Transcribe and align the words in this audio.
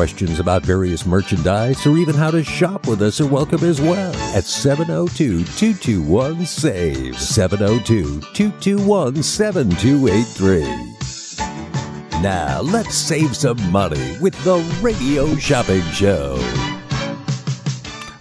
Questions 0.00 0.40
about 0.40 0.62
various 0.62 1.04
merchandise 1.04 1.86
or 1.86 1.98
even 1.98 2.14
how 2.14 2.30
to 2.30 2.42
shop 2.42 2.86
with 2.86 3.02
us 3.02 3.20
are 3.20 3.26
welcome 3.26 3.62
as 3.62 3.82
well 3.82 4.14
at 4.34 4.44
702 4.44 5.44
221 5.44 6.46
SAVE. 6.46 7.18
702 7.18 8.20
221 8.32 9.22
7283. 9.22 12.22
Now, 12.22 12.62
let's 12.62 12.94
save 12.94 13.36
some 13.36 13.58
money 13.70 14.16
with 14.22 14.42
the 14.42 14.56
Radio 14.80 15.36
Shopping 15.36 15.82
Show. 15.92 16.38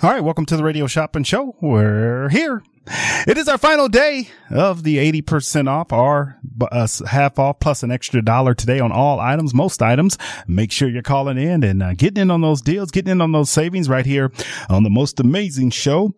All 0.03 0.09
right, 0.09 0.21
welcome 0.21 0.45
to 0.47 0.57
the 0.57 0.65
Radio 0.65 0.85
Shopping 0.85 1.23
Show. 1.23 1.55
We're 1.61 2.27
here. 2.27 2.61
It 3.27 3.37
is 3.37 3.47
our 3.47 3.57
final 3.57 3.87
day 3.87 4.29
of 4.49 4.83
the 4.83 4.97
80% 5.21 5.67
off 5.67 5.91
or 5.93 6.39
uh, 6.71 6.87
half 7.07 7.37
off 7.37 7.59
plus 7.59 7.83
an 7.83 7.91
extra 7.91 8.21
dollar 8.21 8.53
today 8.53 8.79
on 8.79 8.91
all 8.91 9.19
items, 9.19 9.53
most 9.53 9.81
items. 9.81 10.17
Make 10.47 10.71
sure 10.71 10.89
you're 10.89 11.01
calling 11.01 11.37
in 11.37 11.63
and 11.63 11.83
uh, 11.83 11.93
getting 11.93 12.21
in 12.21 12.31
on 12.31 12.41
those 12.41 12.61
deals, 12.61 12.91
getting 12.91 13.11
in 13.11 13.21
on 13.21 13.31
those 13.31 13.49
savings 13.49 13.89
right 13.89 14.05
here 14.05 14.31
on 14.69 14.83
the 14.83 14.89
most 14.89 15.19
amazing 15.19 15.69
show 15.69 16.13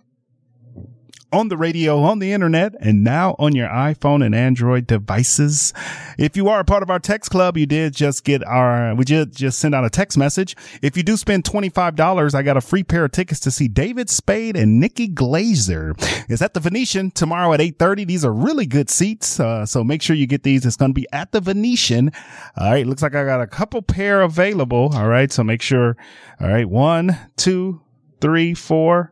on 1.31 1.47
the 1.47 1.57
radio, 1.57 2.01
on 2.01 2.19
the 2.19 2.33
internet, 2.33 2.75
and 2.79 3.03
now 3.03 3.35
on 3.39 3.55
your 3.55 3.67
iPhone 3.69 4.25
and 4.25 4.35
Android 4.35 4.87
devices. 4.87 5.73
If 6.17 6.35
you 6.35 6.49
are 6.49 6.59
a 6.59 6.65
part 6.65 6.83
of 6.83 6.89
our 6.89 6.99
text 6.99 7.31
club, 7.31 7.57
you 7.57 7.65
did 7.65 7.93
just 7.93 8.23
get 8.23 8.43
our, 8.43 8.93
we 8.95 9.05
did 9.05 9.35
just 9.35 9.59
send 9.59 9.73
out 9.73 9.85
a 9.85 9.89
text 9.89 10.17
message. 10.17 10.55
If 10.81 10.97
you 10.97 11.03
do 11.03 11.15
spend 11.17 11.43
$25, 11.43 12.35
I 12.35 12.41
got 12.41 12.57
a 12.57 12.61
free 12.61 12.83
pair 12.83 13.05
of 13.05 13.11
tickets 13.11 13.39
to 13.41 13.51
see 13.51 13.67
David 13.67 14.09
Spade 14.09 14.57
and 14.57 14.79
Nikki 14.79 15.07
Glazer. 15.07 15.95
It's 16.29 16.41
at 16.41 16.53
the 16.53 16.59
Venetian 16.59 17.11
tomorrow 17.11 17.53
at 17.53 17.59
8.30. 17.59 18.07
These 18.07 18.25
are 18.25 18.33
really 18.33 18.65
good 18.65 18.89
seats. 18.89 19.39
Uh, 19.39 19.65
so 19.65 19.83
make 19.83 20.01
sure 20.01 20.15
you 20.15 20.27
get 20.27 20.43
these. 20.43 20.65
It's 20.65 20.75
going 20.75 20.91
to 20.91 20.99
be 20.99 21.07
at 21.13 21.31
the 21.31 21.41
Venetian. 21.41 22.11
All 22.57 22.71
right. 22.71 22.85
Looks 22.85 23.01
like 23.01 23.15
I 23.15 23.23
got 23.23 23.41
a 23.41 23.47
couple 23.47 23.81
pair 23.81 24.21
available. 24.21 24.91
All 24.93 25.07
right. 25.07 25.31
So 25.31 25.43
make 25.43 25.61
sure. 25.61 25.95
All 26.39 26.47
right. 26.47 26.67
One, 26.67 27.17
two, 27.37 27.81
three, 28.21 28.53
four, 28.53 29.11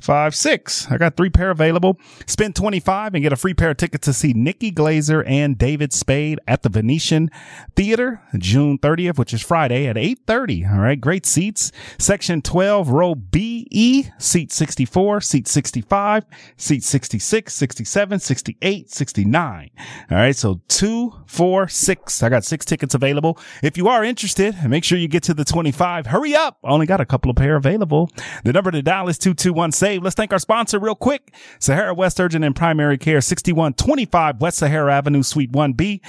five, 0.00 0.34
six. 0.34 0.90
I 0.90 0.98
got 0.98 1.16
three 1.16 1.30
pair 1.30 1.50
available. 1.50 1.98
Spend 2.26 2.56
25 2.56 3.14
and 3.14 3.22
get 3.22 3.32
a 3.32 3.36
free 3.36 3.54
pair 3.54 3.70
of 3.70 3.76
tickets 3.76 4.06
to 4.06 4.12
see 4.12 4.32
Nikki 4.32 4.72
Glazer 4.72 5.22
and 5.26 5.56
David 5.56 5.92
Spade 5.92 6.40
at 6.48 6.62
the 6.62 6.68
Venetian 6.68 7.30
Theater, 7.76 8.22
June 8.38 8.78
30th, 8.78 9.18
which 9.18 9.34
is 9.34 9.42
Friday 9.42 9.86
at 9.86 9.96
8.30. 9.96 10.72
All 10.72 10.78
right. 10.78 11.00
Great 11.00 11.26
seats. 11.26 11.72
Section 11.98 12.42
12, 12.42 12.88
row 12.88 13.14
BE, 13.14 14.10
seat 14.18 14.52
64, 14.52 15.20
seat 15.20 15.48
65, 15.48 16.24
seat 16.56 16.82
66, 16.82 17.54
67, 17.54 18.18
68, 18.18 18.90
69. 18.90 19.70
All 20.10 20.16
right. 20.16 20.36
So 20.36 20.60
two, 20.68 21.14
four, 21.26 21.68
six. 21.68 22.22
I 22.22 22.28
got 22.28 22.44
six 22.44 22.64
tickets 22.64 22.94
available. 22.94 23.38
If 23.62 23.76
you 23.76 23.88
are 23.88 24.04
interested, 24.04 24.56
make 24.68 24.84
sure 24.84 24.98
you 24.98 25.08
get 25.08 25.22
to 25.24 25.34
the 25.34 25.44
25. 25.44 26.06
Hurry 26.06 26.34
up. 26.34 26.58
I 26.64 26.70
only 26.70 26.86
got 26.86 27.00
a 27.00 27.06
couple 27.06 27.30
of 27.30 27.36
pair 27.36 27.56
available. 27.56 28.10
The 28.44 28.52
number 28.52 28.70
to 28.70 28.82
dial 28.82 29.08
is 29.08 29.18
221 29.18 29.72
save. 29.90 30.02
Let's 30.02 30.14
thank 30.14 30.32
our 30.32 30.38
sponsor 30.38 30.78
real 30.78 30.94
quick. 30.94 31.34
Sahara 31.58 31.94
West 31.94 32.20
Urgent 32.20 32.44
and 32.44 32.54
Primary 32.54 32.98
Care, 32.98 33.20
6125 33.20 34.40
West 34.40 34.58
Sahara 34.58 34.94
Avenue, 34.94 35.22
Suite 35.22 35.52
1B. 35.52 36.00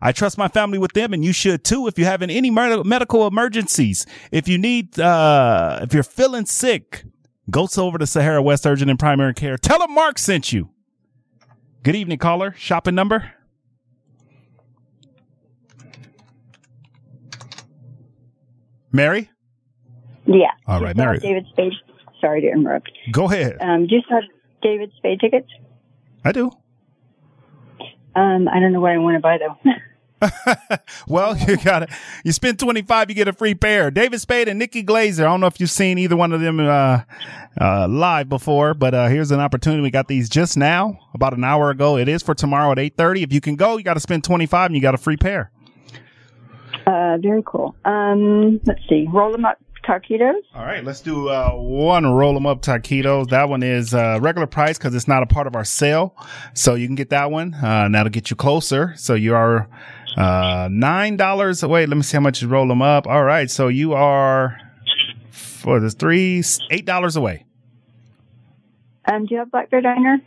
I 0.00 0.12
trust 0.12 0.38
my 0.38 0.48
family 0.48 0.78
with 0.78 0.92
them 0.92 1.12
and 1.12 1.24
you 1.24 1.32
should 1.32 1.64
too. 1.64 1.86
If 1.86 1.98
you're 1.98 2.08
having 2.08 2.30
any 2.30 2.50
medical 2.50 3.26
emergencies, 3.26 4.06
if 4.30 4.48
you 4.48 4.58
need, 4.58 4.98
uh, 5.00 5.80
if 5.82 5.92
you're 5.92 6.02
feeling 6.02 6.46
sick, 6.46 7.04
go 7.50 7.66
over 7.76 7.98
to 7.98 8.06
Sahara 8.06 8.42
West 8.42 8.66
Urgent 8.66 8.90
and 8.90 8.98
Primary 8.98 9.34
Care. 9.34 9.58
Tell 9.58 9.78
them 9.78 9.94
Mark 9.94 10.18
sent 10.18 10.52
you. 10.52 10.70
Good 11.82 11.96
evening, 11.96 12.18
caller. 12.18 12.54
Shopping 12.56 12.94
number? 12.94 13.32
Mary? 18.92 19.30
Yeah. 20.26 20.46
All 20.66 20.80
right, 20.80 20.96
Mary. 20.96 21.18
David 21.18 21.46
Spade. 21.50 21.72
Sorry 22.20 22.40
to 22.40 22.48
interrupt. 22.48 22.90
Go 23.10 23.24
ahead. 23.24 23.58
Um, 23.60 23.86
do 23.86 23.96
you 23.96 24.02
have 24.08 24.22
David 24.62 24.92
Spade 24.96 25.20
tickets? 25.20 25.48
I 26.24 26.32
do. 26.32 26.50
Um, 28.14 28.48
I 28.48 28.58
don't 28.60 28.72
know 28.72 28.80
what 28.80 28.92
I 28.92 28.98
want 28.98 29.16
to 29.16 29.20
buy 29.20 29.38
though. 29.38 29.70
well, 31.08 31.36
you 31.36 31.56
got 31.58 31.82
it. 31.82 31.90
You 32.24 32.32
spend 32.32 32.58
25, 32.58 33.10
you 33.10 33.14
get 33.14 33.28
a 33.28 33.32
free 33.32 33.54
pair. 33.54 33.90
David 33.90 34.20
Spade 34.20 34.48
and 34.48 34.58
Nikki 34.58 34.82
Glazer. 34.82 35.20
I 35.20 35.24
don't 35.24 35.40
know 35.40 35.46
if 35.46 35.60
you've 35.60 35.70
seen 35.70 35.98
either 35.98 36.16
one 36.16 36.32
of 36.32 36.40
them, 36.40 36.58
uh, 36.60 37.02
uh, 37.60 37.86
live 37.88 38.28
before, 38.28 38.74
but, 38.74 38.94
uh, 38.94 39.08
here's 39.08 39.30
an 39.30 39.40
opportunity. 39.40 39.82
We 39.82 39.90
got 39.90 40.08
these 40.08 40.28
just 40.28 40.56
now, 40.56 40.98
about 41.14 41.34
an 41.34 41.44
hour 41.44 41.70
ago. 41.70 41.98
It 41.98 42.08
is 42.08 42.22
for 42.22 42.34
tomorrow 42.34 42.72
at 42.72 42.78
8.30. 42.78 43.24
If 43.24 43.32
you 43.32 43.40
can 43.40 43.56
go, 43.56 43.76
you 43.76 43.84
got 43.84 43.94
to 43.94 44.00
spend 44.00 44.24
25 44.24 44.66
and 44.66 44.74
you 44.74 44.80
got 44.80 44.94
a 44.94 44.98
free 44.98 45.16
pair. 45.16 45.50
Uh, 46.86 47.18
very 47.18 47.42
cool. 47.44 47.74
Um, 47.84 48.60
let's 48.64 48.80
see. 48.88 49.06
Roll 49.12 49.32
them 49.32 49.44
up 49.44 49.58
taquitos. 49.86 50.42
All 50.54 50.64
right, 50.64 50.84
let's 50.84 51.00
do 51.00 51.28
uh, 51.28 51.50
one 51.52 52.06
roll 52.06 52.34
them 52.34 52.46
up 52.46 52.62
taquitos. 52.62 53.28
That 53.30 53.48
one 53.48 53.62
is 53.62 53.94
uh, 53.94 54.18
regular 54.20 54.46
price 54.46 54.76
because 54.78 54.94
it's 54.94 55.08
not 55.08 55.22
a 55.22 55.26
part 55.26 55.46
of 55.46 55.54
our 55.54 55.64
sale, 55.64 56.14
so 56.54 56.74
you 56.74 56.86
can 56.86 56.96
get 56.96 57.10
that 57.10 57.30
one. 57.30 57.54
Uh, 57.54 57.88
that'll 57.90 58.10
get 58.10 58.30
you 58.30 58.36
closer. 58.36 58.94
So 58.96 59.14
you 59.14 59.34
are 59.34 59.68
uh, 60.16 60.68
nine 60.70 61.16
dollars. 61.16 61.62
Wait, 61.62 61.88
let 61.88 61.96
me 61.96 62.02
see 62.02 62.16
how 62.16 62.20
much 62.22 62.42
you 62.42 62.48
roll 62.48 62.66
them 62.68 62.82
up. 62.82 63.06
All 63.06 63.24
right, 63.24 63.50
so 63.50 63.68
you 63.68 63.94
are 63.94 64.58
for 65.30 65.80
the 65.80 65.90
three 65.90 66.42
eight 66.70 66.84
dollars 66.84 67.16
away. 67.16 67.44
Um, 69.06 69.26
do 69.26 69.34
you 69.34 69.38
have 69.38 69.50
Black 69.50 69.70
Bear 69.70 69.80
Diner? 69.80 70.18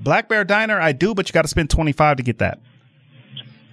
Black 0.00 0.28
Bear 0.28 0.44
Diner, 0.44 0.80
I 0.80 0.92
do, 0.92 1.14
but 1.14 1.28
you 1.28 1.32
got 1.32 1.42
to 1.42 1.48
spend 1.48 1.70
twenty 1.70 1.92
five 1.92 2.16
to 2.16 2.22
get 2.22 2.38
that. 2.38 2.58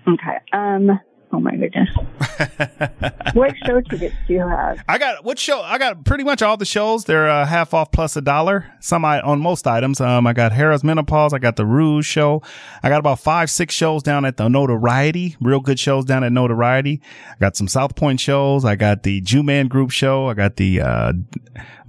Okay. 0.07 0.37
Um, 0.51 0.99
Oh 1.33 1.39
my 1.39 1.55
goodness. 1.55 1.89
what 3.33 3.55
show 3.65 3.79
tickets 3.81 4.15
do 4.27 4.33
you 4.33 4.39
have? 4.39 4.83
I 4.89 4.97
got 4.97 5.23
what 5.23 5.39
show? 5.39 5.61
I 5.61 5.77
got 5.77 6.03
pretty 6.03 6.25
much 6.25 6.41
all 6.41 6.57
the 6.57 6.65
shows. 6.65 7.05
They're 7.05 7.29
uh, 7.29 7.45
half 7.45 7.73
off 7.73 7.91
plus 7.91 8.17
a 8.17 8.21
dollar. 8.21 8.65
Some 8.81 9.05
I, 9.05 9.21
on 9.21 9.39
most 9.39 9.65
items. 9.65 10.01
Um, 10.01 10.27
I 10.27 10.33
got 10.33 10.51
Harrah's 10.51 10.83
Menopause. 10.83 11.33
I 11.33 11.39
got 11.39 11.55
the 11.55 11.65
Rouge 11.65 12.05
show. 12.05 12.41
I 12.83 12.89
got 12.89 12.99
about 12.99 13.19
five, 13.19 13.49
six 13.49 13.73
shows 13.73 14.03
down 14.03 14.25
at 14.25 14.35
the 14.35 14.49
Notoriety. 14.49 15.37
Real 15.39 15.61
good 15.61 15.79
shows 15.79 16.03
down 16.03 16.25
at 16.25 16.33
Notoriety. 16.33 17.01
I 17.29 17.35
got 17.39 17.55
some 17.55 17.69
South 17.69 17.95
Point 17.95 18.19
shows. 18.19 18.65
I 18.65 18.75
got 18.75 19.03
the 19.03 19.21
Blue 19.21 19.43
Man 19.43 19.67
Group 19.67 19.91
show. 19.91 20.27
I 20.27 20.33
got 20.33 20.57
the 20.57 20.81
uh, 20.81 21.13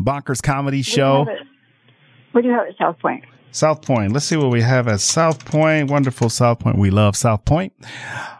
Bonkers 0.00 0.40
Comedy 0.40 0.82
show. 0.82 1.26
What 2.30 2.42
do 2.42 2.48
you 2.48 2.54
have 2.54 2.68
at 2.68 2.76
South 2.78 2.98
Point? 3.00 3.24
South 3.52 3.82
Point. 3.82 4.12
Let's 4.12 4.24
see 4.24 4.36
what 4.36 4.50
we 4.50 4.62
have 4.62 4.88
at 4.88 5.00
South 5.00 5.44
Point. 5.44 5.90
Wonderful 5.90 6.30
South 6.30 6.58
Point. 6.58 6.78
We 6.78 6.90
love 6.90 7.16
South 7.16 7.44
Point. 7.44 7.74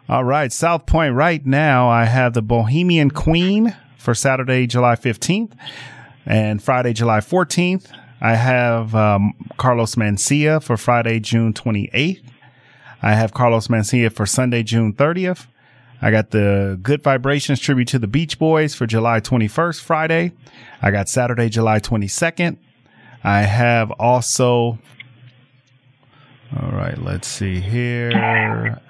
All 0.09 0.23
right. 0.23 0.51
South 0.51 0.87
Point 0.87 1.13
right 1.13 1.45
now. 1.45 1.87
I 1.87 2.05
have 2.05 2.33
the 2.33 2.41
Bohemian 2.41 3.11
Queen 3.11 3.75
for 3.97 4.15
Saturday, 4.15 4.65
July 4.65 4.95
15th 4.95 5.53
and 6.25 6.61
Friday, 6.61 6.93
July 6.93 7.19
14th. 7.19 7.91
I 8.19 8.35
have 8.35 8.95
um, 8.95 9.33
Carlos 9.57 9.95
Mencia 9.95 10.61
for 10.63 10.77
Friday, 10.77 11.19
June 11.19 11.53
28th. 11.53 12.23
I 13.03 13.13
have 13.13 13.33
Carlos 13.33 13.67
Mencia 13.67 14.11
for 14.11 14.25
Sunday, 14.25 14.63
June 14.63 14.93
30th. 14.93 15.45
I 16.01 16.09
got 16.09 16.31
the 16.31 16.79
Good 16.81 17.03
Vibrations 17.03 17.59
tribute 17.59 17.89
to 17.89 17.99
the 17.99 18.07
Beach 18.07 18.39
Boys 18.39 18.73
for 18.73 18.87
July 18.87 19.19
21st, 19.19 19.81
Friday. 19.81 20.31
I 20.81 20.89
got 20.89 21.07
Saturday, 21.07 21.49
July 21.49 21.79
22nd. 21.79 22.57
I 23.23 23.41
have 23.41 23.91
also 23.91 24.79
all 26.61 26.71
right, 26.71 26.97
let's 27.01 27.27
see 27.27 27.59
here. 27.59 28.11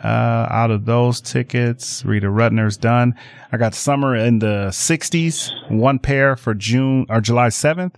Uh, 0.03 0.47
out 0.49 0.71
of 0.71 0.85
those 0.85 1.21
tickets, 1.21 2.03
Rita 2.03 2.27
Rudner's 2.27 2.77
done. 2.77 3.15
I 3.51 3.57
got 3.57 3.73
summer 3.73 4.15
in 4.15 4.39
the 4.39 4.67
60s, 4.69 5.71
one 5.71 5.99
pair 5.99 6.35
for 6.35 6.53
June 6.53 7.05
or 7.09 7.21
July 7.21 7.47
7th. 7.47 7.93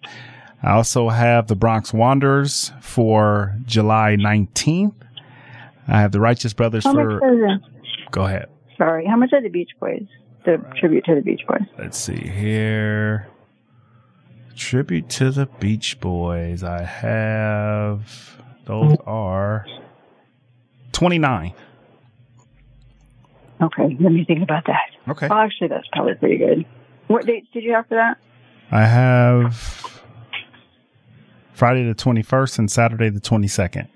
I 0.61 0.71
also 0.71 1.09
have 1.09 1.47
the 1.47 1.55
Bronx 1.55 1.93
Wanderers 1.93 2.71
for 2.81 3.55
July 3.65 4.17
19th. 4.19 4.93
I 5.87 6.01
have 6.01 6.11
the 6.11 6.19
Righteous 6.19 6.53
Brothers 6.53 6.83
How 6.83 6.93
for. 6.93 7.59
Go 8.11 8.25
ahead. 8.25 8.49
sorry, 8.77 9.05
how 9.05 9.15
much 9.15 9.33
are 9.33 9.41
the 9.41 9.49
Beach 9.49 9.71
Boys? 9.79 10.05
The 10.45 10.57
tribute 10.79 11.05
to 11.05 11.15
the 11.15 11.21
Beach 11.21 11.41
Boys. 11.47 11.67
Let's 11.77 11.97
see 11.97 12.15
here. 12.15 13.27
Tribute 14.55 15.09
to 15.09 15.31
the 15.31 15.47
Beach 15.47 15.99
Boys. 15.99 16.63
I 16.63 16.83
have 16.83 18.34
those 18.65 18.95
are 19.05 19.65
twenty 20.91 21.17
nine. 21.19 21.53
Okay, 23.61 23.95
let 23.99 24.11
me 24.11 24.25
think 24.25 24.43
about 24.43 24.65
that. 24.65 24.89
Okay. 25.07 25.27
Oh, 25.31 25.37
actually, 25.37 25.69
that's 25.69 25.87
probably 25.93 26.15
pretty 26.15 26.37
good. 26.37 26.65
What 27.07 27.25
dates 27.25 27.47
did 27.53 27.63
you 27.63 27.73
have 27.73 27.87
for 27.87 27.95
that? 27.95 28.17
I 28.71 28.85
have 28.85 30.01
Friday 31.53 31.83
the 31.85 31.93
twenty 31.93 32.21
first 32.21 32.57
and 32.59 32.69
Saturday 32.69 33.09
the 33.09 33.19
twenty 33.19 33.47
second. 33.47 33.87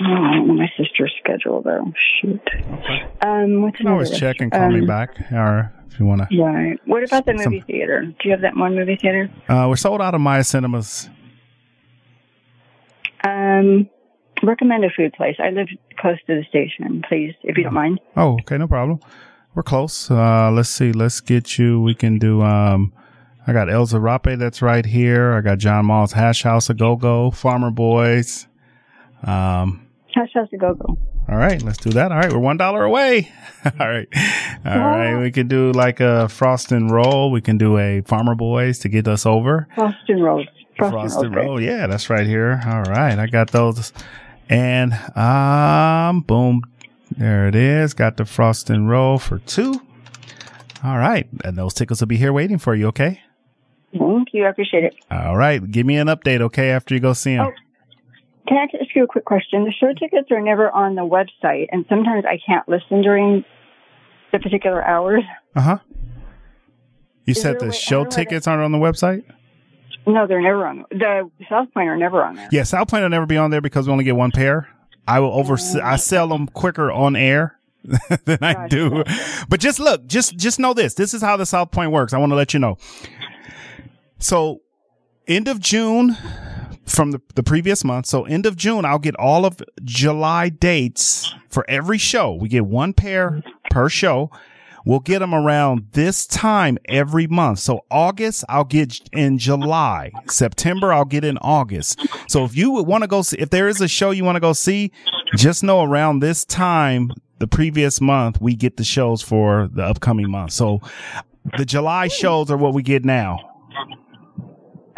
Oh, 0.00 0.04
I 0.04 0.34
don't 0.34 0.48
know 0.48 0.54
my 0.54 0.70
sister's 0.76 1.14
schedule 1.22 1.62
though. 1.62 1.92
Shoot. 2.20 2.40
Okay. 2.54 3.04
Um, 3.22 3.62
what's 3.62 3.78
You 3.78 3.84
can 3.84 3.92
always 3.92 4.10
check 4.18 4.36
and 4.40 4.50
call 4.50 4.70
me 4.70 4.80
um, 4.80 4.86
back, 4.86 5.10
or 5.32 5.72
if 5.90 5.98
you 6.00 6.06
want 6.06 6.28
to. 6.28 6.42
Right. 6.42 6.78
What 6.86 7.04
about 7.04 7.26
the 7.26 7.38
Some- 7.38 7.52
movie 7.52 7.64
theater? 7.66 8.02
Do 8.06 8.14
you 8.24 8.30
have 8.32 8.40
that 8.40 8.56
one 8.56 8.74
movie 8.74 8.96
theater? 8.96 9.30
Uh, 9.48 9.66
we're 9.68 9.76
sold 9.76 10.00
out 10.02 10.14
of 10.14 10.20
Maya 10.20 10.42
Cinemas. 10.44 11.08
Um, 13.24 13.88
recommend 14.42 14.84
a 14.84 14.90
food 14.90 15.12
place. 15.12 15.36
I 15.38 15.50
live 15.50 15.68
close 15.98 16.18
to 16.26 16.36
the 16.36 16.44
station, 16.48 17.02
please, 17.08 17.34
if 17.42 17.56
you 17.56 17.64
don't 17.64 17.74
mind. 17.74 18.00
Oh, 18.16 18.34
okay, 18.40 18.58
no 18.58 18.66
problem. 18.68 19.00
We're 19.54 19.62
close. 19.64 20.10
Uh, 20.10 20.50
let's 20.52 20.68
see. 20.68 20.92
Let's 20.92 21.20
get 21.20 21.58
you. 21.58 21.80
We 21.80 21.94
can 21.94 22.18
do. 22.18 22.40
Um, 22.42 22.92
I 23.46 23.52
got 23.52 23.68
El 23.70 23.86
Zarape 23.86 24.38
that's 24.38 24.62
right 24.62 24.86
here. 24.86 25.32
I 25.32 25.40
got 25.40 25.58
John 25.58 25.86
Mull's 25.86 26.12
Hash 26.12 26.42
House, 26.42 26.70
a 26.70 26.74
Go 26.74 26.94
Go, 26.96 27.30
Farmer 27.30 27.70
Boys. 27.70 28.46
Um, 29.24 29.86
Hash 30.14 30.32
House 30.34 30.48
to 30.50 30.56
Go 30.56 30.74
Go. 30.74 30.96
all 31.28 31.36
right, 31.36 31.60
let's 31.62 31.78
do 31.78 31.90
that. 31.90 32.12
All 32.12 32.18
right, 32.18 32.32
we're 32.32 32.38
one 32.38 32.56
dollar 32.58 32.84
away. 32.84 33.32
all 33.64 33.88
right, 33.88 34.06
all 34.64 34.78
right. 34.78 35.20
We 35.20 35.32
can 35.32 35.48
do 35.48 35.72
like 35.72 35.98
a 36.00 36.28
frost 36.28 36.70
and 36.70 36.90
roll. 36.90 37.30
We 37.32 37.40
can 37.40 37.58
do 37.58 37.76
a 37.76 38.02
Farmer 38.02 38.34
Boys 38.36 38.78
to 38.80 38.88
get 38.88 39.08
us 39.08 39.26
over. 39.26 39.66
Frosted 39.74 40.20
Rolls. 40.20 40.46
Frosted, 40.46 40.59
Frosted 40.88 41.32
great. 41.32 41.44
roll. 41.46 41.60
Yeah, 41.60 41.86
that's 41.86 42.08
right 42.08 42.26
here. 42.26 42.62
All 42.66 42.82
right, 42.82 43.18
I 43.18 43.26
got 43.26 43.50
those. 43.50 43.92
And 44.48 44.92
um, 45.16 46.22
boom, 46.22 46.62
there 47.16 47.46
it 47.48 47.54
is. 47.54 47.94
Got 47.94 48.16
the 48.16 48.24
frost 48.24 48.70
and 48.70 48.88
roll 48.88 49.18
for 49.18 49.38
two. 49.40 49.74
All 50.82 50.96
right, 50.98 51.28
and 51.44 51.56
those 51.58 51.74
tickets 51.74 52.00
will 52.00 52.08
be 52.08 52.16
here 52.16 52.32
waiting 52.32 52.58
for 52.58 52.74
you. 52.74 52.86
Okay. 52.88 53.20
Thank 53.96 54.28
you. 54.32 54.46
I 54.46 54.48
appreciate 54.50 54.84
it. 54.84 54.94
All 55.10 55.36
right, 55.36 55.68
give 55.70 55.84
me 55.84 55.96
an 55.96 56.06
update. 56.08 56.40
Okay, 56.40 56.70
after 56.70 56.94
you 56.94 57.00
go 57.00 57.12
see 57.12 57.34
them. 57.36 57.48
Oh. 57.48 57.52
Can 58.48 58.56
I 58.56 58.62
ask 58.62 58.96
you 58.96 59.04
a 59.04 59.06
quick 59.06 59.24
question? 59.26 59.64
The 59.64 59.72
show 59.72 59.92
tickets 59.92 60.28
are 60.32 60.40
never 60.40 60.70
on 60.70 60.94
the 60.96 61.02
website, 61.02 61.66
and 61.70 61.84
sometimes 61.88 62.24
I 62.24 62.38
can't 62.44 62.68
listen 62.68 63.02
during 63.02 63.44
the 64.32 64.38
particular 64.38 64.82
hours. 64.84 65.22
Uh 65.54 65.60
huh. 65.60 65.78
You 67.26 67.32
Is 67.32 67.40
said 67.42 67.60
the 67.60 67.66
way- 67.66 67.72
show 67.72 68.04
tickets 68.04 68.48
aren't 68.48 68.62
on 68.62 68.72
the 68.72 68.78
website. 68.78 69.22
No, 70.06 70.26
they're 70.26 70.40
never 70.40 70.66
on. 70.66 70.84
The 70.90 71.30
South 71.48 71.72
Point 71.72 71.88
are 71.88 71.96
never 71.96 72.24
on 72.24 72.34
there. 72.36 72.48
Yeah, 72.50 72.62
South 72.62 72.88
Point 72.88 73.02
will 73.02 73.10
never 73.10 73.26
be 73.26 73.36
on 73.36 73.50
there 73.50 73.60
because 73.60 73.86
we 73.86 73.92
only 73.92 74.04
get 74.04 74.16
one 74.16 74.30
pair. 74.30 74.68
I 75.06 75.20
will 75.20 75.32
over. 75.32 75.56
I 75.82 75.96
sell 75.96 76.28
them 76.28 76.46
quicker 76.46 76.90
on 76.90 77.16
air 77.16 77.58
than 78.24 78.38
I 78.42 78.68
do. 78.68 79.04
But 79.48 79.60
just 79.60 79.78
look, 79.78 80.06
just 80.06 80.36
just 80.36 80.58
know 80.58 80.74
this. 80.74 80.94
This 80.94 81.14
is 81.14 81.22
how 81.22 81.36
the 81.36 81.46
South 81.46 81.70
Point 81.70 81.92
works. 81.92 82.12
I 82.12 82.18
want 82.18 82.30
to 82.30 82.36
let 82.36 82.54
you 82.54 82.60
know. 82.60 82.78
So, 84.18 84.60
end 85.26 85.48
of 85.48 85.60
June 85.60 86.16
from 86.84 87.12
the, 87.12 87.20
the 87.34 87.42
previous 87.42 87.84
month. 87.84 88.06
So, 88.06 88.24
end 88.24 88.46
of 88.46 88.56
June, 88.56 88.84
I'll 88.84 88.98
get 88.98 89.16
all 89.16 89.46
of 89.46 89.62
July 89.82 90.48
dates 90.50 91.34
for 91.48 91.64
every 91.68 91.98
show. 91.98 92.34
We 92.34 92.48
get 92.48 92.66
one 92.66 92.92
pair 92.92 93.42
per 93.70 93.88
show. 93.88 94.30
We'll 94.84 95.00
get 95.00 95.18
them 95.18 95.34
around 95.34 95.88
this 95.92 96.26
time 96.26 96.78
every 96.88 97.26
month. 97.26 97.58
So 97.58 97.84
August, 97.90 98.44
I'll 98.48 98.64
get 98.64 98.98
in 99.12 99.38
July. 99.38 100.12
September, 100.28 100.92
I'll 100.92 101.04
get 101.04 101.24
in 101.24 101.38
August. 101.38 102.00
So 102.28 102.44
if 102.44 102.56
you 102.56 102.70
would 102.72 102.86
want 102.86 103.02
to 103.02 103.08
go 103.08 103.22
see, 103.22 103.36
if 103.38 103.50
there 103.50 103.68
is 103.68 103.80
a 103.80 103.88
show 103.88 104.10
you 104.10 104.24
want 104.24 104.36
to 104.36 104.40
go 104.40 104.52
see, 104.52 104.92
just 105.36 105.62
know 105.62 105.82
around 105.82 106.20
this 106.20 106.44
time, 106.44 107.10
the 107.38 107.46
previous 107.46 108.00
month, 108.00 108.40
we 108.40 108.54
get 108.54 108.76
the 108.76 108.84
shows 108.84 109.22
for 109.22 109.68
the 109.72 109.82
upcoming 109.82 110.30
month. 110.30 110.52
So 110.52 110.80
the 111.56 111.64
July 111.64 112.08
shows 112.08 112.50
are 112.50 112.56
what 112.56 112.74
we 112.74 112.82
get 112.82 113.04
now. 113.04 113.38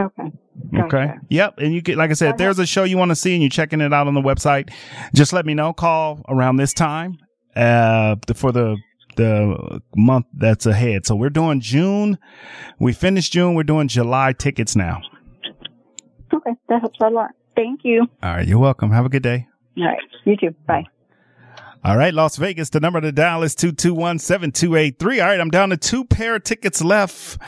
Okay. 0.01 0.33
Okay. 0.75 1.13
Yep. 1.29 1.59
And 1.59 1.75
you 1.75 1.83
get, 1.83 1.99
like 1.99 2.11
I 2.11 2.15
said, 2.15 2.31
if 2.31 2.37
there's 2.39 2.59
a 2.59 2.67
show 2.67 2.85
you 2.85 2.97
want 2.97 3.11
to 3.11 3.15
see 3.15 3.35
and 3.35 3.43
you're 3.43 3.51
checking 3.51 3.81
it 3.81 3.93
out 3.93 4.07
on 4.07 4.15
the 4.15 4.21
website, 4.21 4.71
just 5.15 5.33
let 5.33 5.45
me 5.45 5.55
know. 5.55 5.73
Call 5.73 6.23
around 6.29 6.57
this 6.57 6.73
time, 6.73 7.19
uh, 7.55 8.17
for 8.35 8.53
the, 8.53 8.77
the 9.17 9.81
month 9.97 10.27
that's 10.35 10.67
ahead. 10.67 11.07
So 11.07 11.15
we're 11.15 11.31
doing 11.31 11.61
June. 11.61 12.19
We 12.79 12.93
finished 12.93 13.33
June. 13.33 13.55
We're 13.55 13.63
doing 13.63 13.89
July 13.89 14.33
tickets 14.33 14.77
now. 14.77 15.01
Okay. 16.33 16.53
That 16.69 16.81
helps 16.81 16.99
a 17.01 17.09
lot. 17.09 17.31
Thank 17.55 17.81
you. 17.85 18.07
All 18.23 18.35
right. 18.35 18.47
You're 18.47 18.59
welcome. 18.59 18.91
Have 18.91 19.05
a 19.07 19.11
good 19.11 19.23
day. 19.23 19.47
All 19.79 19.85
right. 19.85 19.99
You 20.25 20.37
too. 20.37 20.55
Bye. 20.67 20.85
All 21.85 21.97
right, 21.97 22.15
Las 22.15 22.37
Vegas. 22.37 22.71
The 22.71 22.79
number 22.79 23.01
to 23.01 23.11
dial 23.11 23.43
is 23.43 23.57
221-7283. 23.57 25.21
All 25.21 25.29
right, 25.29 25.41
I'm 25.41 25.51
down 25.51 25.71
to 25.71 25.77
two 25.77 26.05
pair 26.05 26.37
of 26.37 26.45
tickets 26.45 26.81
left. 26.81 27.39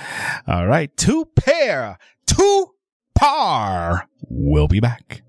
All 0.49 0.66
right, 0.66 0.94
two 0.96 1.26
pair, 1.37 1.99
two 2.26 2.75
par. 3.14 4.08
We'll 4.28 4.66
be 4.66 4.81
back. 4.81 5.22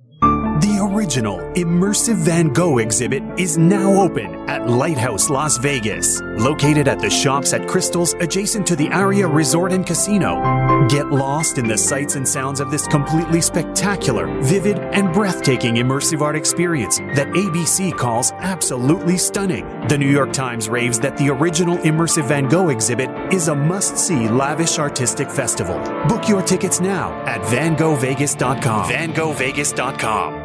The 0.75 0.83
original 0.83 1.37
immersive 1.53 2.17
Van 2.17 2.49
Gogh 2.49 2.79
exhibit 2.79 3.23
is 3.39 3.57
now 3.57 4.01
open 4.01 4.35
at 4.49 4.67
Lighthouse 4.69 5.29
Las 5.29 5.55
Vegas, 5.55 6.19
located 6.21 6.89
at 6.89 6.99
the 6.99 7.09
shops 7.09 7.53
at 7.53 7.65
Crystals 7.65 8.13
adjacent 8.15 8.67
to 8.67 8.75
the 8.75 8.89
Aria 8.89 9.25
Resort 9.25 9.71
and 9.71 9.85
Casino. 9.85 10.85
Get 10.89 11.11
lost 11.11 11.57
in 11.59 11.65
the 11.65 11.77
sights 11.77 12.15
and 12.15 12.27
sounds 12.27 12.59
of 12.59 12.71
this 12.71 12.87
completely 12.87 13.39
spectacular, 13.39 14.27
vivid, 14.41 14.77
and 14.79 15.13
breathtaking 15.13 15.75
immersive 15.75 16.19
art 16.19 16.35
experience 16.35 16.97
that 17.15 17.29
ABC 17.29 17.97
calls 17.97 18.33
absolutely 18.39 19.15
stunning. 19.17 19.65
The 19.87 19.97
New 19.97 20.11
York 20.11 20.33
Times 20.33 20.67
raves 20.67 20.99
that 20.99 21.15
the 21.15 21.29
original 21.29 21.77
immersive 21.77 22.27
Van 22.27 22.49
Gogh 22.49 22.67
exhibit 22.67 23.09
is 23.33 23.47
a 23.47 23.55
must-see 23.55 24.27
lavish 24.27 24.77
artistic 24.77 25.29
festival. 25.29 25.79
Book 26.09 26.27
your 26.27 26.41
tickets 26.41 26.81
now 26.81 27.13
at 27.25 27.39
vangoghvegas.com. 27.43 28.89
vangoghvegas.com. 28.91 30.44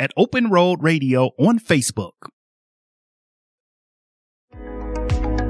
at 0.00 0.10
Open 0.16 0.48
Road 0.50 0.82
Radio 0.82 1.30
on 1.38 1.58
Facebook. 1.58 2.30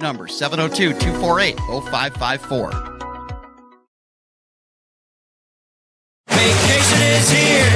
number, 0.00 0.26
702 0.28 0.92
248 0.98 1.56
0554. 1.58 2.87
Vacation 6.38 7.02
is 7.18 7.26
here. 7.34 7.66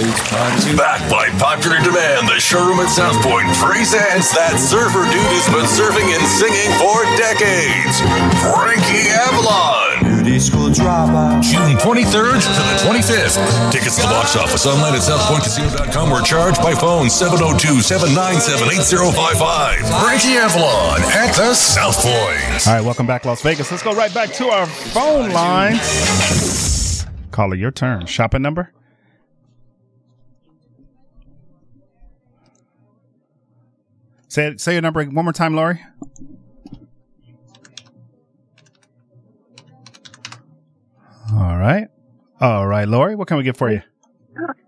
It's 0.00 0.22
time 0.32 0.56
to 0.64 0.72
Back 0.76 1.04
by 1.10 1.28
popular 1.36 1.76
demand, 1.84 2.24
the 2.26 2.40
showroom 2.40 2.80
at 2.80 2.88
South 2.88 3.20
Point 3.20 3.44
presents 3.60 4.32
that 4.32 4.56
surfer 4.56 5.04
dude 5.12 5.28
who's 5.28 5.44
been 5.52 5.68
surfing 5.68 6.08
and 6.16 6.24
singing 6.24 6.72
for 6.80 7.04
decades, 7.20 8.00
Frankie 8.40 9.12
Avalon. 9.12 10.24
beauty 10.24 10.40
school 10.40 10.70
dropout. 10.72 11.42
June 11.44 11.76
23rd 11.76 12.40
to 12.40 12.48
the 12.64 12.76
25th. 12.80 13.36
Tickets 13.72 13.96
to 13.96 14.02
the 14.02 14.08
box 14.08 14.36
office 14.36 14.64
online 14.64 14.94
at 14.94 15.04
southpointcasino.com 15.04 16.08
or 16.10 16.22
charged 16.22 16.62
by 16.62 16.72
phone 16.74 17.10
702 17.10 17.82
797 17.82 18.72
8055. 18.72 19.84
Frankie 20.00 20.40
Avalon 20.40 21.02
at 21.12 21.36
the 21.36 21.52
South 21.52 22.00
Point. 22.00 22.66
All 22.66 22.72
right, 22.72 22.84
welcome 22.84 23.04
back, 23.06 23.26
Las 23.26 23.42
Vegas. 23.42 23.70
Let's 23.70 23.82
go 23.82 23.92
right 23.92 24.14
back 24.14 24.32
to 24.40 24.48
our 24.48 24.64
phone 24.66 25.28
lines. 25.30 26.77
Caller, 27.38 27.54
your 27.54 27.70
turn. 27.70 28.04
Shopping 28.04 28.42
number? 28.42 28.72
Say 34.26 34.56
say 34.56 34.72
your 34.72 34.82
number 34.82 35.04
one 35.04 35.24
more 35.24 35.32
time, 35.32 35.54
Lori. 35.54 35.80
All 41.32 41.56
right. 41.56 41.86
All 42.40 42.66
right, 42.66 42.88
Lori, 42.88 43.14
what 43.14 43.28
can 43.28 43.36
we 43.36 43.44
get 43.44 43.56
for 43.56 43.70
you? 43.70 43.82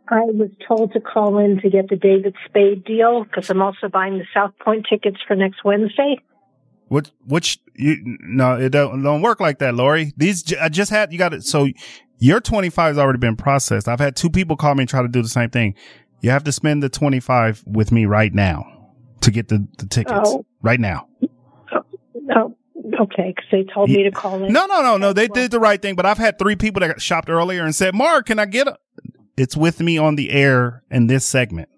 I 0.09 0.21
was 0.21 0.50
told 0.69 0.93
to 0.93 1.00
call 1.00 1.39
in 1.39 1.61
to 1.62 1.71
get 1.71 1.89
the 1.89 1.97
David 1.97 2.37
Spade 2.47 2.85
deal 2.85 3.25
because 3.25 3.50
I'm 3.50 3.62
also 3.62 3.89
buying 3.89 4.19
the 4.19 4.27
South 4.33 4.53
Point 4.61 4.87
tickets 4.89 5.17
for 5.27 5.35
next 5.35 5.65
Wednesday. 5.65 6.21
Which 6.87 7.11
which 7.27 7.59
you 7.75 7.97
no, 8.05 8.55
it 8.55 8.71
don't, 8.71 9.03
don't 9.03 9.23
work 9.23 9.41
like 9.41 9.59
that, 9.59 9.75
Lori. 9.75 10.12
These 10.17 10.55
I 10.55 10.69
just 10.69 10.91
had 10.93 11.12
you 11.12 11.19
got 11.19 11.35
it. 11.35 11.43
So 11.43 11.69
your 12.21 12.41
25 12.41 12.91
has 12.91 12.99
already 12.99 13.19
been 13.19 13.37
processed. 13.37 13.89
I've 13.89 13.99
had 13.99 14.15
two 14.15 14.31
people 14.31 14.57
call 14.57 14.75
me 14.75 14.83
and 14.83 14.89
try 14.89 15.03
to 15.03 15.09
do 15.09 15.23
the 15.23 15.29
same 15.29 15.50
thing. 15.50 15.75
You 16.21 16.31
have 16.31 16.45
to 16.45 16.53
spend 16.53 16.83
the 16.83 16.89
25 16.89 17.65
with 17.67 17.91
me 17.91 18.05
right 18.05 18.33
now 18.33 18.65
to 19.23 19.31
get 19.31 19.49
the, 19.49 19.67
the 19.79 19.87
tickets 19.87 20.21
Oh. 20.25 20.45
right 20.62 20.79
now. 20.79 21.09
Oh, 21.73 21.83
oh 22.37 22.55
okay, 23.03 23.35
because 23.35 23.50
they 23.50 23.65
told 23.73 23.91
me 23.91 24.03
to 24.05 24.11
call 24.11 24.45
in. 24.45 24.53
No, 24.53 24.67
no, 24.67 24.83
no, 24.83 24.97
no. 24.97 25.12
They 25.12 25.29
did 25.29 25.50
the 25.50 25.61
right 25.61 25.81
thing, 25.81 25.95
but 25.97 26.07
I've 26.07 26.19
had 26.19 26.39
three 26.39 26.57
people 26.57 26.81
that 26.81 26.89
got 26.89 27.00
shopped 27.00 27.31
earlier 27.31 27.65
and 27.65 27.75
said, 27.75 27.95
Mark, 27.95 28.27
can 28.27 28.39
I 28.39 28.47
get 28.47 28.69
a, 28.69 28.77
it's 29.37 29.57
with 29.57 29.81
me 29.81 29.97
on 29.97 30.17
the 30.17 30.31
air 30.31 30.83
in 30.91 31.07
this 31.07 31.27
segment 31.27 31.71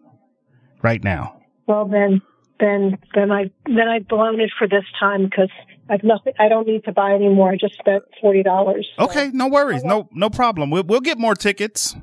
right 0.82 1.02
now. 1.04 1.40
Well, 1.66 1.87
then, 1.87 2.20
then, 2.58 2.99
then 3.14 3.30
I 3.30 3.50
then 3.66 3.88
I've 3.88 4.08
blown 4.08 4.40
it 4.40 4.50
for 4.58 4.66
this 4.66 4.84
time 4.99 5.25
because 5.25 5.50
I've 5.92 6.02
nothing. 6.02 6.32
I 6.40 6.49
don't 6.49 6.66
need 6.66 6.84
to 6.84 6.92
buy 6.92 7.12
anymore. 7.12 7.50
I 7.50 7.56
just 7.56 7.75
spent 7.75 8.02
forty 8.18 8.42
dollars. 8.42 8.88
Okay. 8.99 9.30
No 9.34 9.46
worries. 9.49 9.84
No, 9.84 10.08
no 10.11 10.30
problem. 10.30 10.70
We'll, 10.70 10.84
we'll 10.84 11.00
get 11.00 11.18
more 11.18 11.34
tickets. 11.34 11.94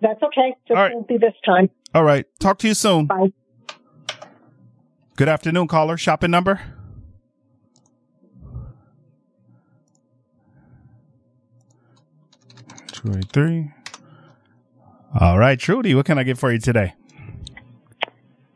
That's 0.00 0.22
okay. 0.22 0.54
Just 0.66 0.76
All 0.78 0.82
right. 0.84 0.94
won't 0.94 1.06
be 1.08 1.18
this 1.18 1.34
time. 1.44 1.68
All 1.94 2.02
right. 2.02 2.24
Talk 2.40 2.58
to 2.60 2.68
you 2.68 2.72
soon. 2.74 3.06
Bye. 3.06 3.32
Good 5.16 5.28
afternoon, 5.28 5.68
caller. 5.68 5.98
Shopping 5.98 6.30
number? 6.30 6.60
Two 12.90 13.12
eight 13.16 13.30
three. 13.30 13.70
All 15.20 15.38
right, 15.38 15.58
Trudy, 15.58 15.94
what 15.94 16.06
can 16.06 16.18
I 16.18 16.22
get 16.22 16.38
for 16.38 16.50
you 16.50 16.58
today? 16.58 16.94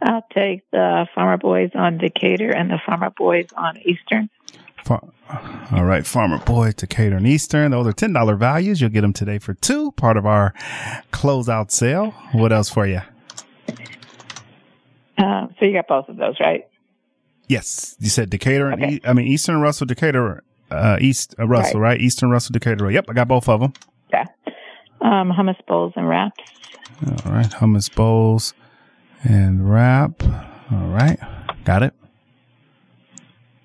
I'll 0.07 0.25
take 0.33 0.63
the 0.71 1.07
Farmer 1.15 1.37
Boys 1.37 1.71
on 1.75 1.99
Decatur 1.99 2.51
and 2.51 2.71
the 2.71 2.79
Farmer 2.87 3.11
Boys 3.11 3.47
on 3.57 3.77
Eastern. 3.79 4.31
Far- 4.85 5.03
All 5.73 5.85
right, 5.85 6.07
Farmer 6.07 6.39
Boy, 6.39 6.73
Decatur, 6.77 7.17
and 7.17 7.27
Eastern. 7.27 7.73
Those 7.73 7.87
are 7.89 7.93
ten 7.93 8.13
dollar 8.13 8.37
values. 8.37 8.81
You'll 8.81 8.91
get 8.91 9.01
them 9.01 9.13
today 9.13 9.39
for 9.39 9.55
two. 9.55 9.91
Part 9.93 10.17
of 10.17 10.25
our 10.25 10.55
closeout 11.13 11.71
sale. 11.73 12.13
What 12.33 12.53
else 12.53 12.69
for 12.71 12.87
you? 12.87 13.01
Uh, 15.19 15.47
so 15.59 15.65
you 15.67 15.73
got 15.73 15.89
both 15.89 16.09
of 16.09 16.17
those, 16.17 16.39
right? 16.41 16.67
Yes, 17.49 17.97
you 18.01 18.09
said 18.09 18.31
Decatur 18.31 18.69
and 18.71 18.93
e- 18.93 19.01
I 19.05 19.13
mean 19.13 19.27
Eastern 19.27 19.61
Russell 19.61 19.87
Decatur, 19.87 20.43
uh, 20.71 20.99
East 21.01 21.35
uh, 21.39 21.47
Russell, 21.47 21.81
right. 21.81 22.01
Eastern 22.01 22.31
Russell 22.31 22.53
Decatur. 22.53 22.91
Yep, 22.91 23.07
I 23.09 23.13
got 23.13 23.29
both 23.29 23.49
of 23.49 23.61
them. 23.61 23.73
Yeah. 24.13 24.25
Um, 25.01 25.31
hummus 25.33 25.57
bowls 25.67 25.93
and 25.97 26.09
wraps. 26.09 26.43
All 27.25 27.33
right, 27.33 27.47
hummus 27.51 27.93
bowls 27.95 28.53
and 29.29 29.71
wrap. 29.71 30.23
All 30.71 30.89
right, 30.89 31.19
got 31.65 31.83
it. 31.83 31.95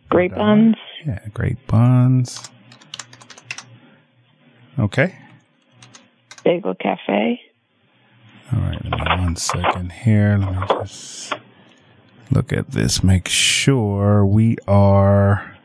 Grape 0.09 0.35
buns. 0.35 0.75
Yeah, 1.05 1.19
great 1.33 1.65
buns. 1.67 2.49
Okay. 4.77 5.17
Bagel 6.43 6.75
Cafe. 6.75 7.41
All 8.53 8.59
right, 8.59 8.83
me 8.83 8.91
one 8.91 9.35
second 9.35 9.91
here. 9.91 10.37
Let 10.37 10.51
me 10.51 10.67
just 10.83 11.33
look 12.31 12.51
at 12.51 12.71
this. 12.71 13.03
Make 13.03 13.27
sure 13.27 14.25
we 14.25 14.57
are. 14.67 15.55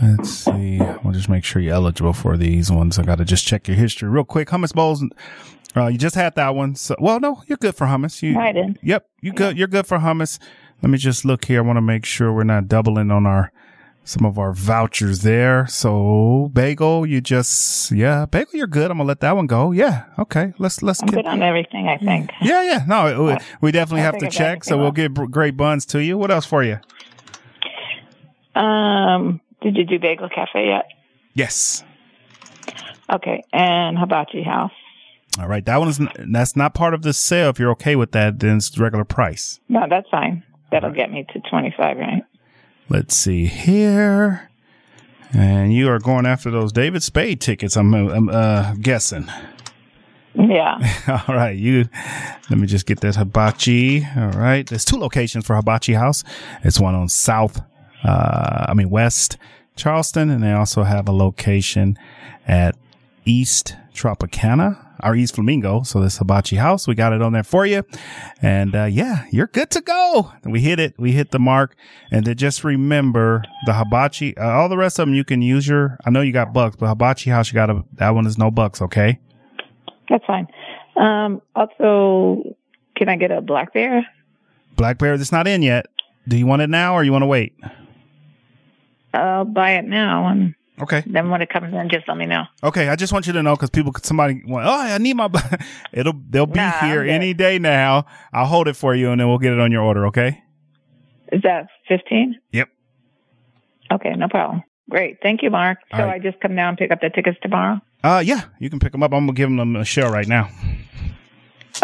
Let's 0.00 0.30
see. 0.30 0.78
We'll 0.78 1.12
just 1.12 1.28
make 1.28 1.44
sure 1.44 1.60
you're 1.60 1.74
eligible 1.74 2.12
for 2.12 2.36
these 2.36 2.72
ones. 2.72 2.98
I 2.98 3.02
got 3.02 3.18
to 3.18 3.24
just 3.24 3.46
check 3.46 3.68
your 3.68 3.76
history 3.76 4.08
real 4.08 4.24
quick. 4.24 4.48
Hummus 4.48 4.72
bowls. 4.72 5.04
Uh, 5.76 5.86
you 5.86 5.98
just 5.98 6.14
had 6.14 6.34
that 6.34 6.54
one. 6.54 6.74
So, 6.74 6.94
well, 6.98 7.18
no, 7.20 7.42
you're 7.46 7.58
good 7.58 7.74
for 7.74 7.86
hummus. 7.86 8.22
You, 8.22 8.38
I 8.38 8.52
did. 8.52 8.78
Yep, 8.82 9.08
you 9.20 9.32
good. 9.32 9.56
You're 9.56 9.68
good 9.68 9.86
for 9.86 9.98
hummus. 9.98 10.38
Let 10.82 10.90
me 10.90 10.98
just 10.98 11.24
look 11.24 11.44
here. 11.44 11.58
I 11.60 11.62
want 11.62 11.76
to 11.76 11.82
make 11.82 12.04
sure 12.04 12.32
we're 12.32 12.44
not 12.44 12.68
doubling 12.68 13.10
on 13.10 13.26
our 13.26 13.52
some 14.04 14.26
of 14.26 14.38
our 14.38 14.52
vouchers 14.52 15.20
there. 15.20 15.66
So 15.68 16.50
bagel, 16.52 17.06
you 17.06 17.20
just 17.20 17.92
yeah, 17.92 18.26
bagel, 18.26 18.54
you're 18.54 18.66
good. 18.66 18.90
I'm 18.90 18.98
gonna 18.98 19.06
let 19.06 19.20
that 19.20 19.36
one 19.36 19.46
go. 19.46 19.70
Yeah, 19.70 20.04
okay. 20.18 20.52
Let's 20.58 20.82
let's 20.82 21.02
I'm 21.02 21.08
good 21.08 21.26
on 21.26 21.42
everything, 21.42 21.88
I 21.88 21.98
think. 21.98 22.30
Yeah, 22.40 22.62
yeah. 22.62 22.84
No, 22.86 23.24
we, 23.24 23.36
we 23.60 23.72
definitely 23.72 24.02
I 24.02 24.04
have 24.04 24.18
to 24.18 24.28
check. 24.28 24.64
So 24.64 24.76
we'll 24.78 24.92
get 24.92 25.14
great 25.14 25.56
buns 25.56 25.86
to 25.86 26.02
you. 26.02 26.18
What 26.18 26.30
else 26.30 26.46
for 26.46 26.62
you? 26.62 26.78
Um, 28.54 29.40
did 29.62 29.76
you 29.76 29.84
do 29.84 29.98
Bagel 29.98 30.28
Cafe 30.28 30.66
yet? 30.66 30.86
Yes. 31.34 31.84
Okay, 33.10 33.44
and 33.52 33.98
Hibachi 33.98 34.42
House. 34.42 34.72
All 35.38 35.48
right. 35.48 35.64
That 35.64 35.78
one 35.78 35.88
is 35.88 36.00
that's 36.28 36.56
not 36.56 36.74
part 36.74 36.94
of 36.94 37.02
the 37.02 37.12
sale. 37.12 37.48
If 37.50 37.58
you're 37.58 37.70
okay 37.72 37.96
with 37.96 38.12
that, 38.12 38.40
then 38.40 38.58
it's 38.58 38.70
the 38.70 38.82
regular 38.82 39.04
price. 39.04 39.60
No, 39.68 39.86
that's 39.88 40.08
fine. 40.10 40.42
That'll 40.70 40.92
get 40.92 41.10
me 41.10 41.26
to 41.32 41.40
25, 41.40 41.96
right? 41.96 42.22
Let's 42.88 43.16
see 43.16 43.46
here. 43.46 44.50
And 45.32 45.72
you 45.72 45.88
are 45.88 45.98
going 45.98 46.26
after 46.26 46.50
those 46.50 46.72
David 46.72 47.02
Spade 47.02 47.40
tickets. 47.40 47.76
I'm, 47.76 47.94
I'm 47.94 48.28
uh, 48.28 48.74
guessing. 48.74 49.30
Yeah. 50.34 50.78
All 51.28 51.34
right, 51.34 51.56
you. 51.56 51.88
Let 52.50 52.58
me 52.58 52.66
just 52.66 52.86
get 52.86 53.00
that 53.00 53.16
hibachi. 53.16 54.06
All 54.16 54.30
right, 54.30 54.66
there's 54.66 54.84
two 54.84 54.96
locations 54.96 55.46
for 55.46 55.56
Hibachi 55.56 55.94
House. 55.94 56.24
It's 56.64 56.80
one 56.80 56.94
on 56.94 57.08
South, 57.08 57.60
uh, 58.04 58.66
I 58.68 58.74
mean 58.74 58.90
West 58.90 59.36
Charleston, 59.76 60.30
and 60.30 60.42
they 60.42 60.52
also 60.52 60.82
have 60.82 61.08
a 61.08 61.12
location 61.12 61.98
at 62.46 62.76
East 63.24 63.76
Tropicana 63.94 64.81
or 65.02 65.14
East 65.14 65.34
Flamingo. 65.34 65.82
So 65.82 66.00
this 66.00 66.18
Hibachi 66.18 66.56
House, 66.56 66.86
we 66.86 66.94
got 66.94 67.12
it 67.12 67.22
on 67.22 67.32
there 67.32 67.42
for 67.42 67.66
you, 67.66 67.84
and 68.40 68.74
uh, 68.74 68.84
yeah, 68.84 69.26
you're 69.30 69.46
good 69.46 69.70
to 69.70 69.80
go. 69.80 70.32
We 70.44 70.60
hit 70.60 70.78
it. 70.78 70.94
We 70.98 71.12
hit 71.12 71.30
the 71.30 71.38
mark, 71.38 71.74
and 72.10 72.24
then 72.24 72.36
just 72.36 72.64
remember 72.64 73.42
the 73.66 73.74
Hibachi. 73.74 74.36
Uh, 74.36 74.50
all 74.50 74.68
the 74.68 74.76
rest 74.76 74.98
of 74.98 75.06
them 75.06 75.14
you 75.14 75.24
can 75.24 75.42
use 75.42 75.66
your. 75.66 75.98
I 76.04 76.10
know 76.10 76.20
you 76.20 76.32
got 76.32 76.52
bucks, 76.52 76.76
but 76.76 76.88
Hibachi 76.88 77.30
House, 77.30 77.48
you 77.48 77.54
got 77.54 77.66
to. 77.66 77.84
That 77.94 78.10
one 78.10 78.26
is 78.26 78.38
no 78.38 78.50
bucks. 78.50 78.82
Okay. 78.82 79.18
That's 80.08 80.24
fine. 80.26 80.46
Um, 80.96 81.40
also, 81.54 82.56
can 82.96 83.08
I 83.08 83.16
get 83.16 83.30
a 83.30 83.40
black 83.40 83.72
bear? 83.72 84.06
Black 84.76 84.98
Bear, 84.98 85.16
that's 85.18 85.32
not 85.32 85.46
in 85.46 85.62
yet. 85.62 85.86
Do 86.26 86.36
you 86.36 86.46
want 86.46 86.62
it 86.62 86.70
now 86.70 86.94
or 86.94 87.04
you 87.04 87.12
want 87.12 87.22
to 87.22 87.26
wait? 87.26 87.54
I'll 89.14 89.44
buy 89.44 89.72
it 89.72 89.84
now, 89.84 90.28
and 90.28 90.54
Okay. 90.82 91.02
then 91.06 91.30
when 91.30 91.40
it 91.42 91.48
comes 91.48 91.72
in, 91.74 91.88
just 91.88 92.08
let 92.08 92.16
me 92.16 92.26
know. 92.26 92.44
Okay, 92.62 92.88
I 92.88 92.96
just 92.96 93.12
want 93.12 93.26
you 93.26 93.32
to 93.34 93.42
know 93.42 93.54
because 93.54 93.70
people, 93.70 93.92
somebody, 94.02 94.42
want, 94.44 94.66
oh, 94.66 94.70
I 94.72 94.98
need 94.98 95.14
my. 95.14 95.30
It'll, 95.92 96.14
they'll 96.28 96.46
be 96.46 96.58
Nah, 96.58 96.70
here 96.80 97.02
any 97.02 97.34
day 97.34 97.58
now. 97.58 98.06
I'll 98.32 98.46
hold 98.46 98.68
it 98.68 98.76
for 98.76 98.94
you 98.94 99.10
and 99.10 99.20
then 99.20 99.28
we'll 99.28 99.38
get 99.38 99.52
it 99.52 99.60
on 99.60 99.70
your 99.72 99.82
order. 99.82 100.06
Okay. 100.06 100.42
Is 101.30 101.42
that 101.42 101.68
15? 101.88 102.36
Yep. 102.52 102.68
Okay, 103.92 104.14
no 104.16 104.28
problem. 104.28 104.62
Great. 104.90 105.18
Thank 105.22 105.42
you, 105.42 105.50
Mark. 105.50 105.78
All 105.92 106.00
so 106.00 106.04
right. 106.06 106.14
I 106.14 106.18
just 106.18 106.40
come 106.40 106.54
down 106.56 106.70
and 106.70 106.78
pick 106.78 106.90
up 106.90 107.00
the 107.00 107.08
tickets 107.10 107.38
tomorrow? 107.42 107.80
Uh, 108.04 108.22
yeah, 108.24 108.42
you 108.58 108.68
can 108.68 108.78
pick 108.78 108.92
them 108.92 109.02
up. 109.02 109.12
I'm 109.12 109.26
gonna 109.26 109.32
give 109.34 109.48
them 109.48 109.76
a 109.76 109.84
shell 109.84 110.10
right 110.10 110.26
now. 110.26 110.50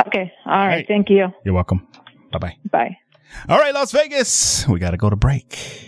Okay. 0.07 0.33
All 0.45 0.67
right. 0.67 0.87
Thank 0.87 1.09
you. 1.09 1.29
You're 1.45 1.55
welcome. 1.55 1.87
Bye 2.33 2.39
bye. 2.39 2.57
Bye. 2.71 2.97
All 3.49 3.59
right, 3.59 3.73
Las 3.73 3.93
Vegas. 3.93 4.67
We 4.69 4.79
got 4.79 4.91
to 4.93 4.97
go 4.97 5.11
to 5.11 5.17
break. 5.17 5.88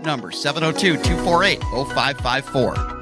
number, 0.03 0.31
702 0.31 1.01
248 1.03 1.61
0554. 1.61 3.01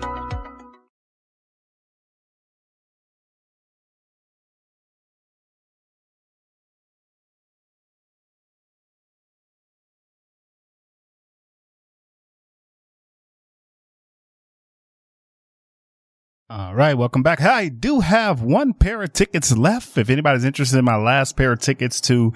All 16.51 16.73
right, 16.73 16.95
welcome 16.95 17.21
back. 17.21 17.41
I 17.41 17.69
do 17.69 17.99
have 17.99 18.41
one 18.41 18.73
pair 18.73 19.03
of 19.03 19.13
tickets 19.13 19.55
left. 19.55 19.95
If 19.99 20.09
anybody's 20.09 20.43
interested 20.43 20.79
in 20.79 20.85
my 20.85 20.95
last 20.95 21.37
pair 21.37 21.51
of 21.51 21.59
tickets 21.59 22.01
to, 22.01 22.33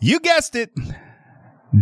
you 0.00 0.18
guessed 0.18 0.56
it, 0.56 0.70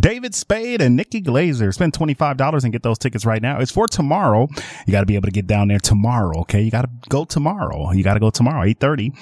David 0.01 0.35
Spade 0.35 0.81
and 0.81 0.97
Nikki 0.97 1.21
Glazer. 1.21 1.75
Spend 1.75 1.93
$25 1.93 2.65
and 2.65 2.73
get 2.73 2.83
those 2.83 2.99
tickets 2.99 3.27
right 3.27 3.43
now. 3.43 3.61
It's 3.61 3.71
for 3.71 3.87
tomorrow. 3.87 4.49
You 4.87 4.93
got 4.93 5.01
to 5.01 5.07
be 5.07 5.17
able 5.17 5.27
to 5.27 5.33
get 5.33 5.47
down 5.47 5.69
there 5.69 5.79
tomorrow. 5.79 6.41
Okay. 6.41 6.63
You 6.63 6.71
got 6.71 6.83
to 6.83 6.91
go 7.09 7.25
tomorrow. 7.25 7.93
You 7.93 8.03
got 8.03 8.15
to 8.15 8.21
go 8.21 8.31
tomorrow, 8.31 8.65
830. 8.65 9.13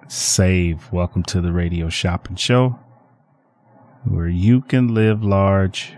save. 0.06 0.92
Welcome 0.92 1.24
to 1.24 1.40
the 1.40 1.52
radio 1.52 1.88
shopping 1.88 2.36
show 2.36 2.78
where 4.04 4.28
you 4.28 4.60
can 4.60 4.94
live 4.94 5.24
large 5.24 5.94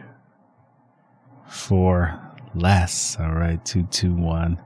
for 1.46 2.18
less. 2.54 3.18
All 3.20 3.34
right, 3.34 3.62
221. 3.66 4.58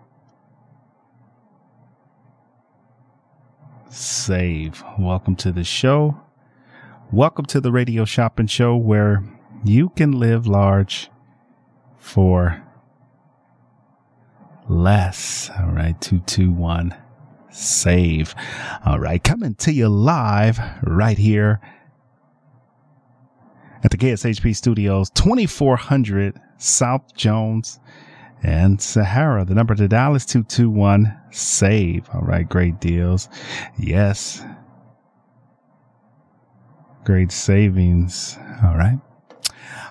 Save. 3.91 4.85
Welcome 4.99 5.35
to 5.37 5.51
the 5.51 5.65
show. 5.65 6.21
Welcome 7.11 7.47
to 7.47 7.61
the 7.61 7.73
radio 7.73 8.05
shopping 8.05 8.47
show 8.47 8.77
where 8.77 9.25
you 9.65 9.89
can 9.91 10.13
live 10.13 10.47
large 10.47 11.09
for 11.97 12.63
less. 14.69 15.51
All 15.59 15.71
right, 15.71 15.99
221. 16.03 16.95
Save. 17.51 18.35
All 18.85 19.01
right, 19.01 19.25
coming 19.25 19.55
to 19.55 19.73
you 19.73 19.89
live 19.89 20.61
right 20.83 21.17
here 21.17 21.61
at 23.83 23.91
the 23.91 23.97
KSHP 23.97 24.55
studios, 24.55 25.09
2400 25.11 26.39
South 26.59 27.15
Jones 27.15 27.81
and 28.43 28.81
Sahara. 28.81 29.45
The 29.45 29.55
number 29.55 29.75
to 29.75 29.89
dial 29.89 30.15
is 30.15 30.25
221 30.27 31.17
save. 31.31 32.09
All 32.13 32.23
right. 32.23 32.49
Great 32.49 32.81
deals. 32.81 33.29
Yes. 33.79 34.43
Great 37.05 37.33
savings. 37.33 38.39
All 38.63 38.77
right. 38.77 38.99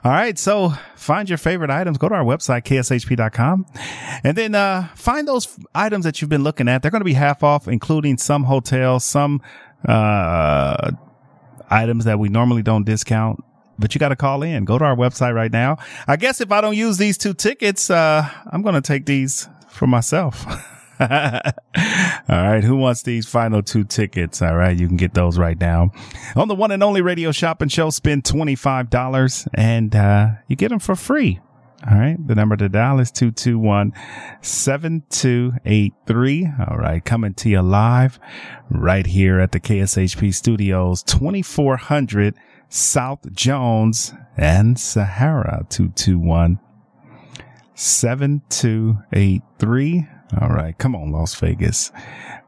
All 0.04 0.12
right. 0.12 0.38
So 0.38 0.74
find 0.96 1.28
your 1.28 1.38
favorite 1.38 1.70
items. 1.70 1.98
Go 1.98 2.10
to 2.10 2.16
our 2.16 2.24
website, 2.24 2.64
kshp.com, 2.64 3.66
and 4.24 4.38
then 4.38 4.56
uh, 4.56 4.88
find 4.96 5.28
those 5.28 5.58
items 5.74 6.06
that 6.06 6.22
you've 6.22 6.30
been 6.30 6.44
looking 6.44 6.68
at. 6.68 6.82
They're 6.82 6.92
going 6.92 7.02
to 7.02 7.06
be 7.06 7.14
half 7.14 7.44
off, 7.44 7.68
including 7.68 8.18
some 8.18 8.44
hotels, 8.44 9.04
some 9.04 9.42
uh, 9.88 10.92
items 11.70 12.06
that 12.06 12.20
we 12.20 12.30
normally 12.30 12.62
don't 12.62 12.86
discount 12.86 13.44
but 13.80 13.96
you 13.96 14.00
got 14.00 14.10
to 14.10 14.16
call 14.16 14.44
in. 14.44 14.66
Go 14.66 14.78
to 14.78 14.86
our 14.86 14.96
website 14.96 15.34
right 15.34 15.52
now. 15.52 15.78
I 16.08 16.16
guess 16.16 16.42
if 16.42 16.52
I 16.52 16.62
don't 16.62 16.76
use 16.76 16.98
these 16.98 17.18
two 17.18 17.34
tickets, 17.34 17.90
uh, 17.90 18.30
I'm 18.52 18.62
going 18.62 18.76
to 18.76 18.82
take 18.82 19.06
these 19.06 19.48
for 19.70 19.88
myself. 19.88 20.46
All 21.00 21.08
right. 22.30 22.64
Who 22.64 22.76
wants 22.76 23.04
these 23.04 23.28
final 23.28 23.62
two 23.62 23.84
tickets? 23.84 24.42
All 24.42 24.56
right. 24.56 24.76
You 24.78 24.88
can 24.88 24.98
get 24.98 25.14
those 25.14 25.38
right 25.38 25.60
now 25.60 25.92
on 26.36 26.48
the 26.48 26.56
one 26.56 26.72
and 26.72 26.84
only 26.84 27.02
radio 27.02 27.32
shopping 27.32 27.70
show. 27.70 27.92
Spend 27.92 28.24
$25 28.24 29.48
and, 29.54 29.96
uh, 29.96 30.30
you 30.48 30.56
get 30.56 30.70
them 30.70 30.80
for 30.80 30.96
free. 30.96 31.40
All 31.90 31.96
right. 31.96 32.18
The 32.26 32.34
number 32.34 32.58
to 32.58 32.68
dial 32.68 33.00
is 33.00 33.12
221 33.12 33.94
7283. 34.42 36.50
All 36.68 36.78
right. 36.78 37.06
Coming 37.06 37.36
to 37.36 37.50
you 37.50 37.62
live 37.62 38.20
right 38.72 39.06
here 39.06 39.40
at 39.40 39.52
the 39.52 39.60
KSHP 39.60 40.34
studios, 40.34 41.04
2400 41.04 42.34
South 42.70 43.32
Jones 43.34 44.14
and 44.36 44.80
Sahara 44.80 45.66
221 45.70 46.60
7283. 47.76 50.08
All 50.42 50.50
right. 50.50 50.78
Come 50.78 50.96
on, 50.96 51.12
Las 51.12 51.36
Vegas. 51.36 51.92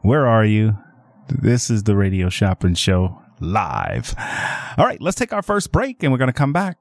Where 0.01 0.27
are 0.27 0.45
you? 0.45 0.77
This 1.27 1.69
is 1.69 1.83
the 1.83 1.95
radio 1.95 2.29
shopping 2.29 2.73
show 2.73 3.21
live. 3.39 4.15
All 4.77 4.85
right. 4.85 5.01
Let's 5.01 5.17
take 5.17 5.31
our 5.31 5.41
first 5.41 5.71
break 5.71 6.03
and 6.03 6.11
we're 6.11 6.17
going 6.17 6.27
to 6.27 6.33
come 6.33 6.51
back. 6.53 6.77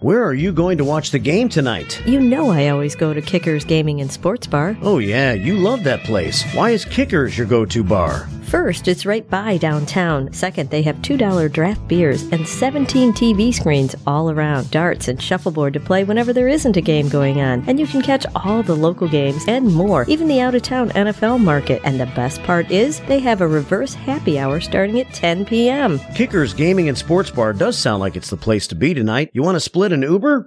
Where 0.00 0.24
are 0.24 0.34
you 0.34 0.52
going 0.52 0.78
to 0.78 0.84
watch 0.84 1.10
the 1.10 1.18
game 1.18 1.48
tonight? 1.48 2.00
You 2.06 2.20
know 2.20 2.50
I 2.50 2.68
always 2.68 2.94
go 2.94 3.12
to 3.12 3.20
Kickers 3.20 3.64
Gaming 3.64 4.00
and 4.00 4.12
Sports 4.12 4.46
Bar. 4.46 4.76
Oh, 4.80 4.98
yeah, 4.98 5.32
you 5.32 5.56
love 5.56 5.82
that 5.84 6.04
place. 6.04 6.44
Why 6.54 6.70
is 6.70 6.84
Kickers 6.84 7.36
your 7.36 7.48
go 7.48 7.64
to 7.64 7.82
bar? 7.82 8.28
First, 8.48 8.88
it's 8.88 9.04
right 9.04 9.28
by 9.28 9.58
downtown. 9.58 10.32
Second, 10.32 10.70
they 10.70 10.80
have 10.80 10.96
$2 11.02 11.52
draft 11.52 11.86
beers 11.86 12.22
and 12.32 12.48
17 12.48 13.12
TV 13.12 13.52
screens 13.52 13.94
all 14.06 14.30
around, 14.30 14.70
darts 14.70 15.08
and 15.08 15.20
shuffleboard 15.20 15.74
to 15.74 15.80
play 15.80 16.02
whenever 16.04 16.32
there 16.32 16.48
isn't 16.48 16.78
a 16.78 16.80
game 16.80 17.10
going 17.10 17.42
on. 17.42 17.62
And 17.66 17.78
you 17.78 17.86
can 17.86 18.00
catch 18.00 18.24
all 18.34 18.62
the 18.62 18.74
local 18.74 19.06
games 19.06 19.44
and 19.48 19.66
more, 19.66 20.06
even 20.08 20.28
the 20.28 20.40
out 20.40 20.54
of 20.54 20.62
town 20.62 20.88
NFL 20.90 21.44
market. 21.44 21.82
And 21.84 22.00
the 22.00 22.06
best 22.06 22.42
part 22.44 22.70
is, 22.70 23.00
they 23.00 23.18
have 23.18 23.42
a 23.42 23.46
reverse 23.46 23.92
happy 23.92 24.38
hour 24.38 24.60
starting 24.60 24.98
at 24.98 25.12
10 25.12 25.44
p.m. 25.44 25.98
Kickers 26.14 26.54
Gaming 26.54 26.88
and 26.88 26.96
Sports 26.96 27.30
Bar 27.30 27.52
does 27.52 27.76
sound 27.76 28.00
like 28.00 28.16
it's 28.16 28.30
the 28.30 28.38
place 28.38 28.66
to 28.68 28.74
be 28.74 28.94
tonight. 28.94 29.28
You 29.34 29.42
want 29.42 29.56
to 29.56 29.60
split 29.60 29.92
an 29.92 30.00
Uber? 30.00 30.46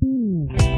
Mm. 0.00 0.77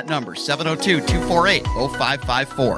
number, 0.07 0.35
702 0.35 1.01
248 1.01 1.65
0554. 1.65 2.77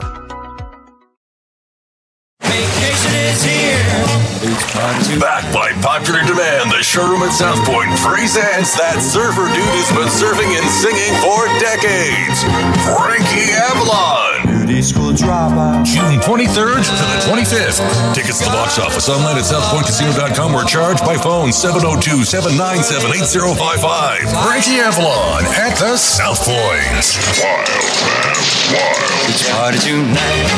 Vacation 2.42 3.16
is 3.16 3.44
here. 3.44 4.23
It's 4.46 4.60
time 4.76 5.00
Back 5.24 5.48
by 5.56 5.72
popular 5.80 6.20
demand, 6.28 6.68
the 6.68 6.84
showroom 6.84 7.24
at 7.24 7.32
South 7.32 7.64
Point 7.64 7.88
presents 8.04 8.76
that 8.76 9.00
surfer 9.00 9.48
dude 9.48 9.64
who's 9.72 9.88
been 9.96 10.12
surfing 10.12 10.52
and 10.60 10.68
singing 10.68 11.16
for 11.24 11.48
decades, 11.64 12.44
Frankie 12.84 13.56
Avalon. 13.56 14.68
beauty 14.68 14.84
school 14.84 15.16
dropout. 15.16 15.88
June 15.88 16.20
23rd 16.20 16.84
to 16.84 16.92
the 17.08 17.20
25th. 17.24 17.80
Tickets 18.12 18.44
to 18.44 18.52
the 18.52 18.52
box 18.52 18.76
office 18.84 19.08
online 19.08 19.40
at 19.40 19.48
southpointcasino.com 19.48 20.52
or 20.52 20.68
charged 20.68 21.08
by 21.08 21.16
phone 21.16 21.56
702 21.56 22.28
797 22.28 23.16
8055. 23.16 24.28
Frankie 24.44 24.84
Avalon 24.84 25.48
at 25.56 25.80
the 25.80 25.96
South 25.96 26.44
Point. 26.44 27.00
Wild, 27.40 27.72
man, 28.12 28.36
wild. 28.76 29.08
It's 29.32 29.48
party 29.56 29.80
tonight. 29.80 30.52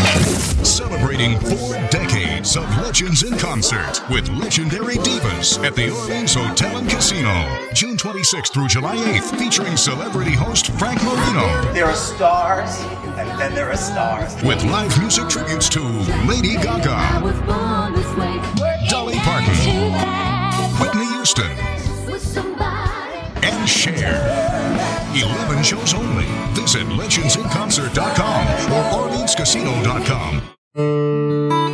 Celebrating 0.66 1.38
four 1.46 1.78
decades 1.94 2.05
of 2.54 2.70
legends 2.78 3.24
in 3.24 3.36
concert 3.40 4.00
with 4.08 4.30
legendary 4.30 4.98
divas 4.98 5.58
at 5.66 5.76
the 5.76 5.90
Orleans 5.90 6.36
Hotel 6.36 6.78
and 6.78 6.88
Casino. 6.88 7.34
June 7.74 7.98
26th 7.98 8.54
through 8.54 8.68
July 8.68 8.96
8th, 8.98 9.36
featuring 9.40 9.76
celebrity 9.76 10.34
host 10.34 10.68
Frank 10.78 11.02
Marino. 11.04 11.74
There 11.74 11.86
are 11.86 11.96
stars, 11.96 12.80
and 13.18 13.28
then 13.40 13.56
there 13.56 13.72
are 13.72 13.76
stars. 13.76 14.36
With 14.44 14.64
live 14.66 14.96
music 15.00 15.28
tributes 15.28 15.68
to 15.70 15.82
Lady 16.30 16.54
Gaga, 16.62 17.00
Dolly 18.90 19.16
Parton, 19.26 19.56
Whitney 20.80 21.08
Houston, 21.16 21.50
and 23.42 23.68
Cher. 23.68 24.22
11 25.16 25.64
shows 25.64 25.96
only. 25.96 26.26
Visit 26.54 26.86
legendsinconcert.com 26.90 28.48
or 28.72 28.84
orleanscasino.com. 29.10 31.74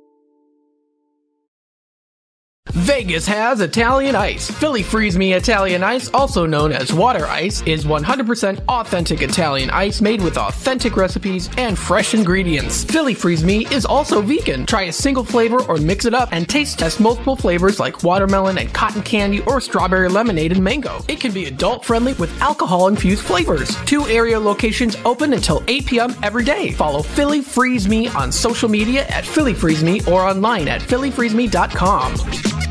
Vegas 2.73 3.27
has 3.27 3.59
Italian 3.59 4.15
ice. 4.15 4.49
Philly 4.49 4.81
Freeze 4.81 5.17
Me 5.17 5.33
Italian 5.33 5.83
ice, 5.83 6.09
also 6.13 6.45
known 6.45 6.71
as 6.71 6.93
water 6.93 7.25
ice, 7.25 7.61
is 7.63 7.83
100% 7.83 8.59
authentic 8.69 9.21
Italian 9.21 9.69
ice 9.69 9.99
made 9.99 10.21
with 10.21 10.37
authentic 10.37 10.95
recipes 10.95 11.49
and 11.57 11.77
fresh 11.77 12.13
ingredients. 12.13 12.85
Philly 12.85 13.13
Freeze 13.13 13.43
Me 13.43 13.65
is 13.67 13.85
also 13.85 14.21
vegan. 14.21 14.65
Try 14.65 14.83
a 14.83 14.93
single 14.93 15.25
flavor 15.25 15.61
or 15.63 15.77
mix 15.77 16.05
it 16.05 16.13
up 16.13 16.29
and 16.31 16.47
taste 16.47 16.79
test 16.79 17.01
multiple 17.01 17.35
flavors 17.35 17.77
like 17.77 18.03
watermelon 18.03 18.57
and 18.57 18.73
cotton 18.73 19.01
candy 19.03 19.41
or 19.41 19.59
strawberry 19.59 20.07
lemonade 20.07 20.53
and 20.53 20.63
mango. 20.63 21.03
It 21.09 21.19
can 21.19 21.33
be 21.33 21.47
adult 21.47 21.83
friendly 21.83 22.13
with 22.13 22.41
alcohol 22.41 22.87
infused 22.87 23.23
flavors. 23.25 23.75
Two 23.83 24.07
area 24.07 24.39
locations 24.39 24.95
open 25.03 25.33
until 25.33 25.61
8 25.67 25.85
p.m. 25.87 26.15
every 26.23 26.45
day. 26.45 26.71
Follow 26.71 27.01
Philly 27.01 27.41
Freeze 27.41 27.89
Me 27.89 28.07
on 28.09 28.31
social 28.31 28.69
media 28.69 29.05
at 29.07 29.25
Philly 29.25 29.53
Freeze 29.53 29.83
Me 29.83 30.01
or 30.05 30.23
online 30.23 30.69
at 30.69 30.79
phillyfreezeme.com. 30.81 32.70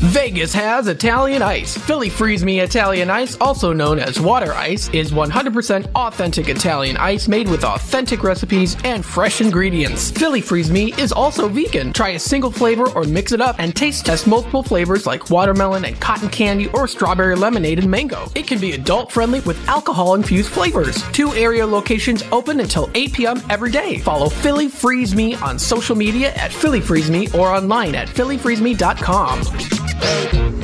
Vegas 0.00 0.52
has 0.52 0.86
Italian 0.88 1.42
ice. 1.42 1.76
Philly 1.76 2.08
Freeze 2.08 2.44
Me 2.44 2.60
Italian 2.60 3.10
ice, 3.10 3.36
also 3.40 3.72
known 3.72 3.98
as 3.98 4.20
water 4.20 4.52
ice, 4.52 4.88
is 4.90 5.12
100% 5.12 5.90
authentic 5.94 6.48
Italian 6.48 6.96
ice 6.96 7.28
made 7.28 7.48
with 7.48 7.64
authentic 7.64 8.22
recipes 8.22 8.76
and 8.84 9.04
fresh 9.04 9.40
ingredients. 9.40 10.10
Philly 10.10 10.40
Freeze 10.40 10.70
Me 10.70 10.92
is 10.98 11.12
also 11.12 11.48
vegan. 11.48 11.92
Try 11.92 12.10
a 12.10 12.18
single 12.18 12.50
flavor 12.50 12.88
or 12.90 13.04
mix 13.04 13.32
it 13.32 13.40
up 13.40 13.56
and 13.58 13.74
taste 13.74 14.06
test 14.06 14.26
multiple 14.26 14.62
flavors 14.62 15.06
like 15.06 15.30
watermelon 15.30 15.84
and 15.84 16.00
cotton 16.00 16.28
candy 16.28 16.68
or 16.68 16.86
strawberry 16.86 17.36
lemonade 17.36 17.78
and 17.78 17.90
mango. 17.90 18.26
It 18.34 18.46
can 18.46 18.60
be 18.60 18.72
adult 18.72 19.10
friendly 19.12 19.40
with 19.40 19.68
alcohol 19.68 20.14
infused 20.14 20.50
flavors. 20.50 21.02
Two 21.12 21.32
area 21.34 21.66
locations 21.66 22.22
open 22.32 22.60
until 22.60 22.90
8 22.94 23.12
p.m. 23.12 23.42
every 23.50 23.70
day. 23.70 23.98
Follow 23.98 24.28
Philly 24.28 24.68
Freeze 24.68 25.14
Me 25.14 25.34
on 25.36 25.58
social 25.58 25.96
media 25.96 26.32
at 26.34 26.52
Philly 26.52 26.80
Freeze 26.80 27.10
Me 27.10 27.28
or 27.32 27.48
online 27.48 27.94
at 27.94 28.08
phillyfreezeme.com. 28.08 29.83
Cup 30.00 30.63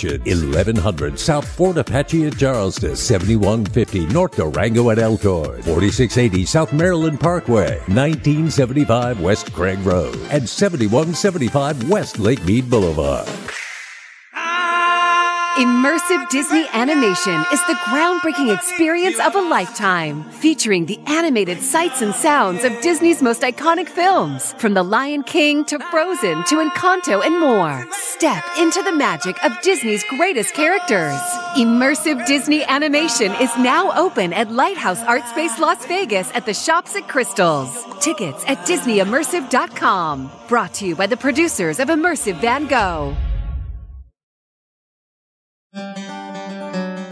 1100 0.09 1.19
South 1.19 1.47
Fort 1.47 1.77
Apache 1.77 2.27
at 2.27 2.37
Charleston, 2.37 2.95
7150 2.95 4.07
North 4.07 4.35
Durango 4.35 4.89
at 4.89 4.99
Elkhorn, 4.99 5.61
4680 5.61 6.45
South 6.45 6.73
Maryland 6.73 7.19
Parkway, 7.19 7.77
1975 7.87 9.21
West 9.21 9.53
Craig 9.53 9.79
Road, 9.79 10.15
and 10.29 10.47
7175 10.47 11.89
West 11.89 12.19
Lake 12.19 12.43
Mead 12.45 12.69
Boulevard. 12.69 13.27
Immersive 15.57 16.29
Disney 16.29 16.65
animation 16.71 17.43
is 17.51 17.59
the 17.67 17.77
groundbreaking 17.83 18.55
experience 18.55 19.19
of 19.19 19.35
a 19.35 19.41
lifetime, 19.41 20.23
featuring 20.31 20.85
the 20.85 20.97
animated 21.07 21.61
sights 21.61 22.01
and 22.01 22.15
sounds 22.15 22.63
of 22.63 22.79
Disney's 22.81 23.21
most 23.21 23.41
iconic 23.41 23.89
films, 23.89 24.53
from 24.53 24.73
The 24.73 24.83
Lion 24.83 25.23
King 25.23 25.65
to 25.65 25.77
Frozen 25.91 26.45
to 26.45 26.55
Encanto 26.55 27.21
and 27.25 27.37
more. 27.37 27.85
Step 27.91 28.45
into 28.59 28.81
the 28.81 28.93
magic 28.93 29.43
of 29.43 29.51
Disney's 29.61 30.05
greatest 30.05 30.53
characters. 30.53 31.19
Immersive 31.57 32.25
Disney 32.25 32.63
animation 32.63 33.33
is 33.33 33.55
now 33.57 33.91
open 33.99 34.31
at 34.31 34.53
Lighthouse 34.53 35.03
Art 35.03 35.27
Space 35.27 35.59
Las 35.59 35.85
Vegas 35.85 36.31
at 36.33 36.45
the 36.45 36.53
Shops 36.53 36.95
at 36.95 37.09
Crystals. 37.09 37.83
Tickets 37.99 38.45
at 38.47 38.59
DisneyImmersive.com. 38.59 40.31
Brought 40.47 40.73
to 40.75 40.87
you 40.87 40.95
by 40.95 41.07
the 41.07 41.17
producers 41.17 41.81
of 41.81 41.89
Immersive 41.89 42.39
Van 42.39 42.67
Gogh. 42.67 43.17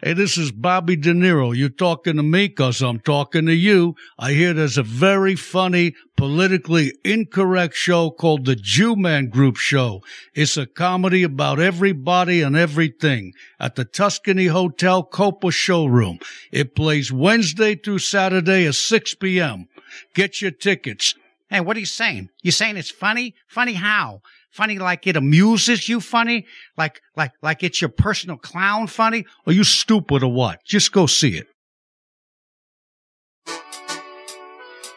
Hey, 0.00 0.12
this 0.12 0.38
is 0.38 0.52
Bobby 0.52 0.94
De 0.94 1.12
Niro. 1.12 1.56
You 1.56 1.68
talking 1.68 2.18
to 2.18 2.22
me 2.22 2.46
because 2.46 2.80
I'm 2.82 3.00
talking 3.00 3.46
to 3.46 3.52
you. 3.52 3.96
I 4.16 4.30
hear 4.30 4.52
there's 4.52 4.78
a 4.78 4.84
very 4.84 5.34
funny, 5.34 5.96
politically 6.16 6.92
incorrect 7.04 7.74
show 7.74 8.12
called 8.12 8.44
The 8.44 8.54
Jew 8.54 8.94
Man 8.94 9.28
Group 9.28 9.56
Show. 9.56 10.04
It's 10.34 10.56
a 10.56 10.66
comedy 10.66 11.24
about 11.24 11.58
everybody 11.58 12.42
and 12.42 12.56
everything 12.56 13.32
at 13.58 13.74
the 13.74 13.84
Tuscany 13.84 14.46
Hotel 14.46 15.02
Copa 15.02 15.50
Showroom. 15.50 16.20
It 16.52 16.76
plays 16.76 17.10
Wednesday 17.10 17.74
through 17.74 17.98
Saturday 17.98 18.68
at 18.68 18.76
6 18.76 19.16
p.m. 19.16 19.66
Get 20.14 20.40
your 20.40 20.52
tickets. 20.52 21.16
Hey, 21.50 21.60
what 21.60 21.76
are 21.76 21.80
you 21.80 21.86
saying? 21.86 22.30
You 22.40 22.52
saying 22.52 22.76
it's 22.76 22.90
funny? 22.90 23.34
Funny 23.48 23.72
how? 23.72 24.22
Funny 24.50 24.78
like 24.78 25.06
it 25.06 25.16
amuses 25.16 25.88
you 25.88 26.00
funny? 26.00 26.46
Like, 26.76 27.00
like, 27.16 27.32
like 27.42 27.62
it's 27.62 27.80
your 27.80 27.90
personal 27.90 28.36
clown 28.36 28.86
funny? 28.86 29.26
Are 29.46 29.52
you 29.52 29.64
stupid 29.64 30.22
or 30.22 30.32
what? 30.32 30.64
Just 30.64 30.92
go 30.92 31.06
see 31.06 31.36
it. 31.36 31.46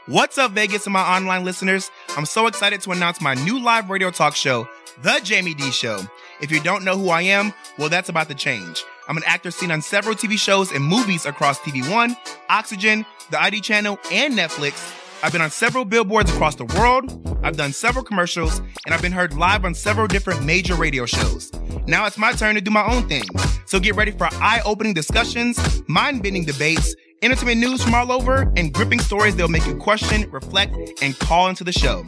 What's 0.08 0.38
up, 0.38 0.52
Vegas 0.52 0.86
and 0.88 0.94
my 0.94 1.16
online 1.16 1.46
listeners? 1.46 1.92
I'm 2.18 2.26
so 2.26 2.48
excited 2.48 2.82
to 2.82 2.92
announce 2.92 3.22
my 3.22 3.36
new 3.36 3.60
live 3.60 3.90
radio 3.90 4.10
talk 4.10 4.36
show, 4.36 4.68
The 5.04 5.22
Jamie 5.24 5.54
D 5.54 5.72
Show. 5.72 6.00
If 6.42 6.52
you 6.52 6.60
don't 6.60 6.84
know 6.84 6.98
who 6.98 7.10
I 7.10 7.22
am, 7.22 7.54
well, 7.78 7.88
that's 7.88 8.10
about 8.10 8.28
to 8.30 8.36
change. 8.36 8.84
I'm 9.08 9.18
an 9.18 9.24
actor 9.26 9.52
seen 9.52 9.72
on 9.72 9.82
several 9.82 10.16
TV 10.16 10.40
shows 10.40 10.72
and 10.72 10.84
movies 10.84 11.26
across 11.26 11.60
TV 11.60 11.90
One, 11.90 12.18
Oxygen, 12.50 13.06
the 13.30 13.42
ID 13.42 13.62
channel, 13.62 14.00
and 14.12 14.34
Netflix. 14.34 15.01
I've 15.24 15.32
been 15.32 15.42
on 15.42 15.52
several 15.52 15.86
billboards 15.86 16.32
across 16.32 16.56
the 16.56 16.66
world, 16.66 17.40
I've 17.44 17.56
done 17.56 17.74
several 17.74 18.04
commercials, 18.04 18.60
and 18.86 18.94
I've 18.94 19.02
been 19.02 19.12
heard 19.12 19.34
live 19.36 19.66
on 19.66 19.76
several 19.76 20.08
different 20.08 20.44
major 20.44 20.74
radio 20.74 21.06
shows. 21.06 21.52
Now 21.86 22.08
it's 22.08 22.18
my 22.18 22.32
turn 22.32 22.56
to 22.56 22.62
do 22.62 22.72
my 22.72 22.86
own 22.86 23.08
thing. 23.08 23.24
So 23.66 23.80
get 23.80 23.96
ready 23.96 24.12
for 24.12 24.26
eye 24.34 24.62
opening 24.66 24.96
discussions, 24.96 25.84
mind 25.88 26.24
bending 26.24 26.46
debates, 26.46 26.96
entertainment 27.22 27.60
news 27.60 27.84
from 27.84 27.94
all 27.94 28.12
over, 28.12 28.52
and 28.56 28.74
gripping 28.74 29.00
stories 29.00 29.36
that'll 29.36 29.52
make 29.52 29.66
you 29.68 29.76
question, 29.76 30.30
reflect, 30.32 30.76
and 31.04 31.18
call 31.20 31.50
into 31.50 31.64
the 31.64 31.72
show. 31.72 32.04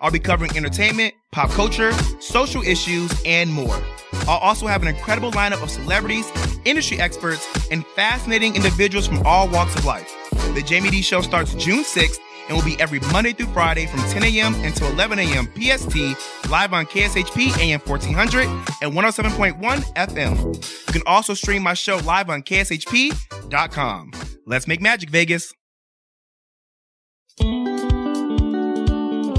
I'll 0.00 0.10
be 0.10 0.18
covering 0.18 0.56
entertainment, 0.56 1.14
pop 1.30 1.50
culture, 1.50 1.92
social 2.20 2.62
issues, 2.62 3.12
and 3.24 3.52
more. 3.52 3.80
I'll 4.26 4.38
also 4.38 4.66
have 4.66 4.82
an 4.82 4.88
incredible 4.88 5.30
lineup 5.30 5.62
of 5.62 5.70
celebrities 5.70 6.30
industry 6.66 7.00
experts, 7.00 7.46
and 7.70 7.86
fascinating 7.94 8.56
individuals 8.56 9.06
from 9.06 9.24
all 9.24 9.48
walks 9.48 9.74
of 9.76 9.84
life. 9.84 10.12
The 10.54 10.62
Jamie 10.62 10.90
D 10.90 11.00
Show 11.00 11.22
starts 11.22 11.54
June 11.54 11.84
6th 11.84 12.18
and 12.48 12.56
will 12.56 12.64
be 12.64 12.78
every 12.80 13.00
Monday 13.12 13.32
through 13.32 13.52
Friday 13.52 13.86
from 13.86 14.00
10 14.00 14.22
a.m. 14.24 14.54
until 14.64 14.88
11 14.88 15.18
a.m. 15.18 15.46
PST, 15.54 16.50
live 16.50 16.72
on 16.72 16.86
KSHP 16.86 17.58
AM 17.58 17.80
1400 17.80 18.46
and 18.82 18.92
107.1 18.92 19.58
FM. 19.94 20.86
You 20.86 20.92
can 20.92 21.02
also 21.06 21.34
stream 21.34 21.62
my 21.62 21.74
show 21.74 21.98
live 21.98 22.30
on 22.30 22.42
KSHP.com. 22.42 24.12
Let's 24.46 24.66
make 24.66 24.80
magic, 24.80 25.10
Vegas. 25.10 25.52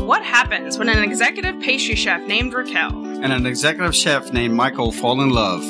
What 0.08 0.24
happens 0.24 0.78
when 0.78 0.88
an 0.88 1.04
executive 1.04 1.60
pastry 1.62 1.96
chef 1.96 2.26
named 2.28 2.54
Raquel, 2.54 3.06
and 3.24 3.34
an 3.34 3.46
executive 3.46 3.96
chef 3.96 4.32
named 4.32 4.54
Michael 4.54 4.92
fall 4.92 5.22
in 5.22 5.32
love? 5.32 5.62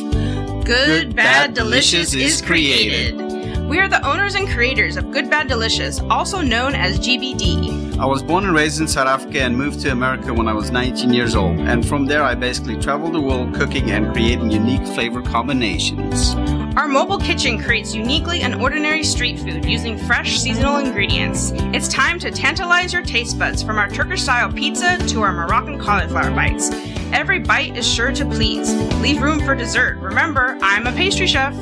Good, 0.65 1.15
Bad, 1.15 1.53
Delicious 1.53 2.13
is 2.13 2.41
created. 2.41 3.36
We 3.67 3.79
are 3.79 3.89
the 3.89 4.01
owners 4.07 4.35
and 4.35 4.47
creators 4.47 4.95
of 4.95 5.11
Good 5.11 5.29
Bad 5.29 5.49
Delicious, 5.49 5.99
also 6.09 6.39
known 6.39 6.73
as 6.73 6.97
GBD. 6.97 7.97
I 7.97 8.05
was 8.05 8.23
born 8.23 8.45
and 8.45 8.55
raised 8.55 8.79
in 8.79 8.87
South 8.87 9.07
Africa 9.07 9.41
and 9.41 9.57
moved 9.57 9.81
to 9.81 9.91
America 9.91 10.33
when 10.33 10.47
I 10.47 10.53
was 10.53 10.71
19 10.71 11.11
years 11.11 11.35
old. 11.35 11.59
And 11.59 11.85
from 11.85 12.05
there, 12.05 12.23
I 12.23 12.33
basically 12.33 12.77
traveled 12.77 13.13
the 13.13 13.19
world 13.19 13.53
cooking 13.53 13.91
and 13.91 14.13
creating 14.13 14.51
unique 14.51 14.87
flavor 14.87 15.21
combinations. 15.21 16.33
Our 16.77 16.87
mobile 16.87 17.17
kitchen 17.17 17.61
creates 17.61 17.93
uniquely 17.93 18.39
and 18.39 18.55
ordinary 18.55 19.03
street 19.03 19.37
food 19.37 19.65
using 19.65 19.97
fresh 19.97 20.37
seasonal 20.37 20.77
ingredients. 20.77 21.51
It's 21.73 21.89
time 21.89 22.19
to 22.19 22.31
tantalize 22.31 22.93
your 22.93 23.01
taste 23.01 23.37
buds 23.37 23.61
from 23.61 23.77
our 23.79 23.89
Turkish 23.89 24.21
style 24.21 24.49
pizza 24.49 24.97
to 24.97 25.21
our 25.23 25.33
Moroccan 25.33 25.77
cauliflower 25.77 26.31
bites. 26.31 26.69
Every 27.11 27.39
bite 27.39 27.75
is 27.75 27.85
sure 27.85 28.13
to 28.13 28.25
please. 28.25 28.73
Leave 29.01 29.21
room 29.21 29.41
for 29.41 29.55
dessert. 29.55 29.97
Remember, 29.97 30.57
I'm 30.61 30.87
a 30.87 30.93
pastry 30.93 31.27
chef. 31.27 31.53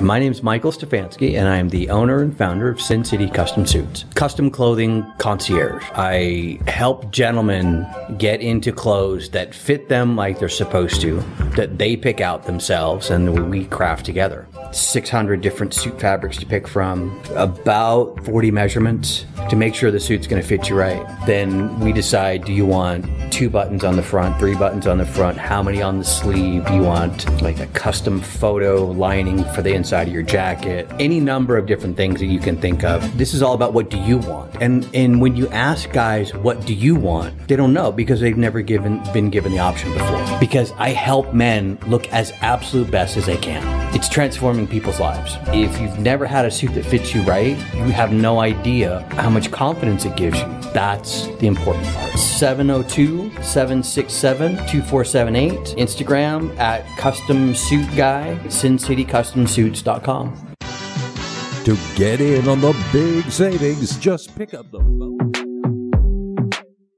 My 0.00 0.18
name 0.18 0.30
is 0.30 0.42
Michael 0.42 0.72
Stefanski, 0.72 1.38
and 1.38 1.48
I 1.48 1.56
am 1.56 1.70
the 1.70 1.88
owner 1.88 2.20
and 2.20 2.36
founder 2.36 2.68
of 2.68 2.82
Sin 2.82 3.02
City 3.02 3.30
Custom 3.30 3.64
Suits, 3.64 4.04
custom 4.14 4.50
clothing 4.50 5.10
concierge. 5.16 5.82
I 5.94 6.58
help 6.66 7.10
gentlemen 7.10 7.86
get 8.18 8.42
into 8.42 8.72
clothes 8.72 9.30
that 9.30 9.54
fit 9.54 9.88
them 9.88 10.14
like 10.14 10.38
they're 10.38 10.50
supposed 10.50 11.00
to, 11.00 11.20
that 11.56 11.78
they 11.78 11.96
pick 11.96 12.20
out 12.20 12.44
themselves, 12.44 13.08
and 13.08 13.50
we 13.50 13.64
craft 13.64 14.04
together. 14.04 14.46
600 14.70 15.40
different 15.40 15.72
suit 15.72 15.98
fabrics 15.98 16.36
to 16.36 16.44
pick 16.44 16.68
from, 16.68 17.18
about 17.30 18.22
40 18.22 18.50
measurements 18.50 19.24
to 19.50 19.56
make 19.56 19.74
sure 19.74 19.90
the 19.90 20.00
suit's 20.00 20.26
going 20.26 20.40
to 20.40 20.46
fit 20.46 20.68
you 20.68 20.76
right. 20.76 21.04
Then 21.26 21.78
we 21.80 21.92
decide 21.92 22.44
do 22.44 22.52
you 22.52 22.66
want 22.66 23.04
two 23.32 23.50
buttons 23.50 23.84
on 23.84 23.96
the 23.96 24.02
front, 24.02 24.38
three 24.38 24.54
buttons 24.54 24.86
on 24.86 24.98
the 24.98 25.06
front, 25.06 25.38
how 25.38 25.62
many 25.62 25.82
on 25.82 25.98
the 25.98 26.04
sleeve? 26.04 26.66
Do 26.66 26.74
you 26.74 26.82
want 26.82 27.42
like 27.42 27.60
a 27.60 27.66
custom 27.68 28.20
photo 28.20 28.86
lining 28.86 29.44
for 29.54 29.62
the 29.62 29.74
inside 29.74 30.08
of 30.08 30.14
your 30.14 30.22
jacket? 30.22 30.90
Any 30.98 31.20
number 31.20 31.56
of 31.56 31.66
different 31.66 31.96
things 31.96 32.20
that 32.20 32.26
you 32.26 32.38
can 32.38 32.60
think 32.60 32.84
of. 32.84 33.18
This 33.18 33.34
is 33.34 33.42
all 33.42 33.54
about 33.54 33.72
what 33.72 33.90
do 33.90 33.98
you 33.98 34.18
want? 34.18 34.54
And 34.60 34.88
and 34.94 35.20
when 35.20 35.36
you 35.36 35.48
ask 35.48 35.90
guys 35.92 36.34
what 36.34 36.64
do 36.66 36.74
you 36.74 36.94
want, 36.94 37.48
they 37.48 37.56
don't 37.56 37.72
know 37.72 37.92
because 37.92 38.20
they've 38.20 38.36
never 38.36 38.62
given 38.62 39.02
been 39.12 39.30
given 39.30 39.52
the 39.52 39.58
option 39.58 39.92
before. 39.92 40.38
Because 40.40 40.72
I 40.78 40.90
help 40.90 41.34
men 41.34 41.78
look 41.86 42.08
as 42.12 42.32
absolute 42.40 42.90
best 42.90 43.16
as 43.16 43.26
they 43.26 43.36
can. 43.36 43.76
It's 43.94 44.08
transforming 44.08 44.66
people's 44.66 45.00
lives. 45.00 45.36
If 45.48 45.80
you've 45.80 45.98
never 45.98 46.26
had 46.26 46.44
a 46.44 46.50
suit 46.50 46.74
that 46.74 46.84
fits 46.84 47.14
you 47.14 47.22
right, 47.22 47.56
you 47.74 47.92
have 47.92 48.12
no 48.12 48.40
idea 48.40 49.00
how 49.12 49.30
much 49.36 49.50
confidence 49.50 50.06
it 50.06 50.16
gives 50.16 50.40
you. 50.40 50.46
That's 50.72 51.26
the 51.36 51.46
important 51.46 51.84
part. 51.88 52.18
702 52.18 53.30
767 53.42 54.56
2478. 54.66 55.76
Instagram 55.76 56.58
at 56.58 56.86
Custom 56.96 57.54
Suit 57.54 57.86
Guy, 57.94 58.40
SinCityCustomSuits.com. 58.44 60.54
To 61.64 61.76
get 61.96 62.22
in 62.22 62.48
on 62.48 62.62
the 62.62 62.72
big 62.90 63.30
savings, 63.30 63.98
just 63.98 64.34
pick 64.38 64.54
up 64.54 64.70
the 64.70 64.78
phone. 64.78 65.32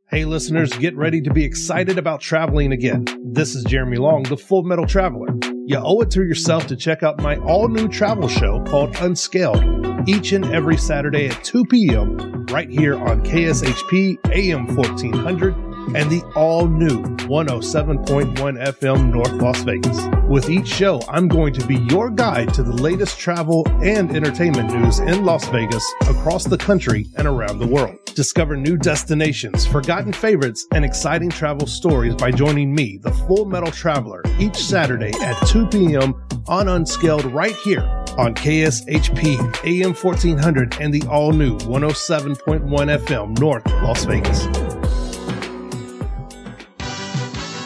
Hey, 0.08 0.24
listeners, 0.24 0.72
get 0.74 0.96
ready 0.96 1.20
to 1.22 1.32
be 1.32 1.44
excited 1.44 1.98
about 1.98 2.20
traveling 2.20 2.70
again. 2.70 3.04
This 3.24 3.56
is 3.56 3.64
Jeremy 3.64 3.96
Long, 3.96 4.22
the 4.22 4.36
Full 4.36 4.62
Metal 4.62 4.86
Traveler. 4.86 5.34
You 5.68 5.76
owe 5.76 6.00
it 6.00 6.10
to 6.12 6.22
yourself 6.22 6.66
to 6.68 6.76
check 6.76 7.02
out 7.02 7.20
my 7.20 7.36
all 7.40 7.68
new 7.68 7.88
travel 7.88 8.26
show 8.26 8.64
called 8.64 8.96
Unscaled 9.02 10.08
each 10.08 10.32
and 10.32 10.46
every 10.46 10.78
Saturday 10.78 11.28
at 11.28 11.44
2 11.44 11.66
p.m. 11.66 12.46
right 12.46 12.70
here 12.70 12.98
on 12.98 13.22
KSHP 13.22 14.18
AM 14.34 14.74
1400 14.74 15.54
and 15.96 16.10
the 16.10 16.22
all 16.34 16.66
new 16.66 17.02
107.1 17.28 18.34
FM 18.36 19.12
North 19.12 19.32
Las 19.32 19.62
Vegas. 19.62 19.98
With 20.28 20.50
each 20.50 20.66
show, 20.66 21.00
I'm 21.08 21.28
going 21.28 21.52
to 21.54 21.66
be 21.66 21.76
your 21.90 22.10
guide 22.10 22.52
to 22.54 22.62
the 22.62 22.72
latest 22.72 23.18
travel 23.18 23.66
and 23.82 24.14
entertainment 24.14 24.72
news 24.72 24.98
in 24.98 25.24
Las 25.24 25.48
Vegas, 25.48 25.84
across 26.02 26.44
the 26.44 26.58
country, 26.58 27.06
and 27.16 27.26
around 27.26 27.58
the 27.58 27.66
world. 27.66 27.98
Discover 28.14 28.56
new 28.56 28.76
destinations, 28.76 29.64
forgotten 29.64 30.12
favorites, 30.12 30.66
and 30.72 30.84
exciting 30.84 31.30
travel 31.30 31.66
stories 31.66 32.14
by 32.14 32.30
joining 32.30 32.74
me, 32.74 32.98
the 32.98 33.12
Full 33.12 33.44
Metal 33.44 33.70
Traveler, 33.70 34.22
each 34.38 34.56
Saturday 34.56 35.12
at 35.22 35.38
2 35.46 35.66
p.m. 35.68 36.14
on 36.48 36.68
Unscaled 36.68 37.24
right 37.26 37.54
here 37.56 37.82
on 38.18 38.34
KSHP 38.34 39.64
AM 39.64 39.94
1400 39.94 40.76
and 40.80 40.92
the 40.92 41.06
all 41.08 41.32
new 41.32 41.56
107.1 41.58 42.66
FM 42.66 43.38
North 43.38 43.64
Las 43.82 44.04
Vegas. 44.04 44.67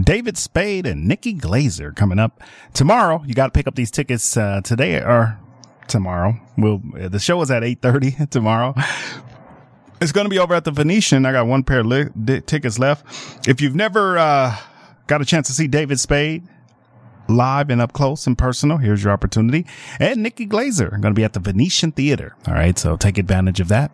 David 0.00 0.38
Spade 0.38 0.86
and 0.86 1.06
Nikki 1.06 1.34
Glazer 1.34 1.94
coming 1.94 2.18
up 2.18 2.42
tomorrow. 2.72 3.22
You 3.26 3.34
got 3.34 3.46
to 3.46 3.52
pick 3.52 3.66
up 3.66 3.74
these 3.74 3.90
tickets 3.90 4.36
uh, 4.36 4.60
today 4.62 4.96
or 4.96 5.38
tomorrow. 5.88 6.40
We'll 6.56 6.80
the 6.94 7.18
show 7.18 7.40
is 7.42 7.50
at 7.50 7.62
eight 7.64 7.82
thirty 7.82 8.12
tomorrow. 8.30 8.74
It's 10.00 10.12
going 10.12 10.24
to 10.24 10.30
be 10.30 10.38
over 10.38 10.54
at 10.54 10.64
the 10.64 10.70
Venetian. 10.72 11.26
I 11.26 11.32
got 11.32 11.46
one 11.46 11.62
pair 11.62 11.80
of 11.80 11.86
li- 11.86 12.40
tickets 12.40 12.78
left. 12.78 13.48
If 13.48 13.60
you've 13.60 13.76
never 13.76 14.18
uh, 14.18 14.56
got 15.06 15.20
a 15.22 15.24
chance 15.24 15.46
to 15.46 15.52
see 15.52 15.68
David 15.68 16.00
Spade 16.00 16.42
live 17.28 17.70
and 17.70 17.80
up 17.80 17.92
close 17.92 18.26
and 18.26 18.36
personal, 18.36 18.78
here's 18.78 19.04
your 19.04 19.12
opportunity. 19.12 19.64
And 20.00 20.22
Nikki 20.22 20.46
Glazer 20.46 20.90
going 20.90 21.02
to 21.02 21.12
be 21.12 21.22
at 21.22 21.34
the 21.34 21.40
Venetian 21.40 21.92
Theater. 21.92 22.34
All 22.48 22.54
right, 22.54 22.76
so 22.76 22.96
take 22.96 23.16
advantage 23.16 23.60
of 23.60 23.68
that. 23.68 23.92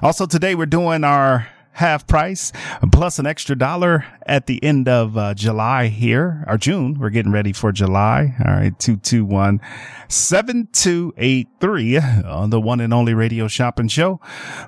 Also, 0.00 0.26
today 0.26 0.54
we're 0.54 0.66
doing 0.66 1.02
our 1.02 1.48
half 1.78 2.06
price 2.08 2.52
plus 2.90 3.18
an 3.20 3.26
extra 3.26 3.56
dollar 3.56 4.04
at 4.26 4.46
the 4.46 4.62
end 4.64 4.88
of 4.88 5.16
uh, 5.16 5.32
July 5.32 5.86
here 5.86 6.44
or 6.48 6.58
June. 6.58 6.98
We're 6.98 7.10
getting 7.10 7.30
ready 7.30 7.52
for 7.52 7.70
July. 7.70 8.34
All 8.44 8.52
right. 8.52 8.76
221 8.78 9.60
7283 10.08 11.98
on 11.98 12.50
the 12.50 12.60
one 12.60 12.80
and 12.80 12.92
only 12.92 13.14
radio 13.14 13.46
shopping 13.46 13.86
show. 13.86 14.20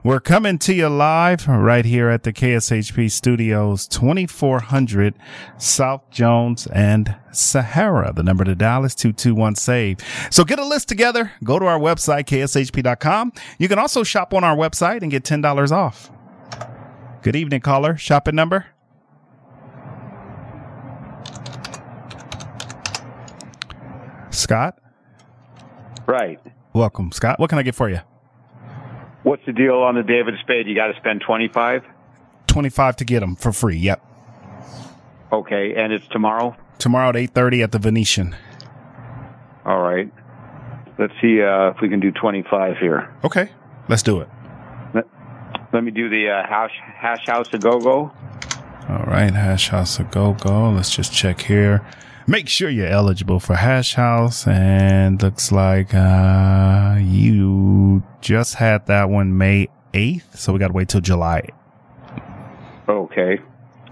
We're 0.04 0.20
coming 0.20 0.58
to 0.60 0.72
you 0.72 0.88
live 0.88 1.48
right 1.48 1.84
here 1.84 2.10
at 2.10 2.22
the 2.22 2.32
KSHP 2.32 3.10
studios, 3.10 3.88
2400 3.88 5.14
South 5.58 6.08
Jones 6.10 6.68
and 6.68 7.16
Sahara. 7.32 8.12
The 8.14 8.22
number 8.22 8.44
to 8.44 8.54
dial 8.54 8.84
is 8.84 8.94
221 8.94 9.56
save. 9.56 9.98
So 10.30 10.44
get 10.44 10.60
a 10.60 10.64
list 10.64 10.88
together. 10.88 11.32
Go 11.42 11.58
to 11.58 11.66
our 11.66 11.80
website, 11.80 12.26
kshp.com. 12.26 13.32
You 13.58 13.66
can 13.66 13.80
also 13.80 14.04
shop 14.04 14.32
on 14.32 14.44
our 14.44 14.56
website 14.56 15.02
and 15.02 15.10
get 15.10 15.24
$10 15.24 15.72
off. 15.72 16.12
Good 17.22 17.36
evening, 17.36 17.60
caller. 17.60 17.98
Shopping 17.98 18.34
number? 18.34 18.66
Scott? 24.30 24.78
Right. 26.06 26.40
Welcome, 26.72 27.12
Scott. 27.12 27.38
What 27.38 27.50
can 27.50 27.58
I 27.58 27.62
get 27.62 27.74
for 27.74 27.90
you? 27.90 28.00
What's 29.22 29.44
the 29.44 29.52
deal 29.52 29.76
on 29.76 29.96
the 29.96 30.02
David 30.02 30.34
Spade? 30.40 30.66
You 30.66 30.74
got 30.74 30.86
to 30.86 30.96
spend 30.96 31.20
25? 31.20 31.84
25 32.46 32.96
to 32.96 33.04
get 33.04 33.20
them 33.20 33.36
for 33.36 33.52
free. 33.52 33.76
Yep. 33.76 34.02
Okay, 35.30 35.74
and 35.76 35.92
it's 35.92 36.08
tomorrow? 36.08 36.56
Tomorrow 36.78 37.10
at 37.10 37.14
8.30 37.16 37.64
at 37.64 37.72
the 37.72 37.78
Venetian. 37.78 38.34
All 39.66 39.80
right. 39.82 40.10
Let's 40.98 41.12
see 41.20 41.42
uh, 41.42 41.70
if 41.70 41.82
we 41.82 41.90
can 41.90 42.00
do 42.00 42.10
25 42.12 42.78
here. 42.78 43.14
Okay. 43.24 43.50
Let's 43.88 44.02
do 44.02 44.20
it. 44.20 44.28
Let, 45.72 45.84
me 45.84 45.90
do 45.90 46.08
the 46.08 46.28
uh, 46.30 46.46
hash, 46.48 46.72
hash 46.96 47.26
House 47.26 47.52
a 47.52 47.58
Go 47.58 47.78
Go. 47.78 48.12
All 48.88 49.04
right, 49.06 49.32
Hash 49.32 49.68
House 49.68 50.00
a 50.00 50.04
Go 50.04 50.34
Go. 50.34 50.70
Let's 50.70 50.94
just 50.94 51.12
check 51.12 51.42
here. 51.42 51.86
Make 52.26 52.48
sure 52.48 52.68
you're 52.68 52.86
eligible 52.88 53.40
for 53.40 53.54
Hash 53.54 53.94
House, 53.94 54.46
and 54.46 55.22
looks 55.22 55.50
like 55.52 55.94
uh, 55.94 56.96
you 57.00 58.02
just 58.20 58.54
had 58.56 58.86
that 58.86 59.08
one 59.10 59.36
May 59.36 59.68
8th, 59.94 60.36
so 60.36 60.52
we 60.52 60.58
got 60.58 60.68
to 60.68 60.72
wait 60.72 60.88
till 60.88 61.00
July. 61.00 61.48
Okay. 62.88 63.38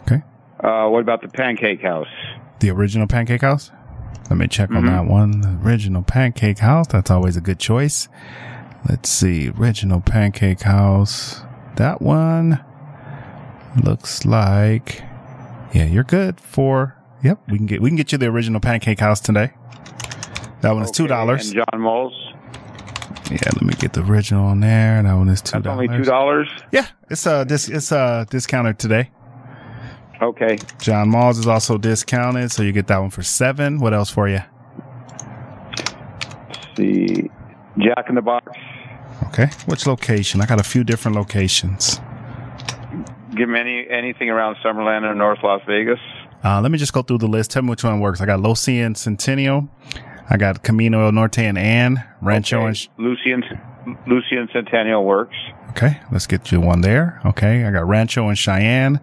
Okay. 0.03 0.22
Uh, 0.61 0.89
what 0.89 1.01
about 1.01 1.22
the 1.22 1.29
Pancake 1.29 1.83
House? 1.83 2.09
The 2.61 2.70
original 2.70 3.07
Pancake 3.07 3.43
House? 3.43 3.70
Let 4.31 4.39
me 4.39 4.47
check 4.49 4.70
on 4.70 4.83
Mhm. 4.83 4.87
that 4.89 5.07
one. 5.07 5.41
The 5.41 5.59
original 5.64 6.03
Pancake 6.03 6.59
House, 6.59 6.89
that's 6.89 7.11
always 7.11 7.37
a 7.37 7.41
good 7.41 7.59
choice. 7.59 8.09
Let's 8.89 9.09
see. 9.09 9.49
Original 9.49 10.01
Pancake 10.01 10.62
House. 10.62 11.43
That 11.79 12.03
one 12.03 12.59
looks 13.85 14.24
like 14.26 15.01
yeah, 15.72 15.85
you're 15.85 16.03
good 16.03 16.41
for 16.41 16.97
yep, 17.22 17.39
we 17.49 17.57
can 17.57 17.66
get 17.66 17.81
we 17.81 17.89
can 17.89 17.97
get 17.97 18.11
you 18.11 18.18
the 18.18 18.26
original 18.26 18.59
Pancake 18.61 18.99
House 18.99 19.20
today. 19.20 19.53
That 20.62 20.72
one 20.72 20.83
is 20.83 20.91
two 20.91 21.07
dollars. 21.07 21.53
And 21.53 21.62
John 21.70 21.81
Mull's? 21.81 22.35
Yeah, 23.31 23.39
let 23.55 23.62
me 23.62 23.74
get 23.74 23.93
the 23.93 24.03
original 24.03 24.45
on 24.47 24.59
there. 24.59 25.01
That 25.01 25.14
one 25.14 25.29
is 25.29 25.41
two 25.41 25.61
dollars. 25.61 25.89
only 25.89 26.05
$2? 26.05 26.62
Yeah, 26.72 26.89
it's 27.11 27.24
uh 27.29 27.45
dis- 27.45 27.68
it's 27.68 27.93
uh 27.93 28.24
discounted 28.29 28.81
today. 28.81 29.11
Okay. 30.20 30.59
John 30.81 31.11
Mull's 31.11 31.39
is 31.39 31.47
also 31.47 31.79
discounted, 31.79 32.51
so 32.51 32.64
you 32.64 32.72
get 32.72 32.89
that 32.89 32.99
one 32.99 33.11
for 33.11 33.22
seven. 33.22 33.79
What 33.79 33.95
else 33.95 34.11
for 34.11 34.29
you? 34.29 34.41
The 36.74 37.31
Jack 37.79 38.07
in 38.09 38.16
the 38.16 38.22
Box. 38.22 38.51
Okay, 39.29 39.47
which 39.66 39.87
location? 39.87 40.41
I 40.41 40.47
got 40.47 40.61
a 40.61 40.64
few 40.64 40.85
different 40.85 41.16
locations. 41.16 42.01
Give 43.35 43.49
me 43.49 43.61
any 43.61 43.87
anything 43.89 44.31
around 44.31 44.57
Summerlin 44.64 45.05
or 45.05 45.14
North 45.14 45.39
Las 45.43 45.61
Vegas. 45.66 46.01
Uh, 46.45 46.61
let 46.61 46.70
me 46.70 46.79
just 46.79 46.93
go 46.93 47.03
through 47.03 47.18
the 47.18 47.26
list. 47.29 47.51
Tell 47.51 47.62
me 47.62 47.70
which 47.70 47.85
one 47.85 48.01
works. 48.01 48.20
I 48.20 48.26
got 48.26 48.41
Losee 48.41 48.85
and 48.85 48.97
Centennial. 48.97 49.68
I 50.31 50.37
got 50.37 50.62
Camino 50.62 51.05
Al 51.05 51.12
Norte 51.12 51.39
and 51.39 51.59
Ann, 51.59 52.05
Rancho 52.20 52.66
and. 52.66 52.76
Sh- 52.76 52.89
Lucian 52.99 53.43
Lucian 54.07 54.49
Centennial 54.53 55.05
works. 55.05 55.37
Okay, 55.70 56.01
let's 56.11 56.26
get 56.26 56.51
you 56.53 56.61
one 56.61 56.81
there. 56.81 57.20
Okay, 57.24 57.64
I 57.64 57.70
got 57.70 57.87
Rancho 57.87 58.29
and 58.29 58.37
Cheyenne, 58.37 59.01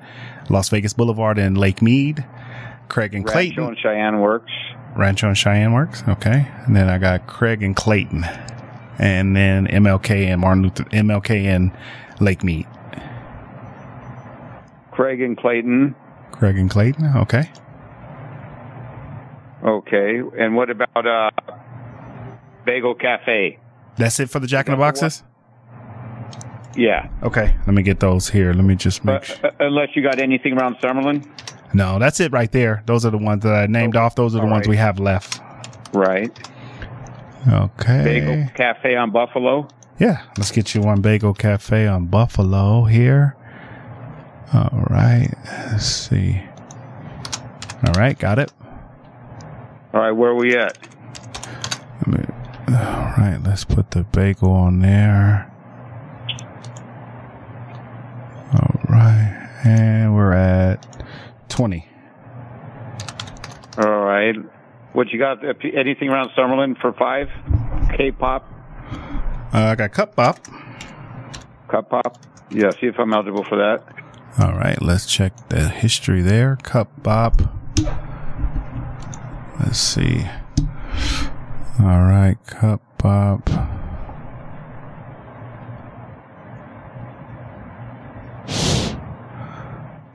Las 0.50 0.70
Vegas 0.70 0.94
Boulevard 0.94 1.38
and 1.38 1.58
Lake 1.58 1.82
Mead, 1.82 2.26
Craig 2.90 3.14
and 3.14 3.26
Clayton. 3.26 3.64
Rancho 3.64 3.68
and 3.70 3.78
Cheyenne 3.80 4.20
works. 4.20 4.52
Rancho 4.96 5.28
and 5.28 5.38
Cheyenne 5.38 5.74
works. 5.74 6.04
Okay. 6.08 6.48
And 6.66 6.76
then 6.76 6.90
I 6.90 6.98
got 6.98 7.28
Craig 7.28 7.62
and 7.64 7.76
Clayton. 7.76 8.26
And 8.98 9.36
then 9.36 9.68
MLK 9.68 10.28
and 10.28 10.42
Martin 10.42 10.64
Luther, 10.64 10.84
MLK 10.86 11.44
and 11.44 11.72
Lake 12.20 12.44
Mead. 12.44 12.66
Craig 14.92 15.22
and 15.22 15.38
Clayton. 15.38 15.96
Craig 16.32 16.58
and 16.58 16.70
Clayton. 16.70 17.06
Okay. 17.18 17.50
Okay. 19.64 20.22
And 20.38 20.56
what 20.56 20.70
about 20.70 21.06
uh 21.06 21.32
Bagel 22.66 22.96
Cafe? 22.96 23.60
That's 23.98 24.20
it 24.20 24.30
for 24.30 24.40
the 24.40 24.48
Jack 24.48 24.68
in 24.68 24.72
the 24.72 24.78
Boxes? 24.78 25.24
Yeah. 26.76 27.10
Okay. 27.24 27.56
Let 27.66 27.74
me 27.74 27.84
get 27.84 28.00
those 28.00 28.30
here. 28.30 28.54
Let 28.54 28.66
me 28.66 28.76
just 28.76 29.06
make 29.06 29.24
sure. 29.24 29.38
Uh, 29.46 29.52
unless 29.60 29.90
you 29.96 30.04
got 30.04 30.20
anything 30.20 30.58
around 30.58 30.76
Summerlin. 30.78 31.26
No, 31.74 32.00
that's 32.00 32.20
it 32.20 32.32
right 32.32 32.52
there. 32.52 32.84
Those 32.86 33.06
are 33.06 33.12
the 33.12 33.18
ones 33.18 33.44
that 33.44 33.54
I 33.54 33.66
named 33.68 33.96
off. 33.96 34.16
Those 34.16 34.36
are 34.36 34.40
the 34.40 34.44
all 34.46 34.52
ones 34.52 34.68
right. 34.68 34.72
we 34.72 34.78
have 34.78 35.00
left. 35.00 35.42
Right. 35.94 36.32
Okay. 37.48 38.04
Bagel 38.04 38.50
Cafe 38.56 38.96
on 38.96 39.12
Buffalo. 39.12 39.68
Yeah, 40.00 40.24
let's 40.38 40.52
get 40.52 40.74
you 40.76 40.82
one 40.82 41.02
Bagel 41.02 41.34
Cafe 41.34 41.88
on 41.88 42.08
Buffalo 42.08 42.84
here. 42.86 43.36
All 44.54 44.86
right, 44.90 45.30
let's 45.72 45.86
see. 45.86 46.42
All 47.86 47.94
right, 47.98 48.18
got 48.18 48.40
it. 48.40 48.52
All 49.94 50.02
right, 50.02 50.12
where 50.12 50.32
are 50.32 50.36
we 50.36 50.56
at? 50.58 50.78
Let 52.06 52.08
me, 52.08 52.26
all 52.70 53.14
right, 53.18 53.40
let's 53.44 53.64
put 53.64 53.92
the 53.92 54.04
bagel 54.04 54.52
on 54.52 54.80
there. 54.80 55.52
All 58.54 58.82
right, 58.90 59.50
and 59.64 60.16
we're 60.16 60.34
at 60.34 60.86
20. 61.50 61.88
All 63.78 64.04
right. 64.04 64.36
What 64.96 65.10
you 65.12 65.20
got? 65.20 65.44
uh, 65.46 65.54
Anything 65.74 66.08
around 66.10 66.30
Summerlin 66.38 66.80
for 66.80 66.94
five? 66.94 67.28
K-pop, 67.98 68.50
Uh, 69.54 69.58
I 69.72 69.76
got 69.76 69.92
Cup 69.92 70.16
Bop. 70.16 70.40
cup 71.70 71.90
pop. 71.90 72.18
Yeah. 72.50 72.70
See 72.72 72.88
if 72.88 72.98
I'm 73.00 73.14
eligible 73.14 73.44
for 73.44 73.58
that. 73.58 73.84
All 74.40 74.54
right, 74.54 74.82
let's 74.82 75.06
check 75.06 75.34
the 75.50 75.68
history 75.70 76.22
there. 76.22 76.58
Cup 76.64 76.90
Bop. 77.04 77.42
Let's 79.60 79.80
see. 79.80 80.26
All 81.80 82.02
right, 82.04 82.38
Cup 82.48 82.82
Bop. 82.98 83.50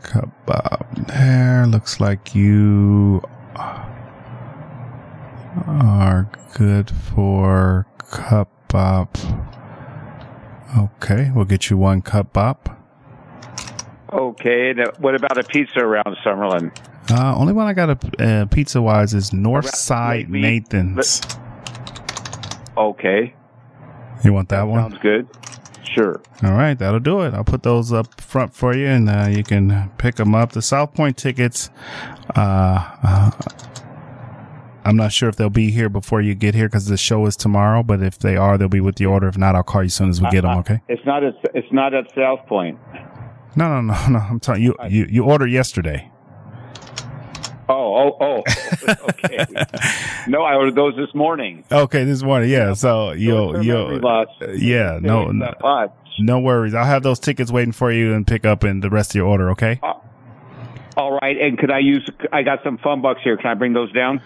Cup 0.02 0.28
Bop. 0.46 0.86
There 1.08 1.66
looks 1.66 2.00
like 2.00 2.34
you 2.34 3.22
are 5.66 6.30
good 6.54 6.90
for 6.90 7.86
Cup 7.98 8.50
Bop. 8.68 9.16
Okay, 10.78 11.30
we'll 11.34 11.44
get 11.44 11.70
you 11.70 11.76
one 11.76 12.02
Cup 12.02 12.32
Bop. 12.32 12.76
Okay. 14.12 14.72
Now, 14.74 14.90
what 14.98 15.14
about 15.14 15.38
a 15.38 15.44
pizza 15.44 15.80
around 15.80 16.16
Summerlin? 16.24 16.76
Uh, 17.10 17.36
only 17.36 17.52
one 17.52 17.66
I 17.66 17.72
got 17.72 17.90
a 17.90 18.24
uh, 18.24 18.46
pizza 18.46 18.80
wise 18.80 19.14
is 19.14 19.30
Northside 19.30 20.28
Nathan's. 20.28 21.20
Okay. 22.76 23.34
You 24.24 24.32
want 24.32 24.48
that 24.50 24.62
one? 24.62 24.90
Sounds 24.90 25.02
good. 25.02 25.28
Sure. 25.84 26.20
All 26.44 26.52
right, 26.52 26.78
that'll 26.78 27.00
do 27.00 27.22
it. 27.22 27.34
I'll 27.34 27.44
put 27.44 27.64
those 27.64 27.92
up 27.92 28.20
front 28.20 28.54
for 28.54 28.76
you, 28.76 28.86
and 28.86 29.08
uh, 29.08 29.28
you 29.28 29.42
can 29.42 29.90
pick 29.98 30.16
them 30.16 30.34
up. 30.34 30.52
The 30.52 30.62
South 30.62 30.94
Point 30.94 31.16
tickets, 31.16 31.68
uh, 32.36 32.96
uh, 33.02 33.30
I'm 34.84 34.96
not 34.96 35.12
sure 35.12 35.28
if 35.28 35.36
they'll 35.36 35.50
be 35.50 35.70
here 35.70 35.88
before 35.88 36.20
you 36.20 36.34
get 36.34 36.54
here 36.54 36.66
because 36.66 36.86
the 36.86 36.96
show 36.96 37.26
is 37.26 37.36
tomorrow. 37.36 37.82
But 37.82 38.02
if 38.02 38.18
they 38.18 38.36
are, 38.36 38.56
they'll 38.56 38.68
be 38.68 38.80
with 38.80 38.96
the 38.96 39.06
order. 39.06 39.28
If 39.28 39.36
not, 39.36 39.54
I'll 39.54 39.62
call 39.62 39.82
you 39.82 39.86
as 39.86 39.94
soon 39.94 40.08
as 40.08 40.20
we 40.20 40.30
get 40.30 40.42
them. 40.42 40.58
Okay? 40.58 40.80
It's 40.88 41.04
not 41.04 41.22
at 41.22 41.34
it's 41.54 41.70
not 41.72 41.94
at 41.94 42.12
South 42.14 42.46
Point. 42.46 42.78
No, 43.56 43.68
no, 43.68 43.80
no, 43.80 44.08
no. 44.08 44.18
I'm 44.18 44.40
telling 44.40 44.62
you, 44.62 44.74
you, 44.88 45.06
you 45.10 45.24
ordered 45.24 45.48
yesterday. 45.48 46.10
Oh, 47.68 48.16
oh, 48.18 48.42
oh. 48.88 48.96
okay. 49.10 49.46
no, 50.26 50.42
I 50.42 50.56
ordered 50.56 50.74
those 50.74 50.96
this 50.96 51.14
morning. 51.14 51.62
Okay, 51.70 52.02
this 52.02 52.20
morning, 52.20 52.50
yeah. 52.50 52.74
So 52.74 53.12
you'll, 53.12 53.62
you'll, 53.62 54.00
yeah, 54.56 54.98
no, 55.00 55.30
no, 55.30 55.92
no 56.18 56.40
worries. 56.40 56.74
I'll 56.74 56.84
have 56.84 57.04
those 57.04 57.20
tickets 57.20 57.52
waiting 57.52 57.70
for 57.70 57.92
you 57.92 58.12
and 58.12 58.26
pick 58.26 58.44
up 58.44 58.64
in 58.64 58.80
the 58.80 58.90
rest 58.90 59.12
of 59.12 59.16
your 59.16 59.26
order. 59.26 59.50
Okay. 59.50 59.78
Uh, 59.84 59.94
all 60.96 61.16
right, 61.22 61.40
and 61.40 61.56
could 61.56 61.70
I 61.70 61.78
use? 61.78 62.08
I 62.32 62.42
got 62.42 62.58
some 62.64 62.76
fun 62.78 63.02
bucks 63.02 63.20
here. 63.22 63.36
Can 63.36 63.46
I 63.46 63.54
bring 63.54 63.72
those 63.72 63.92
down? 63.92 64.20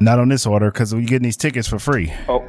Not 0.00 0.18
on 0.18 0.28
this 0.28 0.46
order 0.46 0.70
because 0.70 0.94
we're 0.94 1.02
getting 1.02 1.24
these 1.24 1.36
tickets 1.36 1.66
for 1.66 1.78
free. 1.78 2.12
Oh, 2.28 2.44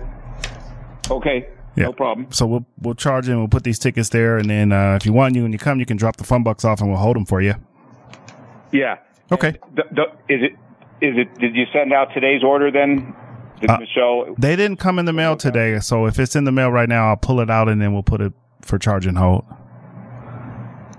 okay. 1.10 1.48
Yeah. 1.76 1.86
No 1.86 1.94
problem. 1.94 2.28
So 2.32 2.46
we'll 2.46 2.66
we'll 2.82 2.96
charge 2.96 3.28
and 3.28 3.38
we'll 3.40 3.48
put 3.48 3.64
these 3.64 3.80
tickets 3.80 4.10
there, 4.10 4.38
and 4.38 4.50
then 4.50 4.72
uh, 4.72 4.96
if 4.96 5.06
you 5.06 5.14
want 5.14 5.36
you 5.36 5.44
when 5.44 5.52
you 5.54 5.58
come, 5.60 5.80
you 5.80 5.86
can 5.86 5.98
drop 5.98 6.18
the 6.18 6.24
fun 6.24 6.44
bucks 6.44 6.64
off, 6.66 6.80
and 6.82 6.90
we'll 6.90 7.00
hold 7.00 7.16
them 7.16 7.26
for 7.26 7.42
you. 7.42 7.56
Yeah. 8.72 8.98
Okay. 9.32 9.56
The, 9.76 9.84
the, 9.92 10.04
is 10.34 10.42
it? 10.44 10.52
Is 11.06 11.16
it? 11.18 11.40
Did 11.40 11.56
you 11.56 11.66
send 11.72 11.94
out 11.94 12.10
today's 12.14 12.44
order 12.44 12.70
then? 12.72 13.16
Did 13.62 13.70
Uh, 13.70 13.78
Michelle? 13.80 14.36
They 14.38 14.56
didn't 14.56 14.78
come 14.78 15.00
in 15.00 15.06
the 15.06 15.14
mail 15.14 15.36
today, 15.36 15.80
so 15.80 16.06
if 16.06 16.20
it's 16.20 16.36
in 16.36 16.44
the 16.44 16.52
mail 16.52 16.70
right 16.72 16.90
now, 16.90 17.10
I'll 17.10 17.18
pull 17.18 17.40
it 17.40 17.50
out 17.50 17.68
and 17.70 17.82
then 17.82 17.94
we'll 17.94 18.04
put 18.04 18.22
it 18.22 18.34
for 18.62 18.78
charge 18.78 19.06
and 19.06 19.18
hold. 19.18 19.46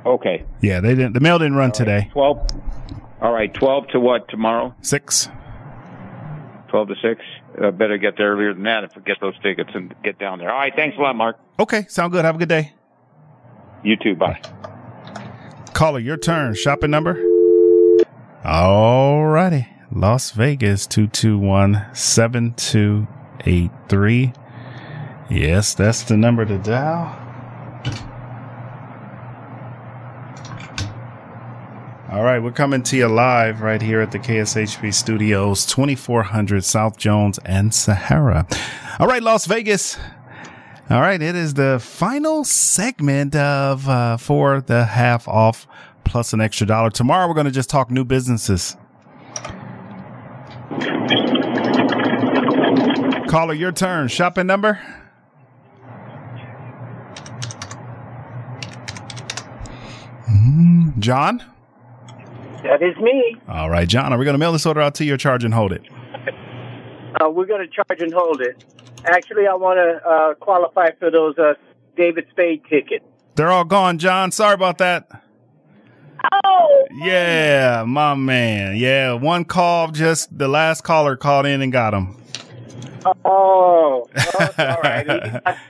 Okay. 0.06 0.44
Yeah, 0.62 0.80
they 0.80 0.94
didn't. 0.94 1.12
The 1.12 1.20
mail 1.20 1.38
didn't 1.38 1.56
run 1.56 1.72
today. 1.72 2.08
Twelve. 2.12 2.38
All 3.20 3.32
right. 3.32 3.52
Twelve 3.52 3.86
to 3.88 4.00
what 4.00 4.28
tomorrow? 4.28 4.74
Six. 4.80 5.28
Twelve 6.70 6.88
to 6.88 6.94
six. 7.02 7.20
Uh, 7.60 7.72
better 7.72 7.98
get 7.98 8.16
there 8.16 8.32
earlier 8.32 8.54
than 8.54 8.62
that 8.62 8.84
if 8.84 8.94
we 8.94 9.02
get 9.02 9.20
those 9.20 9.36
tickets 9.42 9.70
and 9.74 9.92
get 10.04 10.18
down 10.18 10.38
there. 10.38 10.50
All 10.50 10.58
right. 10.58 10.72
Thanks 10.74 10.96
a 10.96 11.00
lot, 11.00 11.16
Mark. 11.16 11.36
Okay, 11.58 11.84
sound 11.88 12.12
good. 12.12 12.24
Have 12.24 12.36
a 12.36 12.38
good 12.38 12.48
day. 12.48 12.72
You 13.82 13.96
too. 13.96 14.14
Bye. 14.14 14.40
Caller, 15.74 15.98
your 15.98 16.16
turn. 16.16 16.54
Shopping 16.54 16.90
number. 16.90 17.18
All 18.44 19.24
righty. 19.24 19.66
Las 19.92 20.30
Vegas 20.30 20.86
two 20.86 21.08
two 21.08 21.38
one 21.38 21.86
seven 21.92 22.54
two 22.54 23.08
eight 23.44 23.72
three. 23.88 24.32
Yes, 25.28 25.74
that's 25.74 26.04
the 26.04 26.16
number 26.16 26.44
to 26.44 26.58
dial. 26.58 27.29
All 32.10 32.24
right, 32.24 32.42
we're 32.42 32.50
coming 32.50 32.82
to 32.82 32.96
you 32.96 33.06
live 33.06 33.60
right 33.60 33.80
here 33.80 34.00
at 34.00 34.10
the 34.10 34.18
KSHP 34.18 34.92
Studios, 34.92 35.64
2400 35.64 36.64
South 36.64 36.96
Jones 36.96 37.38
and 37.44 37.72
Sahara. 37.72 38.48
All 38.98 39.06
right, 39.06 39.22
Las 39.22 39.46
Vegas. 39.46 39.96
All 40.90 41.00
right, 41.00 41.22
it 41.22 41.36
is 41.36 41.54
the 41.54 41.78
final 41.78 42.42
segment 42.42 43.36
of 43.36 43.88
uh, 43.88 44.16
for 44.16 44.60
the 44.60 44.86
half 44.86 45.28
off 45.28 45.68
plus 46.02 46.32
an 46.32 46.40
extra 46.40 46.66
dollar. 46.66 46.90
Tomorrow 46.90 47.28
we're 47.28 47.34
going 47.34 47.46
to 47.46 47.52
just 47.52 47.70
talk 47.70 47.92
new 47.92 48.04
businesses. 48.04 48.76
Caller, 53.28 53.54
your 53.54 53.70
turn. 53.70 54.08
Shopping 54.08 54.48
number. 54.48 54.80
Mm, 60.28 60.98
John. 60.98 61.44
That 62.62 62.82
is 62.82 62.96
me. 62.98 63.36
All 63.48 63.70
right, 63.70 63.88
John. 63.88 64.12
Are 64.12 64.18
we 64.18 64.24
going 64.24 64.34
to 64.34 64.38
mail 64.38 64.52
this 64.52 64.66
order 64.66 64.80
out 64.80 64.94
to 64.96 65.04
you 65.04 65.14
or 65.14 65.16
charge 65.16 65.44
and 65.44 65.54
hold 65.54 65.72
it? 65.72 65.82
Uh, 67.20 67.28
we're 67.30 67.46
going 67.46 67.66
to 67.66 67.68
charge 67.68 68.00
and 68.00 68.12
hold 68.12 68.40
it. 68.40 68.64
Actually, 69.04 69.46
I 69.46 69.54
want 69.54 69.78
to 69.78 70.08
uh, 70.08 70.34
qualify 70.34 70.90
for 70.98 71.10
those 71.10 71.38
uh, 71.38 71.54
David 71.96 72.26
Spade 72.30 72.62
tickets. 72.68 73.04
They're 73.34 73.50
all 73.50 73.64
gone, 73.64 73.98
John. 73.98 74.30
Sorry 74.32 74.54
about 74.54 74.78
that. 74.78 75.08
Oh, 76.44 76.86
Yeah, 77.02 77.84
my 77.86 78.14
man. 78.14 78.76
Yeah, 78.76 79.14
one 79.14 79.44
call. 79.44 79.90
Just 79.90 80.36
the 80.36 80.48
last 80.48 80.82
caller 80.82 81.16
called 81.16 81.46
in 81.46 81.62
and 81.62 81.72
got 81.72 81.94
him. 81.94 82.16
oh, 83.06 83.14
oh 83.24 84.06
all 84.58 84.76
right. 84.82 85.42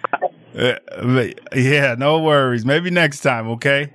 Uh, 0.53 1.29
yeah, 1.55 1.95
no 1.97 2.19
worries. 2.21 2.67
Maybe 2.67 2.91
next 2.91 3.21
time. 3.21 3.49
Okay. 3.51 3.93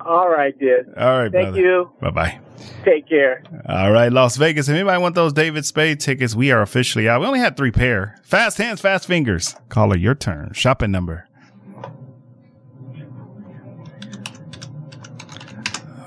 All 0.00 0.28
right, 0.28 0.58
dude. 0.58 0.86
All 0.96 1.18
right, 1.22 1.32
Thank 1.32 1.48
brother. 1.54 1.60
you. 1.60 1.90
Bye 2.00 2.10
bye. 2.10 2.40
Take 2.84 3.08
care. 3.08 3.42
All 3.68 3.92
right, 3.92 4.12
Las 4.12 4.36
Vegas. 4.36 4.68
If 4.68 4.74
anybody 4.74 5.00
want 5.00 5.14
those 5.14 5.32
David 5.32 5.64
Spade 5.66 6.00
tickets, 6.00 6.34
we 6.34 6.50
are 6.50 6.62
officially 6.62 7.08
out. 7.08 7.20
We 7.20 7.26
only 7.26 7.38
had 7.40 7.56
three 7.56 7.70
pair. 7.70 8.16
Fast 8.22 8.58
hands, 8.58 8.80
fast 8.80 9.06
fingers. 9.06 9.56
Caller, 9.68 9.96
your 9.96 10.14
turn. 10.14 10.52
Shopping 10.52 10.90
number. 10.90 11.28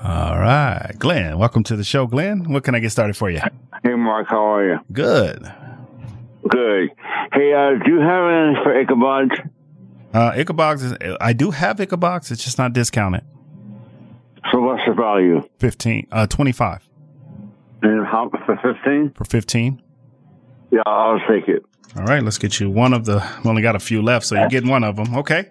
All 0.04 0.38
right, 0.38 0.92
Glenn. 0.98 1.36
Welcome 1.38 1.64
to 1.64 1.76
the 1.76 1.82
show, 1.82 2.06
Glenn. 2.06 2.52
What 2.52 2.62
can 2.62 2.74
I 2.74 2.78
get 2.78 2.92
started 2.92 3.16
for 3.16 3.28
you? 3.28 3.40
Hey, 3.82 3.94
Mark, 3.94 4.28
how 4.28 4.54
are 4.54 4.64
you? 4.64 4.78
Good. 4.92 5.42
Good. 6.48 6.90
Hey, 7.32 7.52
uh, 7.52 7.84
do 7.84 7.90
you 7.92 8.00
have 8.00 8.24
anything 8.30 8.62
for 8.62 8.78
Ichabod? 8.78 9.50
Uh, 10.14 10.32
Icabox 10.32 10.82
is. 10.84 11.16
I 11.20 11.32
do 11.32 11.50
have 11.50 11.78
Icabox. 11.78 12.30
It's 12.30 12.44
just 12.44 12.56
not 12.56 12.72
discounted. 12.72 13.24
So 14.52 14.60
what's 14.60 14.82
the 14.86 14.94
value? 14.94 15.42
Fifteen. 15.58 16.06
Uh, 16.12 16.26
twenty-five 16.26 16.82
And 17.82 18.06
how 18.06 18.30
for 18.30 18.56
fifteen? 18.62 19.12
for 19.14 19.24
fifteen. 19.24 19.82
Yeah, 20.70 20.82
I'll 20.86 21.20
take 21.28 21.48
it. 21.48 21.62
All 21.96 22.04
right, 22.04 22.22
let's 22.22 22.38
get 22.38 22.60
you 22.60 22.70
one 22.70 22.92
of 22.92 23.04
the. 23.04 23.24
We 23.44 23.50
only 23.50 23.62
got 23.62 23.76
a 23.76 23.80
few 23.80 24.02
left, 24.02 24.26
so 24.26 24.34
you're 24.34 24.48
getting 24.48 24.68
one 24.70 24.84
of 24.84 24.96
them. 24.96 25.14
Okay. 25.16 25.50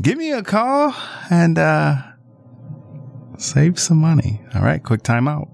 give 0.00 0.18
me 0.18 0.32
a 0.32 0.42
call 0.42 0.94
and 1.30 1.58
uh 1.58 1.96
save 3.38 3.78
some 3.78 3.98
money. 3.98 4.40
All 4.54 4.62
right, 4.62 4.82
quick 4.82 5.02
timeout. 5.02 5.53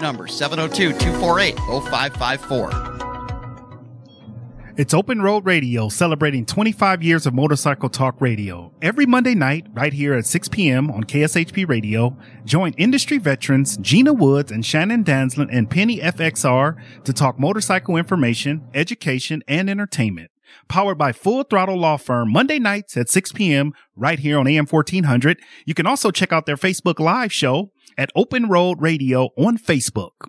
number, 0.00 0.26
702 0.26 0.98
248 0.98 1.56
0554. 1.56 2.90
It's 4.76 4.94
Open 4.94 5.20
Road 5.20 5.44
Radio 5.44 5.90
celebrating 5.90 6.46
25 6.46 7.02
years 7.02 7.26
of 7.26 7.34
motorcycle 7.34 7.90
talk 7.90 8.18
radio. 8.18 8.72
Every 8.80 9.04
Monday 9.04 9.34
night, 9.34 9.66
right 9.74 9.92
here 9.92 10.14
at 10.14 10.24
6 10.24 10.48
p.m. 10.48 10.90
on 10.90 11.04
KSHP 11.04 11.68
Radio, 11.68 12.16
join 12.46 12.72
industry 12.78 13.18
veterans 13.18 13.76
Gina 13.76 14.14
Woods 14.14 14.50
and 14.50 14.64
Shannon 14.64 15.04
Danslin 15.04 15.48
and 15.52 15.68
Penny 15.68 15.98
FXR 15.98 16.76
to 17.04 17.12
talk 17.12 17.38
motorcycle 17.38 17.96
information, 17.96 18.66
education, 18.72 19.42
and 19.46 19.68
entertainment. 19.68 20.30
Powered 20.68 20.98
by 20.98 21.12
Full 21.12 21.44
Throttle 21.44 21.78
Law 21.78 21.96
Firm, 21.96 22.32
Monday 22.32 22.58
nights 22.58 22.96
at 22.96 23.08
6 23.08 23.32
p.m. 23.32 23.72
right 23.96 24.18
here 24.18 24.38
on 24.38 24.46
AM 24.46 24.66
1400. 24.66 25.40
You 25.66 25.74
can 25.74 25.86
also 25.86 26.10
check 26.10 26.32
out 26.32 26.46
their 26.46 26.56
Facebook 26.56 26.98
Live 26.98 27.32
show 27.32 27.72
at 27.96 28.10
Open 28.14 28.48
Road 28.48 28.80
Radio 28.80 29.30
on 29.36 29.58
Facebook. 29.58 30.28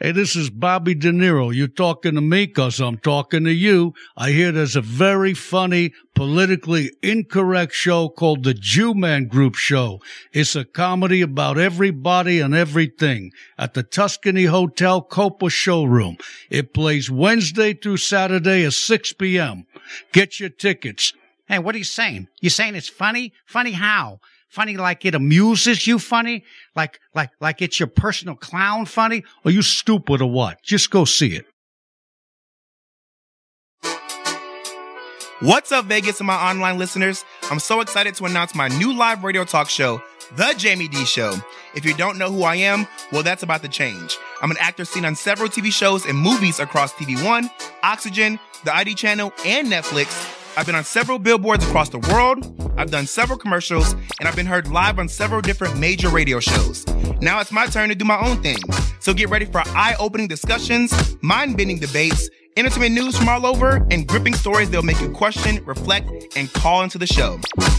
Hey, 0.00 0.12
this 0.12 0.36
is 0.36 0.50
Bobby 0.50 0.94
De 0.94 1.10
Niro. 1.10 1.54
You 1.54 1.68
talking 1.68 2.14
to 2.14 2.20
me 2.20 2.46
because 2.46 2.80
I'm 2.80 2.98
talking 2.98 3.44
to 3.44 3.52
you. 3.52 3.94
I 4.16 4.30
hear 4.30 4.52
there's 4.52 4.76
a 4.76 4.80
very 4.80 5.34
funny, 5.34 5.92
politically 6.14 6.92
incorrect 7.02 7.74
show 7.74 8.08
called 8.08 8.44
The 8.44 8.54
Jew 8.54 8.94
Man 8.94 9.26
Group 9.26 9.54
Show. 9.54 10.00
It's 10.32 10.56
a 10.56 10.64
comedy 10.64 11.20
about 11.20 11.58
everybody 11.58 12.40
and 12.40 12.54
everything 12.54 13.32
at 13.58 13.74
the 13.74 13.82
Tuscany 13.82 14.44
Hotel 14.44 15.02
Copa 15.02 15.50
Showroom. 15.50 16.16
It 16.50 16.72
plays 16.72 17.10
Wednesday 17.10 17.74
through 17.74 17.98
Saturday 17.98 18.64
at 18.64 18.72
6 18.72 19.12
p.m. 19.14 19.66
Get 20.12 20.40
your 20.40 20.50
tickets. 20.50 21.12
Hey, 21.46 21.58
what 21.58 21.74
are 21.74 21.78
you 21.78 21.84
saying? 21.84 22.28
You 22.40 22.50
saying 22.50 22.74
it's 22.74 22.88
funny? 22.88 23.32
Funny 23.46 23.72
how? 23.72 24.20
Funny 24.48 24.78
like 24.78 25.04
it 25.04 25.14
amuses 25.14 25.86
you 25.86 25.98
funny? 25.98 26.44
Like, 26.74 27.00
like, 27.14 27.30
like 27.40 27.60
it's 27.60 27.78
your 27.78 27.86
personal 27.86 28.34
clown 28.34 28.86
funny? 28.86 29.24
or 29.44 29.50
you 29.50 29.60
stupid 29.62 30.22
or 30.22 30.30
what? 30.30 30.62
Just 30.62 30.90
go 30.90 31.04
see 31.04 31.36
it. 31.36 31.46
What's 35.40 35.70
up, 35.70 35.84
Vegas 35.84 36.18
and 36.18 36.26
my 36.26 36.34
online 36.34 36.78
listeners? 36.78 37.24
I'm 37.44 37.60
so 37.60 37.80
excited 37.80 38.14
to 38.16 38.24
announce 38.24 38.56
my 38.56 38.66
new 38.68 38.92
live 38.92 39.22
radio 39.22 39.44
talk 39.44 39.68
show, 39.68 40.02
The 40.34 40.52
Jamie 40.56 40.88
D 40.88 41.04
Show. 41.04 41.34
If 41.76 41.84
you 41.84 41.94
don't 41.94 42.18
know 42.18 42.32
who 42.32 42.42
I 42.42 42.56
am, 42.56 42.88
well, 43.12 43.22
that's 43.22 43.44
about 43.44 43.62
to 43.62 43.68
change. 43.68 44.18
I'm 44.42 44.50
an 44.50 44.56
actor 44.58 44.84
seen 44.84 45.04
on 45.04 45.14
several 45.14 45.48
TV 45.48 45.72
shows 45.72 46.06
and 46.06 46.18
movies 46.18 46.58
across 46.58 46.92
TV 46.94 47.22
One, 47.24 47.50
Oxygen, 47.84 48.40
the 48.64 48.74
ID 48.74 48.94
channel, 48.94 49.32
and 49.44 49.68
Netflix. 49.68 50.37
I've 50.58 50.66
been 50.66 50.74
on 50.74 50.82
several 50.82 51.20
billboards 51.20 51.64
across 51.64 51.88
the 51.88 52.00
world. 52.12 52.72
I've 52.76 52.90
done 52.90 53.06
several 53.06 53.38
commercials, 53.38 53.92
and 53.92 54.26
I've 54.26 54.34
been 54.34 54.44
heard 54.44 54.66
live 54.66 54.98
on 54.98 55.08
several 55.08 55.40
different 55.40 55.78
major 55.78 56.08
radio 56.08 56.40
shows. 56.40 56.84
Now 57.20 57.38
it's 57.38 57.52
my 57.52 57.66
turn 57.66 57.90
to 57.90 57.94
do 57.94 58.04
my 58.04 58.18
own 58.18 58.42
thing. 58.42 58.56
So 58.98 59.14
get 59.14 59.30
ready 59.30 59.44
for 59.44 59.62
eye 59.66 59.94
opening 60.00 60.26
discussions, 60.26 61.16
mind 61.22 61.56
bending 61.56 61.78
debates, 61.78 62.28
entertainment 62.56 62.96
news 62.96 63.16
from 63.16 63.28
all 63.28 63.46
over, 63.46 63.86
and 63.92 64.04
gripping 64.04 64.34
stories 64.34 64.68
that'll 64.68 64.84
make 64.84 65.00
you 65.00 65.12
question, 65.12 65.64
reflect, 65.64 66.10
and 66.34 66.52
call 66.54 66.82
into 66.82 66.98
the 66.98 67.06
show. 67.06 67.38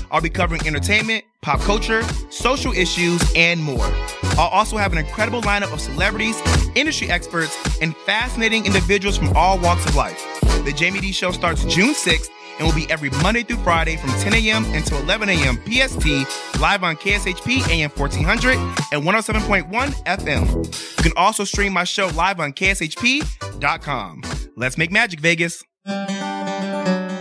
I'll 0.10 0.22
be 0.22 0.30
covering 0.30 0.66
entertainment, 0.66 1.26
pop 1.42 1.60
culture, 1.60 2.02
social 2.30 2.72
issues, 2.72 3.22
and 3.36 3.62
more. 3.62 3.92
I'll 4.38 4.48
also 4.48 4.78
have 4.78 4.94
an 4.94 5.00
incredible 5.00 5.42
lineup 5.42 5.74
of 5.74 5.82
celebrities, 5.82 6.42
industry 6.76 7.12
experts, 7.12 7.58
and 7.82 7.94
fascinating 8.06 8.66
individuals 8.66 9.18
from 9.18 9.36
all 9.36 9.60
walks 9.60 9.86
of 9.86 9.98
life. 9.98 10.26
The 10.64 10.72
Jamie 10.72 11.02
D 11.02 11.12
Show 11.12 11.32
starts 11.32 11.66
June 11.66 11.94
6th 11.94 12.30
and 12.60 12.68
will 12.68 12.76
be 12.76 12.90
every 12.92 13.10
Monday 13.22 13.44
through 13.44 13.58
Friday 13.64 13.98
from 13.98 14.10
10 14.12 14.34
a.m. 14.36 14.66
until 14.74 15.00
11 15.00 15.30
a.m. 15.30 15.56
PST, 15.66 16.60
live 16.60 16.84
on 16.84 16.96
KSHP 16.98 17.68
AM 17.70 17.90
1400 17.90 18.56
and 18.92 19.04
107.1 19.04 19.70
FM. 20.06 20.98
You 20.98 21.04
can 21.04 21.14
also 21.18 21.44
stream 21.44 21.74
my 21.74 21.86
show 21.86 22.08
live 22.08 22.40
on 22.40 22.54
KSHP.com. 22.54 24.22
Let's 24.56 24.78
make 24.78 24.92
magic, 24.92 25.20
Vegas. 25.20 25.64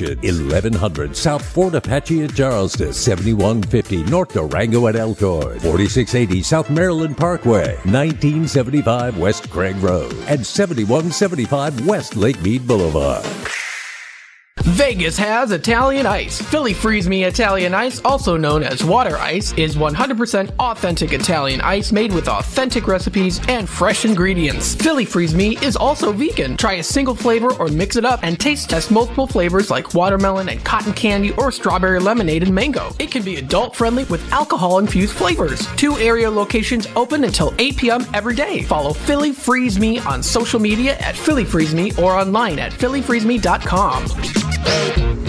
1100 0.00 1.16
South 1.16 1.44
Fort 1.44 1.74
Apache 1.74 2.24
at 2.24 2.34
Charleston, 2.34 2.92
7150 2.92 4.04
North 4.04 4.32
Durango 4.32 4.88
at 4.88 4.96
Elkhorn, 4.96 5.58
4680 5.60 6.42
South 6.42 6.70
Maryland 6.70 7.16
Parkway, 7.16 7.76
1975 7.84 9.18
West 9.18 9.50
Craig 9.50 9.76
Road, 9.76 10.12
and 10.28 10.46
7175 10.46 11.86
West 11.86 12.16
Lake 12.16 12.40
Mead 12.42 12.66
Boulevard. 12.66 13.24
Vegas 14.70 15.16
has 15.16 15.52
Italian 15.52 16.06
Ice. 16.06 16.42
Philly 16.42 16.74
Freeze 16.74 17.08
Me 17.08 17.22
Italian 17.22 17.72
Ice, 17.72 18.00
also 18.04 18.36
known 18.36 18.64
as 18.64 18.82
water 18.82 19.16
ice, 19.16 19.52
is 19.52 19.76
100% 19.76 20.50
authentic 20.58 21.12
Italian 21.12 21.60
ice 21.60 21.92
made 21.92 22.12
with 22.12 22.26
authentic 22.26 22.88
recipes 22.88 23.40
and 23.46 23.68
fresh 23.68 24.04
ingredients. 24.04 24.74
Philly 24.74 25.04
Freeze 25.04 25.36
Me 25.36 25.56
is 25.58 25.76
also 25.76 26.10
vegan. 26.12 26.56
Try 26.56 26.74
a 26.74 26.82
single 26.82 27.14
flavor 27.14 27.52
or 27.60 27.68
mix 27.68 27.94
it 27.94 28.04
up 28.04 28.18
and 28.24 28.40
taste 28.40 28.68
test 28.68 28.90
multiple 28.90 29.28
flavors 29.28 29.70
like 29.70 29.94
watermelon 29.94 30.48
and 30.48 30.64
cotton 30.64 30.92
candy 30.94 31.30
or 31.34 31.52
strawberry 31.52 32.00
lemonade 32.00 32.42
and 32.42 32.52
mango. 32.52 32.90
It 32.98 33.12
can 33.12 33.22
be 33.22 33.36
adult 33.36 33.76
friendly 33.76 34.02
with 34.04 34.32
alcohol 34.32 34.80
infused 34.80 35.14
flavors. 35.14 35.64
Two 35.76 35.96
area 35.98 36.28
locations 36.28 36.88
open 36.96 37.22
until 37.22 37.54
8 37.60 37.76
p.m. 37.76 38.04
every 38.14 38.34
day. 38.34 38.62
Follow 38.64 38.92
Philly 38.92 39.30
Freeze 39.30 39.78
Me 39.78 40.00
on 40.00 40.24
social 40.24 40.58
media 40.58 40.96
at 40.98 41.16
Philly 41.16 41.44
Freeze 41.44 41.72
Me 41.72 41.92
or 41.92 42.16
online 42.16 42.58
at 42.58 42.72
phillyfreezeme.com. 44.64 45.25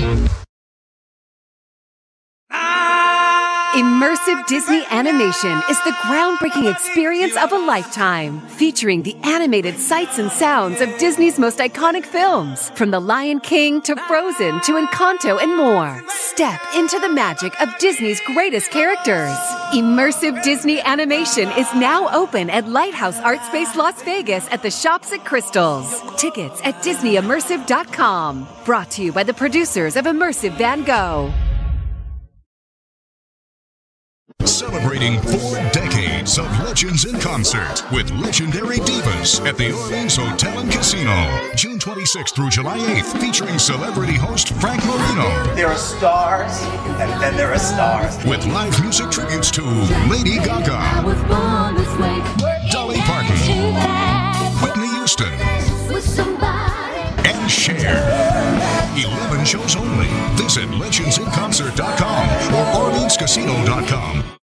Immersive 3.74 4.48
Disney 4.48 4.84
animation 4.90 5.62
is 5.70 5.78
the 5.84 5.92
groundbreaking 6.04 6.72
experience 6.72 7.36
of 7.36 7.52
a 7.52 7.58
lifetime, 7.58 8.40
featuring 8.48 9.04
the 9.04 9.16
animated 9.24 9.78
sights 9.78 10.18
and 10.18 10.32
sounds 10.32 10.80
of 10.80 10.98
Disney's 10.98 11.38
most 11.38 11.60
iconic 11.60 12.06
films, 12.06 12.70
from 12.72 12.92
The 12.92 13.00
Lion 13.00 13.42
King 13.42 13.82
to 13.82 13.96
Frozen 14.08 14.62
to 14.62 14.74
Encanto 14.74 15.42
and 15.42 15.56
more. 15.56 16.02
Step 16.08 16.62
into 16.76 16.98
the 17.00 17.10
magic 17.10 17.60
of 17.62 17.78
Disney's 17.78 18.22
greatest 18.22 18.72
characters. 18.72 19.38
Immersive 19.74 20.42
Disney 20.44 20.80
animation 20.82 21.50
is 21.58 21.72
now 21.76 22.08
open 22.16 22.50
at 22.50 22.70
Lighthouse 22.70 23.20
Art 23.20 23.44
Space 23.44 23.76
Las 23.76 24.02
Vegas 24.04 24.48
at 24.50 24.64
the 24.64 24.72
Shops 24.72 25.12
at 25.12 25.26
Crystals. 25.26 26.02
Tickets 26.16 26.62
at 26.64 26.76
DisneyImmersive.com. 26.76 28.48
Brought 28.66 28.90
to 28.92 29.04
you 29.04 29.12
by 29.12 29.24
the 29.24 29.34
producers 29.34 29.98
of 29.98 30.06
Immersive 30.06 30.58
Van 30.58 30.84
Gogh. 30.84 31.34
Celebrating 34.46 35.20
four 35.22 35.56
decades 35.72 35.88
decades 36.18 36.38
of 36.38 36.46
legends 36.64 37.06
in 37.06 37.20
concert 37.20 37.84
with 37.92 38.10
legendary 38.12 38.78
divas 38.78 39.44
at 39.48 39.58
the 39.58 39.72
Orleans 39.72 40.16
Hotel 40.16 40.60
and 40.60 40.72
Casino. 40.72 41.50
June 41.56 41.80
26th 41.80 42.36
through 42.36 42.50
July 42.50 42.78
8th, 42.78 43.20
featuring 43.20 43.58
celebrity 43.58 44.14
host 44.14 44.54
Frank 44.56 44.84
Marino. 44.86 45.56
There 45.56 45.68
are 45.68 45.78
stars, 45.78 46.62
and 47.00 47.22
then 47.22 47.36
there 47.36 47.52
are 47.52 47.60
stars. 47.60 48.18
With 48.26 48.46
live 48.48 48.80
music 48.82 49.10
tributes 49.10 49.50
to 49.52 49.64
Lady 50.10 50.38
Gaga, 50.38 51.04
Dolly 52.72 52.98
Parton, 53.02 53.38
Whitney 54.62 54.88
Houston, 54.98 55.34
and 57.26 57.52
Cher. 57.52 58.67
11 59.04 59.46
shows 59.46 59.76
only. 59.76 60.08
Visit 60.36 60.68
legendsinconcert.com 60.70 62.30
or 62.54 62.92
orleanscasino.com. 62.92 64.38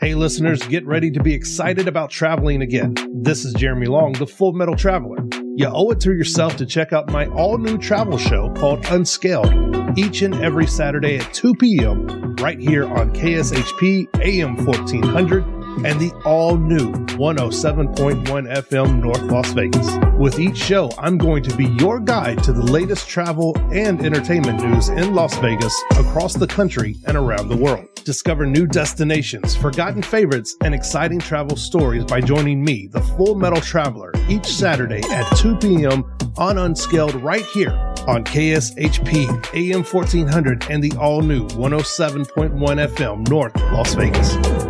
Hey, 0.00 0.14
listeners, 0.14 0.62
get 0.66 0.86
ready 0.86 1.10
to 1.10 1.22
be 1.22 1.34
excited 1.34 1.86
about 1.86 2.08
traveling 2.08 2.62
again. 2.62 2.94
This 3.12 3.44
is 3.44 3.52
Jeremy 3.52 3.86
Long, 3.86 4.14
the 4.14 4.26
Full 4.26 4.54
Metal 4.54 4.74
Traveler. 4.74 5.18
You 5.56 5.66
owe 5.66 5.90
it 5.90 6.00
to 6.00 6.14
yourself 6.14 6.56
to 6.56 6.64
check 6.64 6.94
out 6.94 7.10
my 7.10 7.26
all 7.26 7.58
new 7.58 7.76
travel 7.76 8.16
show 8.16 8.50
called 8.54 8.86
Unscaled 8.86 9.98
each 9.98 10.22
and 10.22 10.34
every 10.36 10.66
Saturday 10.66 11.18
at 11.18 11.34
2 11.34 11.54
p.m. 11.54 12.34
right 12.36 12.58
here 12.58 12.86
on 12.86 13.12
KSHP 13.12 14.08
AM 14.24 14.56
1400 14.64 15.59
and 15.84 16.00
the 16.00 16.12
all 16.24 16.56
new 16.56 16.92
107.1 17.16 18.24
FM 18.24 19.02
North 19.02 19.22
Las 19.22 19.50
Vegas. 19.52 19.88
With 20.18 20.38
each 20.38 20.56
show, 20.56 20.90
I'm 20.98 21.18
going 21.18 21.42
to 21.44 21.56
be 21.56 21.66
your 21.78 22.00
guide 22.00 22.42
to 22.44 22.52
the 22.52 22.62
latest 22.62 23.08
travel 23.08 23.56
and 23.72 24.04
entertainment 24.04 24.62
news 24.62 24.88
in 24.88 25.14
Las 25.14 25.36
Vegas, 25.38 25.74
across 25.92 26.34
the 26.34 26.46
country, 26.46 26.96
and 27.06 27.16
around 27.16 27.48
the 27.48 27.56
world. 27.56 27.86
Discover 28.04 28.46
new 28.46 28.66
destinations, 28.66 29.54
forgotten 29.54 30.02
favorites, 30.02 30.56
and 30.62 30.74
exciting 30.74 31.18
travel 31.18 31.56
stories 31.56 32.04
by 32.04 32.20
joining 32.20 32.64
me, 32.64 32.86
the 32.86 33.00
Full 33.00 33.34
Metal 33.34 33.60
Traveler, 33.60 34.12
each 34.28 34.46
Saturday 34.46 35.02
at 35.10 35.24
2 35.36 35.56
p.m. 35.56 36.04
on 36.36 36.58
Unscaled 36.58 37.14
right 37.16 37.44
here 37.46 37.72
on 38.08 38.24
KSHP 38.24 39.54
AM 39.54 39.84
1400 39.84 40.66
and 40.70 40.82
the 40.82 40.92
all 40.98 41.22
new 41.22 41.46
107.1 41.48 42.50
FM 42.58 43.28
North 43.28 43.54
Las 43.72 43.94
Vegas. 43.94 44.69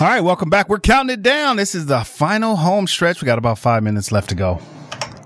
All 0.00 0.06
right, 0.06 0.22
welcome 0.22 0.48
back. 0.48 0.70
We're 0.70 0.80
counting 0.80 1.12
it 1.12 1.22
down. 1.22 1.56
This 1.58 1.74
is 1.74 1.84
the 1.84 2.04
final 2.04 2.56
home 2.56 2.86
stretch. 2.86 3.20
We 3.20 3.26
got 3.26 3.36
about 3.36 3.58
five 3.58 3.82
minutes 3.82 4.10
left 4.10 4.30
to 4.30 4.34
go. 4.34 4.58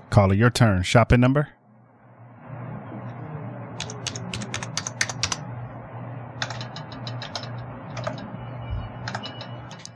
Caller, 0.09 0.33
your 0.35 0.49
turn. 0.49 0.83
Shopping 0.83 1.21
number? 1.21 1.47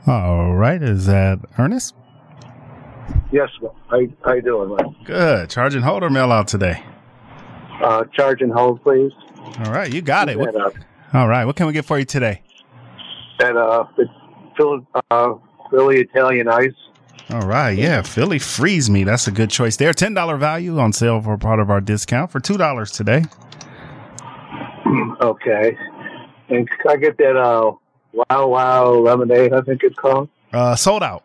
All 0.06 0.54
right, 0.54 0.82
is 0.82 1.04
that 1.04 1.40
Ernest? 1.58 1.94
Yes, 3.30 3.50
how, 3.90 4.00
how 4.24 4.32
you 4.32 4.42
doing, 4.42 4.74
man? 4.74 4.96
Good. 5.04 5.50
Charge 5.50 5.74
and 5.74 5.84
hold 5.84 6.02
or 6.02 6.08
mail 6.08 6.32
out 6.32 6.48
today? 6.48 6.82
Uh, 7.82 8.04
charge 8.16 8.40
and 8.40 8.50
hold, 8.50 8.82
please. 8.82 9.12
All 9.58 9.72
right, 9.72 9.92
you 9.92 10.00
got 10.00 10.30
it. 10.30 10.38
What- 10.38 10.56
uh, 10.56 10.70
all 11.12 11.28
right, 11.28 11.44
what 11.44 11.54
can 11.56 11.66
we 11.66 11.74
get 11.74 11.84
for 11.84 11.98
you 11.98 12.06
today? 12.06 12.40
at 13.40 13.56
uh, 13.56 13.84
it's 14.60 14.86
Phil, 14.92 15.02
uh, 15.10 15.34
Philly 15.70 16.00
Italian 16.00 16.48
Ice. 16.48 16.72
All 17.30 17.42
right, 17.42 17.76
yeah, 17.78 18.02
Philly 18.02 18.38
freeze 18.40 18.90
me. 18.90 19.04
That's 19.04 19.28
a 19.28 19.30
good 19.30 19.50
choice 19.50 19.76
there. 19.76 19.92
Ten 19.92 20.14
dollar 20.14 20.36
value 20.36 20.78
on 20.78 20.92
sale 20.92 21.20
for 21.20 21.38
part 21.38 21.60
of 21.60 21.70
our 21.70 21.80
discount 21.80 22.30
for 22.30 22.40
two 22.40 22.56
dollars 22.56 22.90
today. 22.90 23.24
okay. 25.20 25.76
And 26.48 26.68
can 26.68 26.90
I 26.90 26.96
get 26.96 27.16
that 27.18 27.36
uh, 27.36 27.72
Wow 28.12 28.48
Wow 28.48 28.92
Lemonade, 28.94 29.52
I 29.52 29.60
think 29.60 29.82
it's 29.84 29.94
called? 29.94 30.28
Uh, 30.52 30.74
sold 30.74 31.04
out. 31.04 31.22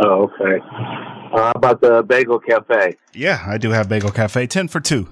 Oh, 0.00 0.22
okay. 0.24 0.58
Uh, 1.32 1.52
about 1.54 1.80
the 1.80 2.02
Bagel 2.02 2.40
Cafe? 2.40 2.96
Yeah, 3.14 3.44
I 3.46 3.58
do 3.58 3.70
have 3.70 3.88
Bagel 3.88 4.10
Cafe. 4.10 4.48
Ten 4.48 4.66
for 4.66 4.80
two. 4.80 5.08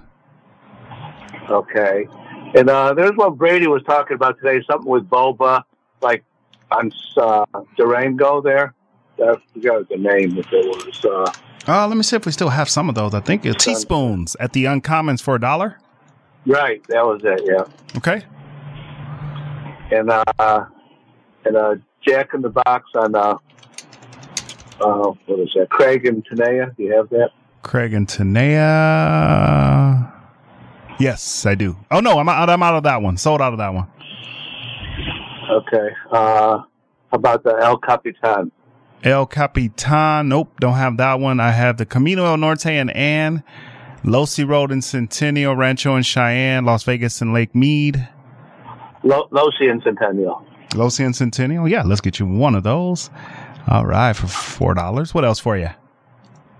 Okay. 1.48 2.08
And 2.56 2.68
uh, 2.68 2.94
there's 2.94 3.12
what 3.14 3.38
Brady 3.38 3.68
was 3.68 3.82
talking 3.84 4.16
about 4.16 4.36
today, 4.42 4.64
something 4.68 4.90
with 4.90 5.08
boba, 5.08 5.62
like 6.02 6.24
on 6.72 6.92
uh, 7.16 7.44
Durango 7.76 8.40
there. 8.40 8.74
I 9.22 9.34
forgot 9.52 9.88
the 9.88 9.96
name 9.96 10.36
if 10.38 10.46
it 10.52 10.66
was. 10.66 11.04
Uh, 11.04 11.32
Uh, 11.68 11.86
let 11.86 11.96
me 11.96 12.02
see 12.02 12.16
if 12.16 12.24
we 12.24 12.32
still 12.32 12.48
have 12.48 12.70
some 12.70 12.88
of 12.88 12.94
those. 12.94 13.12
I 13.14 13.20
think 13.20 13.44
uh, 13.44 13.52
teaspoons 13.52 14.34
at 14.40 14.54
the 14.54 14.64
Uncommons 14.64 15.20
for 15.20 15.34
a 15.34 15.40
dollar. 15.40 15.76
right, 16.46 16.82
that 16.88 17.04
was 17.04 17.20
it, 17.22 17.42
yeah. 17.44 17.98
Okay. 17.98 18.24
And 19.92 20.10
uh, 20.10 20.64
and 21.44 21.56
uh, 21.56 21.74
Jack 22.06 22.32
in 22.34 22.42
the 22.42 22.48
Box 22.48 22.84
on, 22.94 23.14
uh, 23.14 23.36
uh, 24.80 25.12
what 25.26 25.38
is 25.40 25.50
that, 25.56 25.68
Craig 25.68 26.06
and 26.06 26.24
Tenaya. 26.26 26.74
Do 26.76 26.82
you 26.84 26.94
have 26.96 27.10
that? 27.10 27.30
Craig 27.62 27.92
and 27.92 28.06
Tenaya. 28.08 30.10
Yes, 30.98 31.44
I 31.46 31.54
do. 31.54 31.76
Oh 31.90 32.00
no, 32.00 32.18
I'm 32.18 32.28
out. 32.28 32.48
I'm 32.48 32.62
out 32.62 32.76
of 32.76 32.84
that 32.84 33.02
one. 33.02 33.16
Sold 33.16 33.42
out 33.42 33.52
of 33.52 33.58
that 33.58 33.74
one. 33.74 33.86
Okay. 35.60 35.88
Uh, 36.10 36.62
about 37.12 37.42
the 37.42 37.56
El 37.60 37.78
Capitan? 37.78 38.50
El 39.02 39.26
Capitan. 39.26 40.28
Nope, 40.28 40.58
don't 40.60 40.74
have 40.74 40.96
that 40.98 41.20
one. 41.20 41.40
I 41.40 41.50
have 41.50 41.76
the 41.76 41.86
Camino 41.86 42.24
Al 42.24 42.36
Norte 42.36 42.66
and 42.66 42.94
Ann, 42.94 43.42
Losee 44.04 44.44
Road 44.48 44.70
in 44.70 44.82
Centennial, 44.82 45.56
Rancho 45.56 45.94
and 45.96 46.04
Cheyenne, 46.04 46.64
Las 46.64 46.84
Vegas 46.84 47.20
and 47.20 47.32
Lake 47.32 47.54
Mead. 47.54 48.08
Lo- 49.02 49.28
Losee 49.32 49.70
and 49.70 49.82
Centennial. 49.82 50.44
Losee 50.74 51.04
and 51.04 51.16
Centennial. 51.16 51.66
Yeah, 51.68 51.82
let's 51.82 52.00
get 52.00 52.18
you 52.18 52.26
one 52.26 52.54
of 52.54 52.62
those. 52.62 53.10
All 53.68 53.86
right, 53.86 54.14
for 54.14 54.26
four 54.26 54.74
dollars. 54.74 55.14
What 55.14 55.24
else 55.24 55.38
for 55.38 55.56
you? 55.56 55.70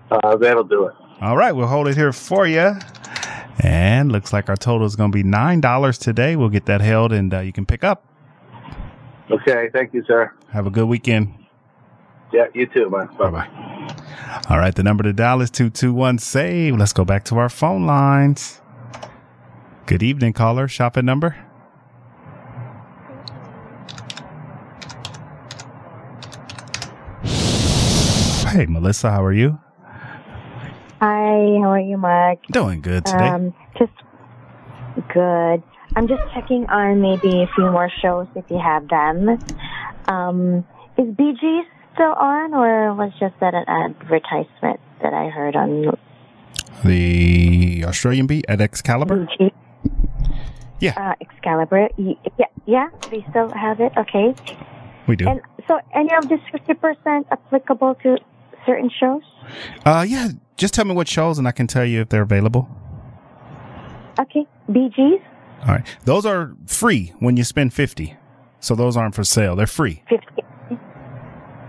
Uh, 0.09 0.35
that'll 0.37 0.63
do 0.63 0.85
it. 0.87 0.95
All 1.21 1.37
right, 1.37 1.51
we'll 1.51 1.67
hold 1.67 1.87
it 1.87 1.95
here 1.95 2.11
for 2.11 2.47
you. 2.47 2.73
And 3.59 4.11
looks 4.11 4.33
like 4.33 4.49
our 4.49 4.55
total 4.57 4.87
is 4.87 4.95
going 4.95 5.11
to 5.11 5.15
be 5.15 5.23
nine 5.23 5.61
dollars 5.61 5.97
today. 5.97 6.35
We'll 6.35 6.49
get 6.49 6.65
that 6.65 6.81
held, 6.81 7.13
and 7.13 7.33
uh, 7.33 7.39
you 7.41 7.53
can 7.53 7.65
pick 7.65 7.83
up. 7.83 8.05
Okay, 9.31 9.69
thank 9.73 9.93
you, 9.93 10.03
sir. 10.05 10.33
Have 10.51 10.67
a 10.67 10.69
good 10.69 10.87
weekend. 10.87 11.33
Yeah, 12.33 12.47
you 12.53 12.65
too, 12.67 12.89
man. 12.89 13.09
Bye 13.17 13.29
bye. 13.29 13.47
All 14.49 14.57
right, 14.57 14.73
the 14.73 14.83
number 14.83 15.03
to 15.03 15.13
dial 15.13 15.41
is 15.41 15.49
two 15.51 15.69
two 15.69 15.93
one 15.93 16.17
save. 16.17 16.77
Let's 16.77 16.93
go 16.93 17.05
back 17.05 17.23
to 17.25 17.37
our 17.37 17.49
phone 17.49 17.85
lines. 17.85 18.61
Good 19.85 20.03
evening, 20.03 20.33
caller. 20.33 20.67
Shopping 20.67 21.05
number. 21.05 21.35
Hey, 28.51 28.65
Melissa, 28.65 29.11
how 29.11 29.23
are 29.23 29.31
you? 29.31 29.59
Hi, 30.99 31.57
how 31.61 31.71
are 31.71 31.79
you, 31.79 31.97
Mark? 31.97 32.39
Doing 32.51 32.81
good 32.81 33.05
today. 33.05 33.27
Um, 33.29 33.53
just 33.77 33.93
good. 35.13 35.63
I'm 35.95 36.07
just 36.07 36.21
checking 36.33 36.65
on 36.69 37.01
maybe 37.01 37.43
a 37.43 37.47
few 37.55 37.69
more 37.69 37.89
shows 38.01 38.27
if 38.35 38.45
you 38.49 38.59
have 38.59 38.87
them. 38.87 39.37
Um, 40.07 40.65
is 40.97 41.07
BG 41.15 41.61
still 41.93 42.13
on, 42.13 42.53
or 42.53 42.93
was 42.93 43.11
just 43.19 43.35
that 43.41 43.53
an 43.53 43.65
advertisement 43.67 44.79
that 45.01 45.13
I 45.13 45.29
heard 45.29 45.55
on 45.55 45.97
The 46.85 47.83
Australian 47.85 48.27
beat 48.27 48.45
at 48.47 48.61
Excalibur. 48.61 49.27
BG? 49.27 49.51
Yeah. 50.79 50.93
Uh, 50.95 51.13
Excalibur. 51.21 51.89
Yeah, 51.97 52.45
yeah. 52.65 52.89
They 53.09 53.25
still 53.29 53.49
have 53.49 53.79
it. 53.81 53.91
Okay. 53.97 54.33
We 55.07 55.15
do. 55.15 55.27
And 55.27 55.41
so, 55.67 55.79
any 55.93 56.13
of 56.15 56.29
this 56.29 56.39
fifty 56.51 56.73
percent 56.73 57.27
applicable 57.31 57.95
to 58.03 58.17
certain 58.65 58.89
shows? 58.89 59.23
Uh, 59.85 60.05
yeah. 60.07 60.29
Just 60.57 60.73
tell 60.73 60.85
me 60.85 60.93
what 60.93 61.07
shows, 61.07 61.37
and 61.37 61.47
I 61.47 61.51
can 61.51 61.67
tell 61.67 61.85
you 61.85 62.01
if 62.01 62.09
they're 62.09 62.21
available. 62.23 62.69
Okay. 64.19 64.45
Bee 64.71 64.89
Gees. 64.95 65.21
All 65.61 65.75
right. 65.75 65.85
Those 66.05 66.25
are 66.25 66.53
free 66.65 67.13
when 67.19 67.37
you 67.37 67.43
spend 67.43 67.73
fifty. 67.73 68.15
So 68.59 68.75
those 68.75 68.95
aren't 68.95 69.15
for 69.15 69.23
sale. 69.23 69.55
They're 69.55 69.65
free. 69.67 70.03
50. 70.07 70.25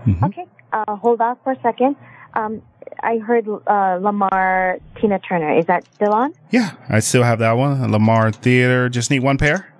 Mhm. 0.05 0.23
Okay, 0.23 0.45
uh, 0.73 0.95
hold 0.97 1.21
on 1.21 1.37
for 1.43 1.53
a 1.53 1.61
second. 1.61 1.95
Um, 2.35 2.61
I 3.01 3.17
heard 3.17 3.47
uh, 3.47 3.97
Lamar 4.01 4.77
Tina 4.99 5.17
Turner. 5.19 5.57
Is 5.57 5.65
that 5.67 5.85
still 5.95 6.13
on? 6.13 6.33
Yeah, 6.51 6.71
I 6.89 6.99
still 6.99 7.23
have 7.23 7.39
that 7.39 7.53
one. 7.53 7.91
Lamar 7.91 8.31
Theater. 8.31 8.89
Just 8.89 9.09
need 9.09 9.23
one 9.23 9.37
pair. 9.37 9.73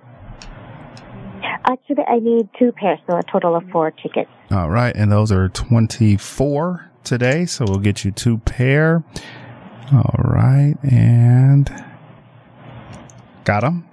Actually, 1.66 2.04
I 2.08 2.18
need 2.18 2.48
two 2.58 2.72
pairs, 2.72 2.98
so 3.08 3.16
a 3.16 3.22
total 3.22 3.54
of 3.56 3.64
four 3.70 3.90
tickets. 3.90 4.30
All 4.50 4.68
right. 4.70 4.94
And 4.94 5.10
those 5.10 5.30
are 5.32 5.48
24 5.48 6.90
today. 7.04 7.46
So 7.46 7.64
we'll 7.66 7.78
get 7.78 8.04
you 8.04 8.10
two 8.10 8.38
pair. 8.38 9.02
All 9.92 10.14
right. 10.22 10.74
And 10.82 11.70
got 13.44 13.60
them. 13.60 13.88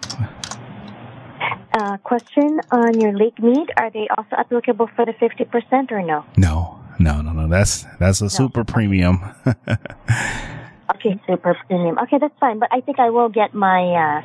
Uh, 1.73 1.97
question 2.03 2.59
on 2.71 2.99
your 2.99 3.13
Lake 3.17 3.39
Mead. 3.41 3.69
Are 3.77 3.89
they 3.91 4.07
also 4.17 4.35
applicable 4.37 4.89
for 4.95 5.05
the 5.05 5.13
50% 5.13 5.91
or 5.91 6.01
no? 6.01 6.25
No, 6.37 6.79
no, 6.99 7.21
no, 7.21 7.31
no. 7.31 7.47
That's, 7.47 7.85
that's 7.99 8.21
a 8.21 8.29
super 8.29 8.63
premium. 8.63 9.21
Okay, 10.95 11.19
super 11.25 11.57
premium. 11.67 11.97
Okay, 11.99 12.17
that's 12.19 12.37
fine. 12.39 12.59
But 12.59 12.69
I 12.71 12.81
think 12.81 12.99
I 12.99 13.09
will 13.09 13.29
get 13.29 13.53
my, 13.55 13.81
uh, 13.81 14.21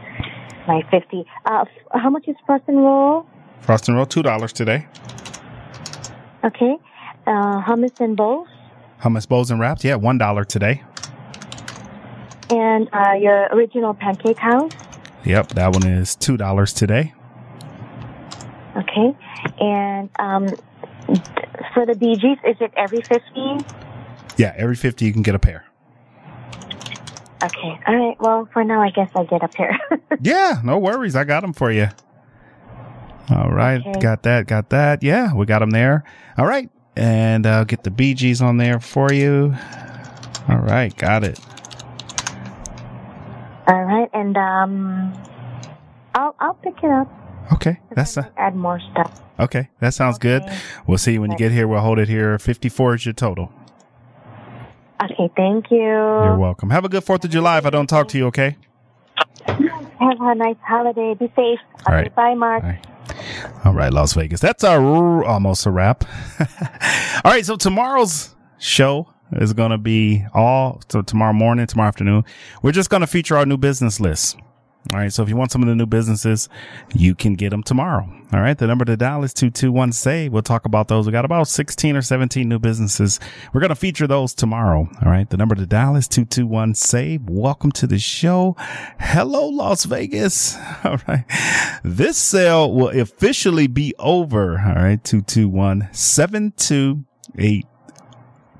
my 0.67 0.83
50. 0.91 1.25
Uh, 1.47 1.63
f- 1.63 2.01
how 2.03 2.11
much 2.11 2.27
is 2.27 2.35
frozen 2.45 2.77
roll? 2.79 3.25
Frost 3.61 3.89
and 3.89 3.97
roll, 3.97 4.05
$2 4.05 4.53
today. 4.53 4.87
Okay. 6.45 6.77
Uh, 7.27 7.63
hummus 7.63 7.99
and 8.01 8.17
bowls. 8.17 8.49
Hummus 9.01 9.29
bowls 9.29 9.51
and 9.51 9.61
wraps. 9.61 9.85
Yeah. 9.85 9.97
$1 9.97 10.47
today. 10.49 10.83
And, 12.51 12.89
uh, 12.93 13.13
your 13.19 13.47
original 13.53 13.95
pancake 13.95 14.39
house. 14.39 14.73
Yep. 15.27 15.49
That 15.49 15.73
one 15.75 15.87
is 15.87 16.17
$2 16.17 16.75
today. 16.75 17.13
Okay. 18.77 19.17
And, 19.61 20.09
um, 20.19 20.49
for 21.75 21.85
the 21.87 21.95
Bee 21.95 22.17
Gees, 22.17 22.39
is 22.47 22.57
it 22.61 22.73
every 22.77 23.01
50? 23.03 23.23
Yeah. 24.37 24.55
Every 24.57 24.77
50 24.77 25.05
you 25.05 25.13
can 25.13 25.23
get 25.23 25.35
a 25.35 25.39
pair. 25.39 25.65
Okay. 27.43 27.79
All 27.87 27.97
right. 27.97 28.17
Well, 28.21 28.49
for 28.53 28.65
now, 28.65 28.81
I 28.81 28.91
guess 28.91 29.11
I 29.15 29.25
get 29.25 29.43
a 29.43 29.49
pair. 29.49 29.79
Yeah, 30.21 30.63
no 30.65 30.79
worries. 30.79 31.15
I 31.15 31.25
got 31.25 31.41
them 31.43 31.53
for 31.53 31.71
you. 31.71 31.89
All 33.29 33.51
right, 33.51 33.81
Okay. 33.87 34.01
got 34.01 34.23
that, 34.23 34.47
got 34.47 34.71
that. 34.71 35.03
Yeah, 35.03 35.35
we 35.35 35.45
got 35.45 35.59
them 35.59 35.71
there. 35.71 36.05
All 36.39 36.47
right, 36.47 36.71
and 36.97 37.45
I'll 37.47 37.67
get 37.67 37.83
the 37.85 37.91
Bee 37.91 38.15
Gees 38.15 38.41
on 38.41 38.57
there 38.57 38.81
for 38.81 39.13
you. 39.13 39.55
All 40.49 40.57
right, 40.59 40.97
got 40.97 41.23
it. 41.23 41.39
All 43.69 43.85
right. 43.85 44.09
And, 44.13 44.37
um, 44.37 45.13
I'll, 46.15 46.35
I'll 46.41 46.55
pick 46.55 46.83
it 46.83 46.91
up. 46.91 47.09
Okay, 47.53 47.79
that's 47.95 48.17
a, 48.17 48.33
Add 48.37 48.57
more 48.57 48.81
stuff. 48.91 49.21
okay. 49.39 49.69
That 49.81 49.95
sounds 49.95 50.19
good. 50.19 50.43
We'll 50.87 50.99
see 50.99 51.13
you 51.13 51.21
when 51.21 51.31
you 51.31 51.37
get 51.37 51.53
here. 51.53 51.69
We'll 51.69 51.81
hold 51.81 51.99
it 52.01 52.09
here. 52.09 52.39
Fifty-four 52.41 52.95
is 52.97 53.07
your 53.07 53.13
total. 53.13 53.53
Okay. 55.05 55.31
Thank 55.37 55.71
you. 55.71 55.77
You're 55.79 56.39
welcome. 56.39 56.71
Have 56.71 56.85
a 56.85 56.89
good 56.89 57.05
Fourth 57.05 57.25
of 57.25 57.31
July. 57.31 57.59
If 57.59 57.67
I 57.67 57.71
don't 57.71 57.87
talk 57.87 58.09
to 58.09 58.19
you, 58.19 58.27
okay? 58.27 58.57
Have 59.47 59.61
a 60.21 60.35
nice 60.35 60.57
holiday. 60.67 61.15
Be 61.15 61.27
safe. 61.37 61.61
All 61.87 61.95
right. 61.95 62.13
Bye, 62.15 62.35
Mark. 62.35 62.65
All 63.65 63.73
right, 63.75 63.93
Las 63.93 64.15
Vegas. 64.15 64.41
That's 64.41 64.65
our 64.65 65.25
almost 65.25 65.67
a 65.67 65.71
wrap. 65.71 66.05
all 67.25 67.31
right, 67.33 67.47
so 67.47 67.57
tomorrow's 67.57 68.35
show 68.59 69.13
is 69.33 69.53
going 69.53 69.71
to 69.71 69.79
be 69.79 70.25
all 70.35 70.81
so 70.89 71.03
tomorrow 71.03 71.33
morning, 71.33 71.67
tomorrow 71.67 71.89
afternoon. 71.89 72.25
We're 72.63 72.73
just 72.73 72.91
going 72.91 73.03
to 73.03 73.07
feature 73.07 73.37
our 73.37 73.47
new 73.47 73.57
business 73.57 74.01
list. 74.01 74.37
All 74.95 75.01
right, 75.01 75.13
so 75.13 75.25
if 75.25 75.29
you 75.29 75.37
want 75.37 75.51
some 75.51 75.63
of 75.63 75.69
the 75.69 75.75
new 75.75 75.87
businesses, 75.87 76.49
you 76.95 77.17
can 77.17 77.35
get 77.35 77.51
them 77.51 77.65
tomorrow. 77.65 78.09
All 78.33 78.41
right, 78.41 78.57
the 78.57 78.69
number 78.69 78.85
to 78.85 78.97
dial 78.97 79.25
is 79.25 79.35
221 79.35 79.91
SAVE. 79.91 80.33
We'll 80.33 80.43
talk 80.43 80.65
about 80.65 80.87
those. 80.87 81.07
We 81.07 81.13
got 81.13 81.25
about 81.25 81.49
16 81.49 81.97
or 81.97 82.03
17 82.03 82.49
new 82.49 82.61
businesses. 82.61 83.19
We're 83.53 83.61
going 83.61 83.71
to 83.71 83.75
feature 83.75 84.07
those 84.07 84.33
tomorrow. 84.33 84.89
All 85.05 85.11
right, 85.11 85.29
the 85.29 85.37
number 85.37 85.57
to 85.57 85.67
dial 85.67 85.97
is 85.97 86.07
221 86.07 86.77
SAVE. 86.77 87.29
Welcome 87.29 87.73
to 87.73 87.89
the 87.89 87.99
show. 87.99 88.55
Hello, 89.01 89.49
Las 89.49 89.87
Vegas. 89.87 90.57
All 90.85 90.99
right, 91.09 91.25
this 91.83 92.17
sale 92.17 92.73
will 92.73 93.01
officially 93.01 93.67
be 93.67 93.93
over. 93.99 94.53
All 94.53 94.75
right, 94.77 95.03
221 95.03 95.89
728 95.91 97.67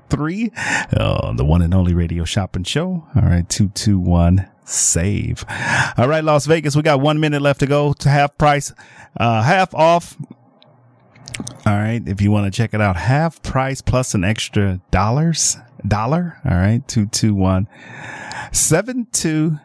three. 0.09 0.51
Uh, 0.95 1.33
the 1.33 1.45
one 1.45 1.61
and 1.61 1.73
only 1.73 1.93
radio 1.93 2.23
shopping 2.23 2.63
show. 2.63 3.05
All 3.15 3.21
right. 3.21 3.47
Two, 3.47 3.69
two, 3.69 3.99
one, 3.99 4.47
save. 4.65 5.45
All 5.97 6.07
right. 6.07 6.23
Las 6.23 6.45
Vegas. 6.45 6.75
We 6.75 6.81
got 6.81 6.99
one 6.99 7.19
minute 7.19 7.41
left 7.41 7.59
to 7.61 7.67
go 7.67 7.93
to 7.93 8.09
half 8.09 8.37
price, 8.37 8.73
uh, 9.17 9.41
half 9.43 9.73
off. 9.73 10.17
All 11.65 11.75
right. 11.77 12.01
If 12.05 12.21
you 12.21 12.31
want 12.31 12.51
to 12.51 12.55
check 12.55 12.73
it 12.73 12.81
out, 12.81 12.95
half 12.95 13.41
price 13.43 13.81
plus 13.81 14.13
an 14.13 14.23
extra 14.23 14.81
dollars, 14.91 15.57
dollar. 15.87 16.39
All 16.45 16.57
right. 16.57 16.87
Two, 16.87 17.05
two, 17.07 17.35
one, 17.35 17.67
seven, 18.51 19.07
two, 19.11 19.59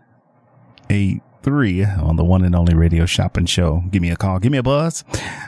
eight, 0.90 1.22
three 1.42 1.84
on 1.84 2.16
the 2.16 2.24
one 2.24 2.44
and 2.44 2.54
only 2.54 2.74
radio 2.74 3.06
shopping 3.06 3.46
show. 3.46 3.82
Give 3.90 4.00
me 4.00 4.10
a 4.10 4.16
call. 4.16 4.38
Give 4.38 4.52
me 4.52 4.58
a 4.58 4.62
buzz. 4.62 5.04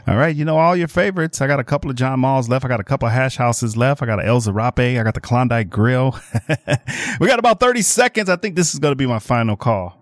All 0.07 0.17
right. 0.17 0.35
You 0.35 0.45
know, 0.45 0.59
all 0.59 0.77
your 0.77 0.89
favorites. 0.89 1.41
I 1.41 1.47
got 1.47 1.61
a 1.61 1.65
couple 1.65 1.91
of 1.91 1.97
John 1.97 2.21
Mull's 2.21 2.49
left. 2.49 2.65
I 2.65 2.69
got 2.69 2.81
a 2.81 2.85
couple 2.85 3.07
of 3.07 3.15
hash 3.15 3.37
houses 3.37 3.77
left. 3.77 4.03
I 4.03 4.07
got 4.07 4.21
a 4.21 4.27
El 4.27 4.41
Zarape. 4.41 4.99
I 4.99 5.03
got 5.03 5.15
the 5.15 5.21
Klondike 5.21 5.71
Grill. 5.71 6.19
we 7.21 7.27
got 7.27 7.39
about 7.39 7.61
30 7.61 7.83
seconds. 7.83 8.29
I 8.29 8.37
think 8.37 8.57
this 8.57 8.75
is 8.75 8.81
going 8.81 8.93
to 8.93 8.97
be 8.97 9.07
my 9.07 9.19
final 9.19 9.57
call. 9.57 9.99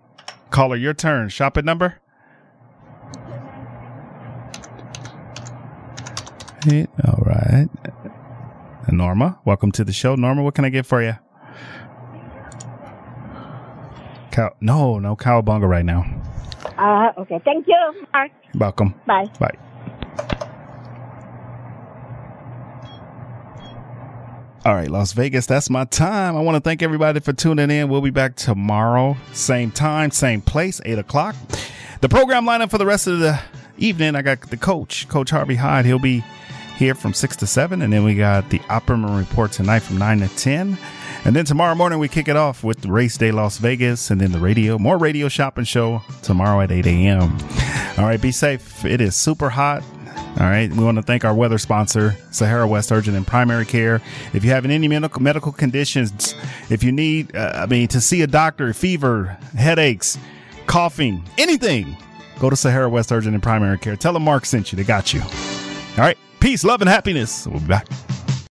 Caller, 0.49 0.75
your 0.75 0.93
turn. 0.93 1.29
Shopping 1.29 1.65
number. 1.65 1.99
All 7.05 7.21
right. 7.25 7.67
Norma, 8.89 9.39
welcome 9.43 9.71
to 9.73 9.83
the 9.83 9.91
show. 9.91 10.15
Norma, 10.15 10.43
what 10.43 10.55
can 10.55 10.65
I 10.65 10.69
get 10.69 10.85
for 10.85 11.01
you? 11.01 11.15
Cow, 14.33 14.51
no, 14.61 14.97
no 14.97 15.15
cowabunga 15.15 15.69
right 15.69 15.85
now. 15.85 16.03
Uh, 16.79 17.11
okay. 17.21 17.39
Thank 17.45 17.67
you, 17.67 18.07
Mark. 18.11 18.31
Welcome. 18.55 18.95
Bye. 19.05 19.27
Bye. 19.39 19.55
All 24.65 24.73
right, 24.73 24.89
Las 24.89 25.13
Vegas, 25.13 25.45
that's 25.45 25.69
my 25.69 25.85
time. 25.85 26.35
I 26.35 26.39
want 26.39 26.55
to 26.55 26.61
thank 26.61 26.81
everybody 26.81 27.19
for 27.19 27.31
tuning 27.31 27.69
in. 27.69 27.89
We'll 27.89 28.01
be 28.01 28.09
back 28.09 28.35
tomorrow, 28.35 29.17
same 29.33 29.69
time, 29.69 30.09
same 30.09 30.41
place, 30.41 30.81
8 30.83 30.97
o'clock. 30.97 31.35
The 32.01 32.09
program 32.09 32.45
lineup 32.45 32.71
for 32.71 32.79
the 32.79 32.87
rest 32.87 33.05
of 33.05 33.19
the 33.19 33.39
evening, 33.77 34.15
I 34.15 34.23
got 34.23 34.41
the 34.49 34.57
coach, 34.57 35.07
Coach 35.09 35.29
Harvey 35.29 35.55
Hyde. 35.55 35.85
He'll 35.85 35.99
be 35.99 36.23
here 36.77 36.95
from 36.95 37.13
6 37.13 37.35
to 37.35 37.45
7. 37.45 37.83
And 37.83 37.93
then 37.93 38.03
we 38.03 38.15
got 38.15 38.49
the 38.49 38.59
Opperman 38.59 39.15
Report 39.15 39.51
tonight 39.51 39.81
from 39.81 39.99
9 39.99 40.21
to 40.21 40.27
10. 40.29 40.77
And 41.25 41.35
then 41.35 41.45
tomorrow 41.45 41.73
morning, 41.73 41.99
we 41.99 42.09
kick 42.09 42.27
it 42.27 42.35
off 42.35 42.63
with 42.63 42.85
Race 42.85 43.17
Day 43.17 43.31
Las 43.31 43.57
Vegas 43.57 44.11
and 44.11 44.19
then 44.19 44.33
the 44.33 44.39
radio, 44.39 44.77
more 44.77 44.97
radio 44.97 45.29
shopping 45.29 45.63
show 45.63 46.01
tomorrow 46.21 46.59
at 46.61 46.71
8 46.71 46.85
a.m. 46.85 47.37
All 47.97 48.05
right, 48.05 48.21
be 48.21 48.31
safe. 48.31 48.83
It 48.83 48.99
is 48.99 49.15
super 49.15 49.49
hot. 49.49 49.83
All 50.39 50.47
right. 50.47 50.71
We 50.71 50.83
want 50.83 50.97
to 50.97 51.03
thank 51.03 51.23
our 51.25 51.33
weather 51.33 51.59
sponsor, 51.59 52.15
Sahara 52.31 52.67
West 52.67 52.91
Urgent 52.91 53.15
and 53.15 53.25
Primary 53.25 53.65
Care. 53.65 54.01
If 54.33 54.43
you 54.43 54.49
have 54.49 54.65
any 54.65 54.87
medical, 54.87 55.51
conditions, 55.51 56.33
if 56.71 56.83
you 56.83 56.91
need, 56.91 57.35
uh, 57.35 57.51
I 57.55 57.65
mean, 57.67 57.87
to 57.89 58.01
see 58.01 58.23
a 58.23 58.27
doctor, 58.27 58.73
fever, 58.73 59.37
headaches, 59.55 60.17
coughing, 60.65 61.23
anything, 61.37 61.95
go 62.39 62.49
to 62.49 62.55
Sahara 62.55 62.89
West 62.89 63.11
Urgent 63.11 63.35
and 63.35 63.43
Primary 63.43 63.77
Care. 63.77 63.95
Tell 63.95 64.13
them 64.13 64.23
Mark 64.23 64.45
sent 64.45 64.71
you. 64.71 64.75
They 64.75 64.83
got 64.83 65.13
you. 65.13 65.21
All 65.21 65.99
right. 65.99 66.17
Peace, 66.39 66.63
love, 66.63 66.81
and 66.81 66.89
happiness. 66.89 67.45
We'll 67.45 67.59
be 67.59 67.67
back. 67.67 67.87